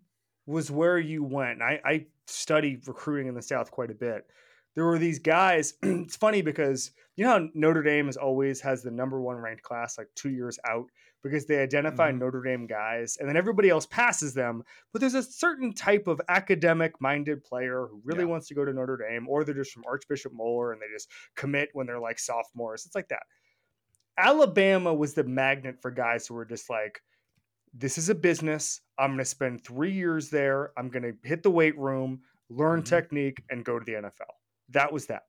was 0.46 0.70
where 0.70 0.98
you 0.98 1.22
went. 1.24 1.60
I, 1.60 1.80
I 1.84 2.06
study 2.26 2.80
recruiting 2.86 3.26
in 3.26 3.34
the 3.34 3.42
South 3.42 3.70
quite 3.72 3.90
a 3.90 3.94
bit. 3.94 4.26
There 4.74 4.84
were 4.84 4.98
these 4.98 5.18
guys. 5.18 5.74
it's 5.82 6.16
funny 6.16 6.42
because 6.42 6.90
you 7.16 7.24
know 7.24 7.30
how 7.30 7.48
Notre 7.54 7.82
Dame 7.82 8.08
is 8.08 8.16
always 8.16 8.60
has 8.60 8.82
the 8.82 8.90
number 8.90 9.20
one 9.20 9.36
ranked 9.36 9.62
class 9.62 9.98
like 9.98 10.08
two 10.14 10.30
years 10.30 10.58
out 10.66 10.86
because 11.22 11.44
they 11.46 11.58
identify 11.58 12.10
Mhm. 12.10 12.18
Notre 12.18 12.42
Dame 12.42 12.66
guys 12.66 13.18
and 13.18 13.28
then 13.28 13.36
everybody 13.36 13.68
else 13.68 13.84
passes 13.86 14.32
them. 14.32 14.62
But 14.92 15.00
there's 15.00 15.14
a 15.14 15.22
certain 15.22 15.74
type 15.74 16.06
of 16.06 16.20
academic 16.28 16.98
minded 17.00 17.44
player 17.44 17.88
who 17.90 18.00
really 18.04 18.20
Yeah. 18.20 18.30
wants 18.30 18.48
to 18.48 18.54
go 18.54 18.64
to 18.64 18.72
Notre 18.72 18.96
Dame, 18.96 19.28
or 19.28 19.44
they're 19.44 19.54
just 19.54 19.72
from 19.72 19.84
Archbishop 19.86 20.32
Moeller 20.32 20.72
and 20.72 20.80
they 20.80 20.86
just 20.90 21.10
commit 21.36 21.68
when 21.74 21.86
they're 21.86 22.00
like 22.00 22.18
sophomores. 22.18 22.86
It's 22.86 22.94
like 22.94 23.08
that. 23.08 23.24
Alabama 24.16 24.94
was 24.94 25.14
the 25.14 25.24
magnet 25.24 25.80
for 25.82 25.90
guys 25.90 26.26
who 26.26 26.34
were 26.34 26.44
just 26.46 26.70
like, 26.70 27.02
this 27.74 27.98
is 27.98 28.08
a 28.08 28.14
business. 28.14 28.80
I'm 28.98 29.10
going 29.10 29.18
to 29.18 29.24
spend 29.24 29.64
three 29.64 29.92
years 29.92 30.30
there. 30.30 30.72
I'm 30.76 30.88
going 30.88 31.02
to 31.04 31.14
hit 31.28 31.42
the 31.42 31.50
weight 31.50 31.76
room, 31.78 32.22
learn 32.48 32.82
Mhm. 32.82 32.86
technique, 32.86 33.42
and 33.50 33.64
go 33.64 33.78
to 33.78 33.84
the 33.84 33.92
NFL. 33.96 34.39
That 34.70 34.92
was 34.92 35.06
that. 35.06 35.24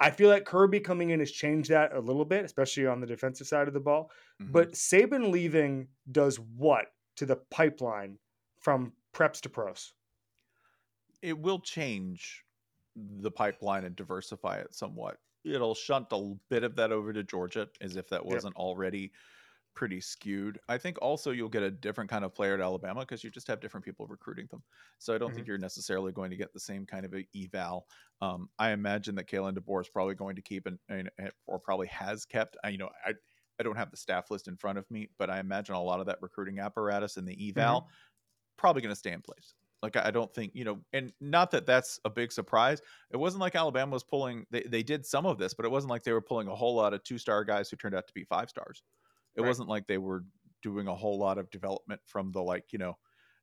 I 0.00 0.10
feel 0.10 0.28
like 0.30 0.44
Kirby 0.44 0.80
coming 0.80 1.10
in 1.10 1.18
has 1.18 1.32
changed 1.32 1.70
that 1.70 1.92
a 1.92 1.98
little 2.00 2.24
bit, 2.24 2.44
especially 2.44 2.86
on 2.86 3.00
the 3.00 3.06
defensive 3.06 3.46
side 3.48 3.66
of 3.66 3.74
the 3.74 3.80
ball. 3.80 4.10
Mhm. 4.40 4.52
But 4.52 4.72
Saban 4.72 5.30
leaving 5.30 5.88
does 6.12 6.38
what 6.38 6.86
to 7.16 7.26
the 7.26 7.36
pipeline 7.36 8.18
from 8.60 8.92
preps 9.12 9.40
to 9.42 9.48
pros? 9.48 9.94
it 11.20 11.36
will 11.36 11.58
change 11.58 12.44
the 12.94 13.30
pipeline 13.30 13.84
and 13.84 13.96
diversify 13.96 14.58
it 14.58 14.72
somewhat. 14.72 15.18
It'll 15.42 15.74
shunt 15.74 16.06
a 16.12 16.36
bit 16.48 16.62
of 16.62 16.76
that 16.76 16.92
over 16.92 17.12
to 17.12 17.24
Georgia 17.24 17.68
as 17.80 17.96
if 17.96 18.08
that 18.10 18.24
wasn't 18.24 18.54
already 18.54 19.10
pretty 19.74 20.00
skewed. 20.00 20.58
I 20.68 20.78
think 20.78 20.98
also 21.00 21.30
you'll 21.30 21.48
get 21.48 21.62
a 21.62 21.70
different 21.70 22.10
kind 22.10 22.24
of 22.24 22.34
player 22.34 22.54
at 22.54 22.60
Alabama 22.60 23.00
because 23.00 23.22
you 23.22 23.30
just 23.30 23.46
have 23.48 23.60
different 23.60 23.84
people 23.84 24.06
recruiting 24.06 24.46
them. 24.50 24.62
So 24.98 25.14
I 25.14 25.18
don't 25.18 25.34
think 25.34 25.46
you're 25.46 25.58
necessarily 25.58 26.12
going 26.12 26.30
to 26.30 26.36
get 26.36 26.52
the 26.52 26.60
same 26.60 26.84
kind 26.84 27.04
of 27.04 27.14
a 27.14 27.26
eval. 27.36 27.86
Um, 28.20 28.48
I 28.58 28.70
imagine 28.72 29.14
that 29.16 29.28
Kalen 29.28 29.56
DeBoer 29.56 29.82
is 29.82 29.88
probably 29.88 30.14
going 30.14 30.36
to 30.36 30.42
keep 30.42 30.66
and, 30.66 30.78
and 30.88 31.10
or 31.46 31.58
probably 31.58 31.86
has 31.88 32.24
kept. 32.24 32.56
I, 32.64 32.70
you 32.70 32.78
know, 32.78 32.90
I 33.06 33.12
I 33.60 33.62
don't 33.62 33.76
have 33.76 33.90
the 33.90 33.96
staff 33.96 34.30
list 34.30 34.48
in 34.48 34.56
front 34.56 34.78
of 34.78 34.90
me, 34.90 35.08
but 35.18 35.30
I 35.30 35.40
imagine 35.40 35.74
a 35.74 35.82
lot 35.82 36.00
of 36.00 36.06
that 36.06 36.18
recruiting 36.20 36.60
apparatus 36.60 37.16
and 37.16 37.26
the 37.26 37.48
eval 37.48 37.88
probably 38.56 38.82
going 38.82 38.92
to 38.92 38.98
stay 38.98 39.12
in 39.12 39.22
place. 39.22 39.54
Like 39.82 39.96
I 39.96 40.08
I 40.08 40.10
don't 40.10 40.32
think 40.34 40.52
you 40.54 40.64
know, 40.64 40.80
and 40.92 41.12
not 41.20 41.52
that 41.52 41.66
that's 41.66 42.00
a 42.04 42.10
big 42.10 42.32
surprise. 42.32 42.82
It 43.12 43.16
wasn't 43.16 43.40
like 43.40 43.54
Alabama 43.54 43.92
was 43.92 44.02
pulling. 44.02 44.44
They 44.50 44.62
they 44.62 44.82
did 44.82 45.06
some 45.06 45.24
of 45.24 45.38
this, 45.38 45.54
but 45.54 45.64
it 45.64 45.70
wasn't 45.70 45.90
like 45.90 46.02
they 46.02 46.12
were 46.12 46.20
pulling 46.20 46.48
a 46.48 46.54
whole 46.54 46.74
lot 46.74 46.94
of 46.94 47.04
two 47.04 47.18
star 47.18 47.44
guys 47.44 47.70
who 47.70 47.76
turned 47.76 47.94
out 47.94 48.06
to 48.08 48.14
be 48.14 48.24
five 48.24 48.50
stars. 48.50 48.82
It 49.38 49.42
Right. 49.42 49.48
wasn't 49.48 49.68
like 49.70 49.86
they 49.86 49.98
were 49.98 50.24
doing 50.62 50.88
a 50.88 50.94
whole 50.96 51.18
lot 51.18 51.38
of 51.38 51.50
development 51.50 52.00
from 52.06 52.32
the 52.32 52.42
like 52.42 52.72
you 52.72 52.78
know 52.78 52.98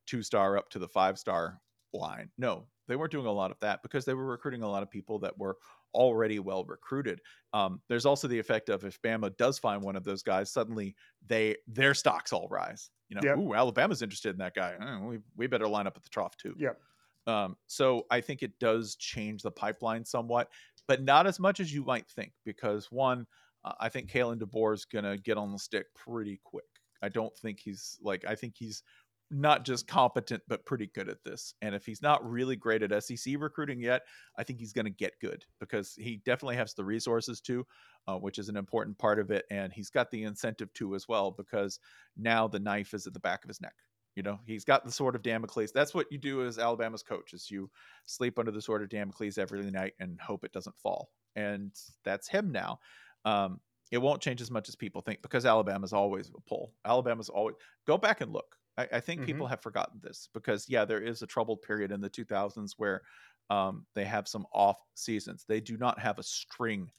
two 0.06 0.22
star 0.22 0.58
up 0.58 0.70
to 0.70 0.80
the 0.80 0.88
five 0.90 1.18
star 1.18 1.62
line. 1.94 2.32
No, 2.38 2.68
they 2.88 2.96
weren't 2.96 3.12
doing 3.12 3.26
a 3.26 3.32
lot 3.32 3.52
of 3.52 3.60
that 3.62 3.82
because 3.82 4.06
they 4.06 4.14
were 4.14 4.26
recruiting 4.26 4.62
a 4.62 4.70
lot 4.70 4.84
of 4.84 4.92
people 4.92 5.20
that 5.20 5.38
were 5.38 5.58
already 5.94 6.40
well 6.40 6.66
recruited. 6.66 7.22
Um, 7.54 7.82
there's 7.88 8.06
also 8.06 8.28
the 8.28 8.40
effect 8.40 8.70
of 8.70 8.84
if 8.84 9.02
Bama 9.02 9.36
does 9.38 9.58
find 9.58 9.82
one 9.82 9.96
of 9.96 10.04
those 10.04 10.24
guys, 10.24 10.52
suddenly 10.52 10.96
they 11.26 11.56
their 11.68 11.94
stocks 11.94 12.34
all 12.34 12.48
rise. 12.50 12.92
You 13.10 13.16
know, 13.16 13.22
Yep. 13.24 13.38
ooh, 13.38 13.54
Alabama's 13.54 14.02
interested 14.02 14.32
in 14.32 14.38
that 14.40 14.56
guy. 14.56 14.76
Oh, 14.80 15.06
we 15.08 15.20
we 15.36 15.48
better 15.48 15.68
line 15.68 15.88
up 15.88 15.96
at 15.98 16.04
the 16.04 16.10
trough 16.10 16.36
too. 16.38 16.56
Yep. 16.58 16.82
Um, 17.28 17.56
so 17.68 18.06
I 18.12 18.22
think 18.22 18.44
it 18.44 18.60
does 18.60 18.96
change 18.98 19.42
the 19.42 19.52
pipeline 19.52 20.06
somewhat, 20.06 20.52
but 20.88 21.02
not 21.02 21.26
as 21.26 21.40
much 21.40 21.60
as 21.60 21.74
you 21.74 21.84
might 21.84 22.08
think, 22.08 22.34
because 22.44 22.92
one, 22.92 23.26
uh, 23.66 23.74
I 23.80 23.90
think 23.90 24.10
Kalen 24.10 24.40
DeBoer 24.40 24.74
is 24.74 24.86
gonna 24.86 25.18
get 25.18 25.38
on 25.38 25.52
the 25.52 25.60
stick 25.60 25.88
pretty 25.96 26.40
quick. 26.44 26.64
I 27.02 27.10
don't 27.10 27.36
think 27.38 27.60
he's 27.60 27.98
like 28.02 28.24
I 28.26 28.36
think 28.36 28.56
he's 28.58 28.84
not 29.32 29.66
just 29.66 29.88
competent 29.88 30.42
but 30.48 30.66
pretty 30.66 30.88
good 30.94 31.10
at 31.10 31.24
this. 31.24 31.56
And 31.62 31.74
if 31.74 31.86
he's 31.86 32.02
not 32.02 32.28
really 32.28 32.56
great 32.56 32.84
at 32.84 33.04
SEC 33.04 33.36
recruiting 33.40 33.82
yet, 33.82 34.04
I 34.38 34.44
think 34.44 34.60
he's 34.60 34.74
going 34.74 34.86
to 34.86 34.92
get 34.92 35.20
good 35.20 35.44
because 35.60 35.96
he 35.98 36.22
definitely 36.26 36.58
has 36.58 36.74
the 36.74 36.86
resources 36.86 37.42
to, 37.42 37.66
uh, 38.08 38.18
which 38.18 38.38
is 38.38 38.50
an 38.50 38.58
important 38.58 38.98
part 38.98 39.20
of 39.20 39.32
it. 39.32 39.46
And 39.50 39.74
he's 39.74 39.90
got 39.90 40.12
the 40.12 40.24
incentive 40.24 40.72
to 40.74 40.96
as 40.96 41.08
well 41.08 41.32
because 41.32 41.80
now 42.16 42.48
the 42.48 42.60
knife 42.60 42.94
is 42.94 43.08
at 43.08 43.14
the 43.14 43.20
back 43.20 43.44
of 43.44 43.48
his 43.48 43.62
neck. 43.62 43.74
You 44.16 44.24
know, 44.24 44.40
he's 44.46 44.64
got 44.64 44.86
the 44.86 44.92
sword 44.92 45.16
of 45.16 45.24
Damocles. 45.24 45.72
That's 45.74 45.94
what 45.94 46.08
you 46.10 46.18
do 46.18 46.46
as 46.46 46.58
Alabama's 46.58 47.04
coach: 47.04 47.34
is 47.34 47.52
you 47.52 47.70
sleep 48.06 48.40
under 48.40 48.52
the 48.52 48.62
sword 48.62 48.82
of 48.82 48.88
Damocles 48.88 49.38
every 49.38 49.70
night 49.70 49.94
and 50.00 50.22
hope 50.22 50.46
it 50.46 50.54
doesn't 50.54 50.78
fall. 50.78 51.10
And 51.36 51.74
that's 52.06 52.30
him 52.30 52.50
now. 52.50 52.80
Um, 53.26 53.60
it 53.92 53.98
won't 53.98 54.22
change 54.22 54.42
as 54.42 54.52
much 54.52 54.70
as 54.70 54.76
people 54.76 55.02
think 55.02 55.22
because 55.22 55.46
Alabama's 55.46 55.94
always 55.94 56.30
a 56.30 56.42
pull. 56.50 56.74
Alabama's 56.86 57.30
always 57.30 57.56
go 57.86 57.98
back 57.98 58.22
and 58.22 58.32
look. 58.32 58.56
I, 58.78 58.88
I 58.94 59.00
think 59.00 59.22
mm-hmm. 59.22 59.28
people 59.28 59.48
have 59.48 59.62
forgotten 59.62 60.00
this 60.02 60.30
because 60.34 60.66
yeah, 60.70 60.86
there 60.86 61.02
is 61.02 61.22
a 61.22 61.28
troubled 61.28 61.62
period 61.62 61.92
in 61.92 62.02
the 62.02 62.10
2000s 62.10 62.72
where 62.78 63.02
um, 63.50 63.86
they 63.94 64.06
have 64.06 64.28
some 64.28 64.46
off 64.54 64.78
seasons. 64.96 65.46
They 65.48 65.60
do 65.60 65.78
not 65.78 66.00
have 66.00 66.20
a 66.20 66.24
string 66.24 66.90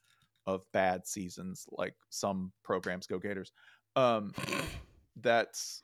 of 0.47 0.62
bad 0.73 1.07
seasons 1.07 1.67
like 1.73 1.95
some 2.11 2.53
programs 2.62 3.07
go 3.07 3.19
Gators. 3.19 3.53
Um, 3.97 4.33
that's 5.21 5.83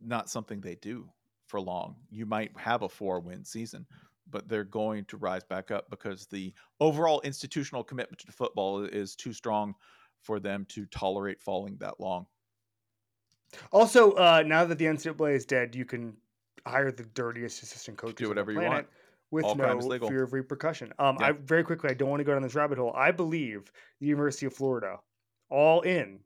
not 0.00 0.30
something 0.30 0.60
they 0.60 0.76
do 0.76 1.08
for 1.46 1.60
long. 1.60 1.96
You 2.10 2.26
might 2.26 2.52
have 2.56 2.82
a 2.82 2.88
four 2.88 3.20
win 3.20 3.44
season, 3.44 3.86
but 4.30 4.48
they're 4.48 4.64
going 4.64 5.04
to 5.06 5.16
rise 5.16 5.44
back 5.44 5.70
up 5.70 5.88
because 5.90 6.26
the 6.26 6.52
overall 6.80 7.20
institutional 7.22 7.84
commitment 7.84 8.18
to 8.20 8.32
football 8.32 8.84
is 8.84 9.14
too 9.14 9.32
strong 9.32 9.74
for 10.22 10.40
them 10.40 10.66
to 10.70 10.86
tolerate 10.86 11.40
falling 11.40 11.76
that 11.80 12.00
long. 12.00 12.26
Also, 13.72 14.12
uh, 14.12 14.42
now 14.44 14.64
that 14.64 14.78
the 14.78 14.86
NCAA 14.86 15.34
is 15.34 15.46
dead, 15.46 15.74
you 15.76 15.84
can 15.84 16.16
hire 16.66 16.90
the 16.90 17.04
dirtiest 17.04 17.62
assistant 17.62 17.98
coaches 17.98 18.16
do 18.16 18.28
whatever 18.28 18.50
you 18.50 18.60
want 18.60 18.86
with 19.30 19.44
All 19.44 19.54
no 19.56 19.80
fear 19.80 20.22
of 20.22 20.32
repercussion. 20.32 20.92
Um, 20.98 21.16
yeah. 21.20 21.28
I 21.28 21.32
very 21.32 21.64
quickly, 21.64 21.90
I 21.90 21.94
don't 21.94 22.08
want 22.08 22.20
to 22.20 22.24
go 22.24 22.32
down 22.32 22.42
this 22.42 22.54
rabbit 22.54 22.78
hole. 22.78 22.92
I 22.96 23.10
believe 23.10 23.70
the 24.00 24.06
University 24.06 24.46
of 24.46 24.54
Florida, 24.54 24.98
all 25.50 25.80
in, 25.82 26.20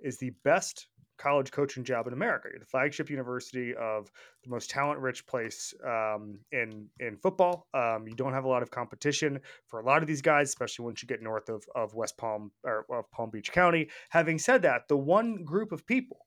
is 0.00 0.18
the 0.18 0.30
best 0.44 0.86
college 1.18 1.50
coaching 1.50 1.84
job 1.84 2.06
in 2.06 2.12
America. 2.12 2.48
You're 2.50 2.60
the 2.60 2.66
flagship 2.66 3.10
university 3.10 3.74
of 3.74 4.10
the 4.42 4.50
most 4.50 4.70
talent-rich 4.70 5.26
place 5.26 5.72
um, 5.86 6.38
in 6.52 6.88
in 7.00 7.16
football. 7.16 7.68
Um, 7.74 8.06
you 8.06 8.14
don't 8.14 8.32
have 8.32 8.44
a 8.44 8.48
lot 8.48 8.62
of 8.62 8.70
competition 8.70 9.40
for 9.66 9.80
a 9.80 9.84
lot 9.84 10.02
of 10.02 10.08
these 10.08 10.22
guys, 10.22 10.48
especially 10.48 10.84
once 10.84 11.02
you 11.02 11.08
get 11.08 11.22
north 11.22 11.48
of, 11.48 11.64
of 11.74 11.94
West 11.94 12.16
Palm 12.16 12.50
or 12.64 12.86
of 12.90 13.10
Palm 13.10 13.30
Beach 13.30 13.52
County. 13.52 13.88
Having 14.10 14.38
said 14.38 14.62
that, 14.62 14.88
the 14.88 14.96
one 14.96 15.44
group 15.44 15.72
of 15.72 15.86
people 15.86 16.26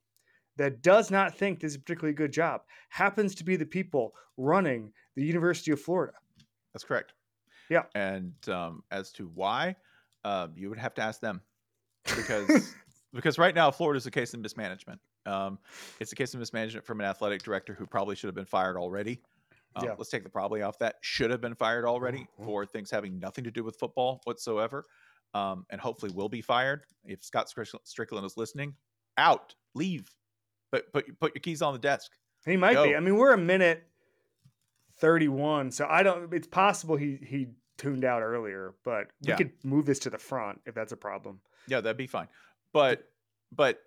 that 0.57 0.81
does 0.81 1.11
not 1.11 1.37
think 1.37 1.59
this 1.59 1.71
is 1.71 1.75
a 1.75 1.79
particularly 1.79 2.15
good 2.15 2.31
job 2.31 2.61
happens 2.89 3.35
to 3.35 3.43
be 3.43 3.55
the 3.55 3.65
people 3.65 4.13
running 4.37 4.91
the 5.15 5.23
University 5.23 5.71
of 5.71 5.79
Florida. 5.79 6.13
That's 6.73 6.83
correct. 6.83 7.13
Yeah. 7.69 7.83
And 7.95 8.33
um, 8.49 8.83
as 8.91 9.11
to 9.13 9.29
why, 9.33 9.75
uh, 10.23 10.47
you 10.55 10.69
would 10.69 10.79
have 10.79 10.93
to 10.95 11.01
ask 11.01 11.19
them 11.19 11.41
because 12.05 12.73
because 13.13 13.37
right 13.37 13.55
now 13.55 13.71
Florida 13.71 13.97
is 13.97 14.05
a 14.05 14.11
case 14.11 14.33
of 14.33 14.39
mismanagement. 14.39 14.99
Um, 15.25 15.59
it's 15.99 16.11
a 16.11 16.15
case 16.15 16.33
of 16.33 16.39
mismanagement 16.39 16.85
from 16.85 16.99
an 16.99 17.05
athletic 17.05 17.43
director 17.43 17.73
who 17.73 17.85
probably 17.85 18.15
should 18.15 18.27
have 18.27 18.35
been 18.35 18.45
fired 18.45 18.77
already. 18.77 19.21
Um, 19.75 19.85
yeah. 19.85 19.95
Let's 19.97 20.09
take 20.09 20.23
the 20.23 20.29
probably 20.29 20.61
off 20.61 20.79
that. 20.79 20.95
Should 21.01 21.31
have 21.31 21.41
been 21.41 21.55
fired 21.55 21.85
already 21.85 22.19
mm-hmm. 22.19 22.45
for 22.45 22.65
things 22.65 22.89
having 22.89 23.19
nothing 23.19 23.43
to 23.43 23.51
do 23.51 23.63
with 23.63 23.77
football 23.77 24.21
whatsoever, 24.23 24.85
um, 25.33 25.65
and 25.69 25.79
hopefully 25.79 26.11
will 26.13 26.29
be 26.29 26.41
fired. 26.41 26.83
If 27.05 27.23
Scott 27.23 27.47
Stricklin 27.47 28.25
is 28.25 28.37
listening, 28.37 28.73
out, 29.17 29.53
leave, 29.75 30.09
but 30.71 30.91
put 30.93 31.19
put 31.19 31.35
your 31.35 31.41
keys 31.41 31.61
on 31.61 31.73
the 31.73 31.79
desk. 31.79 32.11
He 32.45 32.57
might 32.57 32.73
Go. 32.73 32.85
be. 32.85 32.95
I 32.95 32.99
mean, 32.99 33.17
we're 33.17 33.33
a 33.33 33.37
minute 33.37 33.83
thirty-one, 34.99 35.71
so 35.71 35.85
I 35.87 36.01
don't. 36.01 36.33
It's 36.33 36.47
possible 36.47 36.95
he 36.95 37.19
he 37.21 37.47
tuned 37.77 38.03
out 38.03 38.23
earlier, 38.23 38.73
but 38.83 39.07
we 39.21 39.29
yeah. 39.29 39.35
could 39.35 39.51
move 39.63 39.85
this 39.85 39.99
to 39.99 40.09
the 40.09 40.17
front 40.17 40.59
if 40.65 40.73
that's 40.73 40.91
a 40.91 40.97
problem. 40.97 41.39
Yeah, 41.67 41.81
that'd 41.81 41.97
be 41.97 42.07
fine 42.07 42.29
but 42.73 43.03
but 43.51 43.79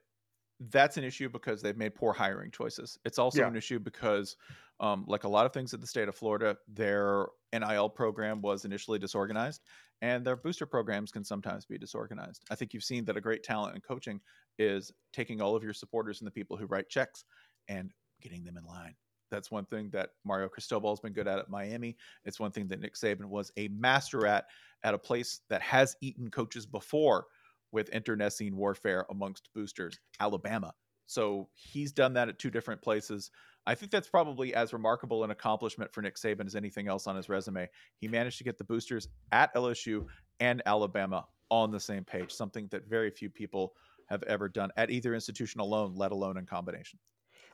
that's 0.69 0.97
an 0.97 1.05
issue 1.05 1.29
because 1.29 1.63
they've 1.63 1.77
made 1.77 1.95
poor 1.95 2.13
hiring 2.13 2.51
choices. 2.51 2.99
It's 3.05 3.19
also 3.19 3.41
yeah. 3.41 3.49
an 3.49 3.57
issue 3.57 3.79
because, 3.79 4.37
um, 4.79 5.05
like 5.09 5.25
a 5.25 5.29
lot 5.29 5.47
of 5.47 5.53
things 5.53 5.73
in 5.73 5.81
the 5.81 5.87
state 5.87 6.09
of 6.09 6.15
Florida, 6.15 6.57
their 6.69 7.27
NIL 7.53 7.89
program 7.89 8.43
was 8.43 8.65
initially 8.65 8.99
disorganized, 8.99 9.63
and 10.03 10.25
their 10.25 10.37
booster 10.37 10.67
programs 10.67 11.11
can 11.11 11.25
sometimes 11.25 11.65
be 11.65 11.79
disorganized. 11.79 12.45
I 12.51 12.55
think 12.55 12.75
you've 12.75 12.85
seen 12.85 13.05
that 13.07 13.17
a 13.17 13.21
great 13.21 13.43
talent 13.43 13.75
in 13.75 13.81
coaching 13.81 14.21
is 14.59 14.93
taking 15.13 15.41
all 15.41 15.57
of 15.57 15.65
your 15.65 15.73
supporters 15.73 16.21
and 16.21 16.27
the 16.27 16.33
people 16.33 16.57
who 16.57 16.67
write 16.67 16.89
checks 16.91 17.25
and 17.69 17.91
getting 18.21 18.45
them 18.45 18.59
in 18.59 18.65
line. 18.65 18.95
That's 19.31 19.51
one 19.51 19.65
thing 19.65 19.91
that 19.91 20.11
Mario 20.25 20.49
Cristobal 20.49 20.91
has 20.91 21.01
been 21.01 21.13
good 21.13 21.29
at 21.29 21.39
at 21.39 21.49
Miami. 21.49 21.97
It's 22.25 22.41
one 22.41 22.51
thing 22.51 22.67
that 22.69 22.81
Nick 22.81 22.97
Saban 22.97 23.27
was 23.27 23.53
a 23.57 23.69
master 23.69 24.27
at 24.27 24.47
at 24.83 24.93
a 24.93 24.99
place 24.99 25.41
that 25.49 25.63
has 25.63 25.97
eaten 26.01 26.31
coaches 26.31 26.67
before 26.67 27.27
with 27.73 27.89
internecine 27.91 28.57
warfare 28.57 29.07
amongst 29.11 29.49
boosters, 29.55 29.99
Alabama. 30.19 30.73
So 31.07 31.49
he's 31.55 31.93
done 31.93 32.13
that 32.15 32.29
at 32.29 32.39
two 32.39 32.51
different 32.51 32.83
places. 32.83 33.31
I 33.67 33.75
think 33.75 33.91
that's 33.91 34.09
probably 34.09 34.55
as 34.55 34.73
remarkable 34.73 35.25
an 35.25 35.31
accomplishment 35.31 35.93
for 35.93 36.03
Nick 36.03 36.17
Saban 36.17 36.47
as 36.47 36.55
anything 36.55 36.89
else 36.89 37.07
on 37.07 37.17
his 37.17 37.29
resume. 37.29 37.69
He 37.99 38.09
managed 38.09 38.39
to 38.39 38.45
get 38.45 38.59
the 38.59 38.65
boosters 38.65 39.09
at 39.33 39.55
LSU 39.55 40.07
and 40.39 40.63
Alabama 40.67 41.27
on 41.51 41.71
the 41.71 41.81
same 41.81 42.05
page, 42.05 42.33
something 42.33 42.69
that 42.71 42.89
very 42.89 43.11
few 43.11 43.29
people 43.29 43.75
have 44.09 44.23
ever 44.25 44.49
done 44.49 44.71
at 44.77 44.91
either 44.91 45.15
institution 45.15 45.61
alone, 45.61 45.95
let 45.95 46.13
alone 46.13 46.37
in 46.37 46.47
combination. 46.47 46.99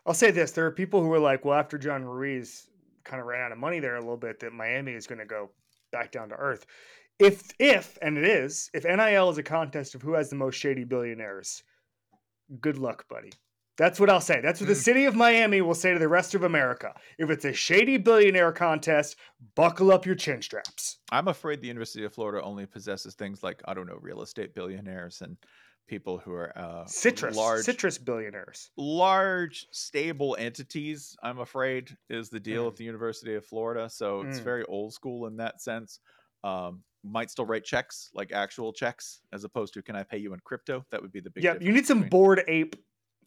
I'll 0.05 0.15
say 0.15 0.31
this 0.31 0.53
there 0.53 0.67
are 0.67 0.71
people 0.71 1.03
who 1.03 1.13
are 1.13 1.19
like, 1.19 1.45
well, 1.45 1.59
after 1.59 1.79
John 1.79 2.05
Ruiz 2.05 2.69
kind 3.05 3.21
of 3.21 3.27
ran 3.27 3.45
out 3.45 3.53
of 3.53 3.59
money 3.59 3.81
there 3.81 3.97
a 3.97 4.01
little 4.01 4.17
bit, 4.17 4.41
that 4.41 4.53
Miami 4.53 4.93
is 4.93 5.07
going 5.07 5.19
to 5.19 5.25
go 5.27 5.51
back 5.93 6.13
down 6.13 6.29
to 6.29 6.35
earth 6.37 6.67
if 7.19 7.51
if 7.59 7.99
and 8.03 8.19
it 8.19 8.25
is 8.25 8.71
if 8.75 8.85
NIL 8.85 9.31
is 9.31 9.39
a 9.39 9.43
contest 9.43 9.95
of 9.95 10.03
who 10.03 10.15
has 10.15 10.31
the 10.31 10.37
most 10.37 10.57
shady 10.57 10.85
billionaires 10.85 11.63
good 12.61 12.79
luck 12.79 13.09
buddy. 13.09 13.33
That's 13.79 14.01
what 14.01 14.09
i'll 14.09 14.21
say. 14.21 14.41
That's 14.41 14.61
what 14.61 14.69
the 14.69 14.75
hmm. 14.75 14.81
city 14.81 15.05
of 15.05 15.15
miami 15.15 15.61
will 15.61 15.75
say 15.75 15.93
to 15.93 15.99
the 15.99 16.09
rest 16.09 16.35
of 16.35 16.43
america. 16.43 16.95
If 17.19 17.31
it's 17.31 17.45
a 17.45 17.53
shady 17.53 17.97
billionaire 17.97 18.53
contest 18.53 19.17
buckle 19.55 19.93
up 19.93 20.07
your 20.07 20.15
chin 20.15 20.43
straps. 20.43 20.99
I'm 21.11 21.29
afraid 21.29 21.61
the 21.61 21.69
university 21.69 22.05
of 22.05 22.13
florida 22.13 22.43
only 22.45 22.67
possesses 22.67 23.15
things 23.15 23.43
like 23.43 23.63
i 23.67 23.75
don't 23.75 23.87
know 23.87 23.99
real 24.01 24.23
estate 24.23 24.55
billionaires 24.55 25.23
and 25.23 25.37
people 25.89 26.19
who 26.19 26.33
are 26.33 26.53
uh, 26.59 26.85
citrus 26.87 27.37
large 27.37 27.65
citrus 27.65 27.97
billionaires. 27.97 28.71
large 28.77 29.67
stable 29.71 30.37
entities 30.39 31.17
i'm 31.23 31.39
afraid 31.39 31.97
is 32.11 32.29
the 32.29 32.41
deal 32.41 32.65
mm. 32.65 32.69
at 32.69 32.77
the 32.77 32.85
university 32.85 33.35
of 33.35 33.45
florida. 33.45 33.89
So 33.89 34.23
it's 34.23 34.39
hmm. 34.39 34.45
very 34.45 34.65
old 34.65 34.93
school 34.93 35.27
in 35.27 35.37
that 35.39 35.63
sense 35.63 36.01
um, 36.47 36.83
might 37.03 37.31
still 37.31 37.47
write 37.47 37.65
checks, 37.65 38.11
like 38.15 38.33
actual 38.33 38.73
checks, 38.73 39.21
as 39.33 39.45
opposed 39.45 39.75
to 39.75 39.83
can 39.83 39.97
I 39.97 40.03
pay 40.03 40.19
you 40.19 40.33
in 40.35 40.41
crypto? 40.41 40.85
That 40.91 41.01
would 41.03 41.13
be 41.13 41.21
the 41.21 41.31
big. 41.31 41.45
Yeah, 41.45 41.55
you 41.61 41.73
need 41.73 41.87
some 41.87 41.99
between... 41.99 42.11
bored 42.11 42.45
ape 42.49 42.77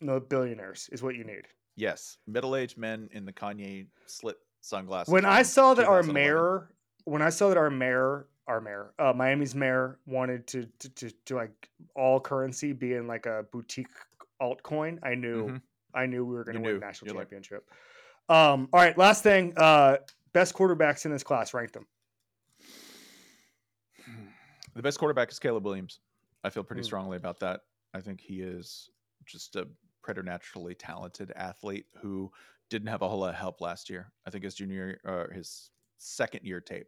no, 0.01 0.19
billionaires 0.19 0.89
is 0.91 1.03
what 1.03 1.15
you 1.15 1.23
need. 1.23 1.45
Yes, 1.75 2.17
middle-aged 2.27 2.77
men 2.77 3.09
in 3.11 3.25
the 3.25 3.33
Kanye 3.33 3.87
slit 4.05 4.37
sunglasses. 4.61 5.11
When 5.11 5.25
I 5.25 5.43
saw 5.43 5.73
that 5.73 5.85
our 5.85 6.03
mayor, 6.03 6.69
when 7.05 7.21
I 7.21 7.29
saw 7.29 7.49
that 7.49 7.57
our 7.57 7.69
mayor, 7.69 8.27
our 8.47 8.61
mayor, 8.61 8.93
uh, 8.99 9.13
Miami's 9.13 9.55
mayor 9.55 9.99
wanted 10.05 10.47
to, 10.47 10.65
to 10.79 10.89
to 10.89 11.11
to 11.25 11.35
like 11.35 11.69
all 11.95 12.19
currency 12.19 12.73
be 12.73 12.93
in 12.93 13.07
like 13.07 13.25
a 13.25 13.45
boutique 13.51 13.87
altcoin, 14.41 14.99
I 15.03 15.15
knew 15.15 15.47
mm-hmm. 15.47 15.57
I 15.93 16.05
knew 16.05 16.25
we 16.25 16.35
were 16.35 16.43
going 16.43 16.57
to 16.57 16.61
win 16.61 16.75
a 16.75 16.79
national 16.79 17.13
You're 17.13 17.21
championship. 17.21 17.63
Like... 18.27 18.37
Um, 18.37 18.69
all 18.73 18.79
right, 18.79 18.97
last 18.97 19.23
thing, 19.23 19.53
uh, 19.57 19.97
best 20.33 20.53
quarterbacks 20.53 21.05
in 21.05 21.11
this 21.11 21.23
class, 21.23 21.53
rank 21.53 21.71
them. 21.71 21.87
The 24.79 24.83
best 24.83 24.97
quarterback 24.97 25.29
is 25.29 25.39
Caleb 25.39 25.65
Williams. 25.65 25.99
I 26.41 26.49
feel 26.49 26.63
pretty 26.63 26.83
mm. 26.83 26.85
strongly 26.85 27.17
about 27.17 27.37
that. 27.41 27.63
I 27.93 27.99
think 27.99 28.21
he 28.21 28.39
is 28.39 28.89
just 29.25 29.57
a 29.57 29.67
preternaturally 30.01 30.73
talented 30.73 31.33
athlete 31.35 31.87
who 32.01 32.31
didn't 32.69 32.87
have 32.87 33.01
a 33.01 33.09
whole 33.09 33.19
lot 33.19 33.31
of 33.31 33.35
help 33.35 33.59
last 33.59 33.89
year. 33.89 34.13
I 34.25 34.29
think 34.29 34.45
his 34.45 34.55
junior 34.55 35.01
or 35.03 35.29
uh, 35.29 35.33
his 35.35 35.71
second 35.97 36.45
year 36.45 36.61
tape 36.61 36.87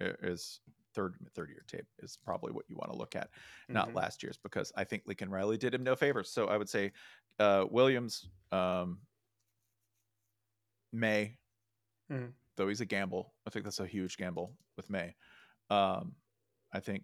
is 0.00 0.60
third 0.94 1.16
third 1.34 1.50
year 1.50 1.62
tape 1.68 1.84
is 1.98 2.16
probably 2.24 2.52
what 2.52 2.64
you 2.68 2.76
want 2.76 2.90
to 2.90 2.96
look 2.96 3.14
at, 3.14 3.26
mm-hmm. 3.28 3.74
not 3.74 3.92
last 3.92 4.22
year's 4.22 4.38
because 4.42 4.72
I 4.74 4.84
think 4.84 5.02
Lincoln 5.04 5.28
Riley 5.28 5.58
did 5.58 5.74
him 5.74 5.84
no 5.84 5.94
favors. 5.94 6.30
So 6.30 6.46
I 6.46 6.56
would 6.56 6.70
say 6.70 6.90
uh, 7.38 7.66
Williams, 7.70 8.30
um, 8.50 9.00
Maye, 10.90 11.36
mm. 12.10 12.30
though 12.56 12.68
he's 12.68 12.80
a 12.80 12.86
gamble. 12.86 13.34
I 13.46 13.50
think 13.50 13.66
that's 13.66 13.80
a 13.80 13.86
huge 13.86 14.16
gamble 14.16 14.54
with 14.78 14.88
Maye. 14.88 15.14
Um, 15.68 16.14
I 16.72 16.80
think 16.80 17.02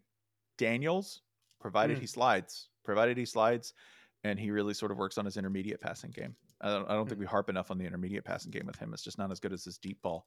Daniels, 0.63 1.23
provided 1.61 1.97
mm. 1.97 2.01
he 2.03 2.07
slides, 2.07 2.69
provided 2.85 3.17
he 3.19 3.25
slides, 3.25 3.75
and 4.23 4.39
he 4.39 4.53
really 4.53 4.75
sort 4.75 4.93
of 4.93 4.97
works 4.97 5.19
on 5.19 5.25
his 5.25 5.37
intermediate 5.37 5.81
passing 5.81 6.13
game. 6.13 6.37
I 6.61 6.69
don't, 6.69 6.89
I 6.89 6.95
don't 6.95 7.07
mm. 7.07 7.09
think 7.09 7.21
we 7.21 7.27
harp 7.27 7.51
enough 7.51 7.73
on 7.73 7.79
the 7.79 7.85
intermediate 7.85 8.25
passing 8.25 8.53
game 8.53 8.67
with 8.67 8.79
him. 8.79 8.95
It's 8.95 9.03
just 9.03 9.19
not 9.19 9.33
as 9.33 9.41
good 9.41 9.53
as 9.53 9.65
his 9.65 9.77
deep 9.77 10.01
ball. 10.03 10.25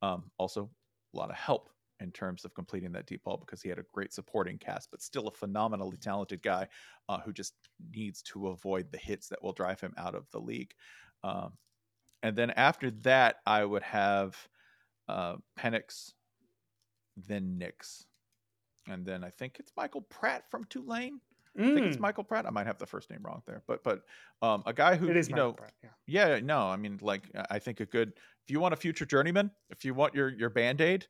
Um, 0.00 0.30
also, 0.38 0.70
a 1.12 1.16
lot 1.16 1.30
of 1.30 1.36
help 1.36 1.68
in 1.98 2.12
terms 2.12 2.44
of 2.44 2.54
completing 2.54 2.92
that 2.92 3.06
deep 3.06 3.24
ball 3.24 3.36
because 3.36 3.60
he 3.60 3.68
had 3.68 3.80
a 3.80 3.84
great 3.92 4.12
supporting 4.12 4.56
cast, 4.56 4.88
but 4.92 5.02
still 5.02 5.26
a 5.26 5.32
phenomenally 5.32 5.96
talented 5.96 6.42
guy 6.42 6.68
uh, 7.08 7.18
who 7.18 7.32
just 7.32 7.54
needs 7.92 8.22
to 8.22 8.48
avoid 8.48 8.86
the 8.92 8.98
hits 8.98 9.28
that 9.28 9.42
will 9.42 9.52
drive 9.52 9.80
him 9.80 9.94
out 9.98 10.14
of 10.14 10.30
the 10.30 10.38
league. 10.38 10.72
Um, 11.24 11.52
and 12.22 12.36
then 12.36 12.50
after 12.52 12.92
that, 13.02 13.36
I 13.46 13.64
would 13.64 13.82
have 13.82 14.36
uh, 15.08 15.36
Penix, 15.58 16.12
then 17.16 17.58
Nix, 17.58 18.06
and 18.88 19.04
then 19.04 19.24
I 19.24 19.30
think 19.30 19.58
it's 19.58 19.72
Michael 19.76 20.02
Pratt 20.02 20.44
from 20.50 20.64
Tulane. 20.64 21.20
I 21.58 21.74
think 21.74 21.86
it's 21.86 21.98
Mm, 21.98 22.00
Michael 22.00 22.24
Pratt. 22.24 22.46
I 22.46 22.50
might 22.50 22.66
have 22.66 22.78
the 22.78 22.86
first 22.86 23.10
name 23.10 23.20
wrong 23.22 23.42
there, 23.46 23.62
but 23.66 23.84
but 23.84 24.04
um, 24.40 24.62
a 24.64 24.72
guy 24.72 24.96
who 24.96 25.08
it 25.08 25.16
is 25.16 25.28
you 25.28 25.34
Michael 25.34 25.48
know 25.48 25.52
Pratt, 25.54 25.74
yeah. 25.82 25.90
yeah, 26.06 26.40
no, 26.40 26.60
I 26.60 26.76
mean, 26.76 26.98
like, 27.02 27.24
I 27.50 27.58
think 27.58 27.80
a 27.80 27.86
good 27.86 28.14
if 28.44 28.50
you 28.50 28.58
want 28.58 28.72
a 28.72 28.76
future 28.76 29.04
journeyman, 29.04 29.50
if 29.70 29.84
you 29.84 29.92
want 29.92 30.14
your 30.14 30.30
your 30.30 30.48
band 30.48 30.80
aid, 30.80 31.06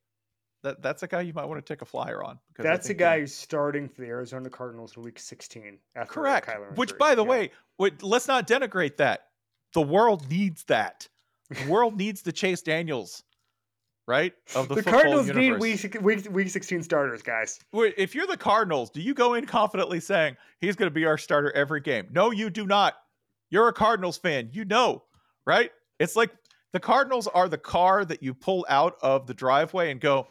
that 0.63 0.83
that's 0.83 1.03
a 1.03 1.07
guy 1.07 1.21
you 1.21 1.33
might 1.33 1.45
want 1.45 1.65
to 1.65 1.73
take 1.73 1.83
a 1.83 1.85
flyer 1.85 2.23
on. 2.23 2.39
Because 2.49 2.65
That's 2.65 2.89
a 2.91 2.95
guy 2.95 3.21
who's 3.21 3.35
starting 3.35 3.89
for 3.89 4.01
the 4.03 4.09
Arizona 4.09 4.51
Cardinals 4.51 4.97
in 4.97 5.03
Week 5.03 5.19
16. 5.19 5.79
After 5.95 6.13
correct. 6.13 6.49
Kyler 6.49 6.77
Which, 6.77 6.97
by 6.99 7.15
the 7.15 7.25
Yeah. 7.25 7.31
way, 7.31 7.51
wait, 7.79 8.03
let's 8.03 8.29
not 8.29 8.47
denigrate 8.47 8.97
that. 8.99 9.29
The 9.75 9.83
world 9.83 10.29
needs 10.31 10.65
that. 10.65 11.09
The 11.51 11.69
world 11.69 11.97
needs 11.97 12.23
the 12.23 12.33
Chase 12.33 12.63
Daniels, 12.63 13.25
right? 14.07 14.33
Of 14.55 14.69
the, 14.69 14.77
the, 14.77 14.83
Cardinals 14.83 15.29
need 15.29 15.59
week, 15.59 15.97
week 16.01 16.29
week 16.31 16.49
16 16.49 16.83
starters, 16.83 17.23
guys. 17.23 17.61
Wait, 17.73 17.95
if 17.97 18.15
you're 18.15 18.27
the 18.27 18.37
Cardinals, 18.37 18.91
do 18.91 19.01
you 19.01 19.15
go 19.15 19.35
in 19.35 19.47
confidently 19.47 20.01
saying 20.01 20.37
he's 20.61 20.77
going 20.77 20.89
to 20.89 20.95
be 20.95 21.05
our 21.05 21.19
starter 21.19 21.53
every 21.53 21.81
game? 21.81 22.09
No, 22.11 22.31
you 22.31 22.51
do 22.51 22.67
not. 22.67 22.95
You're 23.51 23.69
a 23.69 23.73
Cardinals 23.73 24.19
fan. 24.19 24.51
You 24.53 24.65
know, 24.65 25.05
right? 25.47 25.71
It's 25.99 26.17
like 26.17 26.31
the 26.73 26.81
Cardinals 26.81 27.27
are 27.29 27.49
the 27.49 27.59
car 27.59 28.05
that 28.05 28.23
you 28.23 28.35
pull 28.35 28.67
out 28.69 28.97
of 29.03 29.27
the 29.27 29.35
driveway 29.35 29.91
and 29.91 30.01
go, 30.01 30.27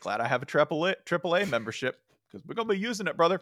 glad 0.00 0.20
I 0.20 0.28
have 0.28 0.42
a 0.42 0.46
triple 0.46 0.86
A, 0.86 0.94
triple 1.04 1.34
A 1.36 1.46
membership 1.46 2.00
because 2.26 2.46
we're 2.46 2.54
going 2.54 2.68
to 2.68 2.74
be 2.74 2.80
using 2.80 3.06
it, 3.06 3.16
brother. 3.16 3.40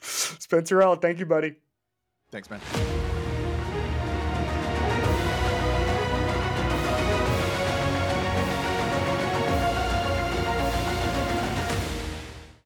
Spencer 0.00 0.82
out. 0.82 1.00
Thank 1.00 1.18
you, 1.18 1.26
buddy. 1.26 1.54
Thanks, 2.30 2.50
man. 2.50 2.60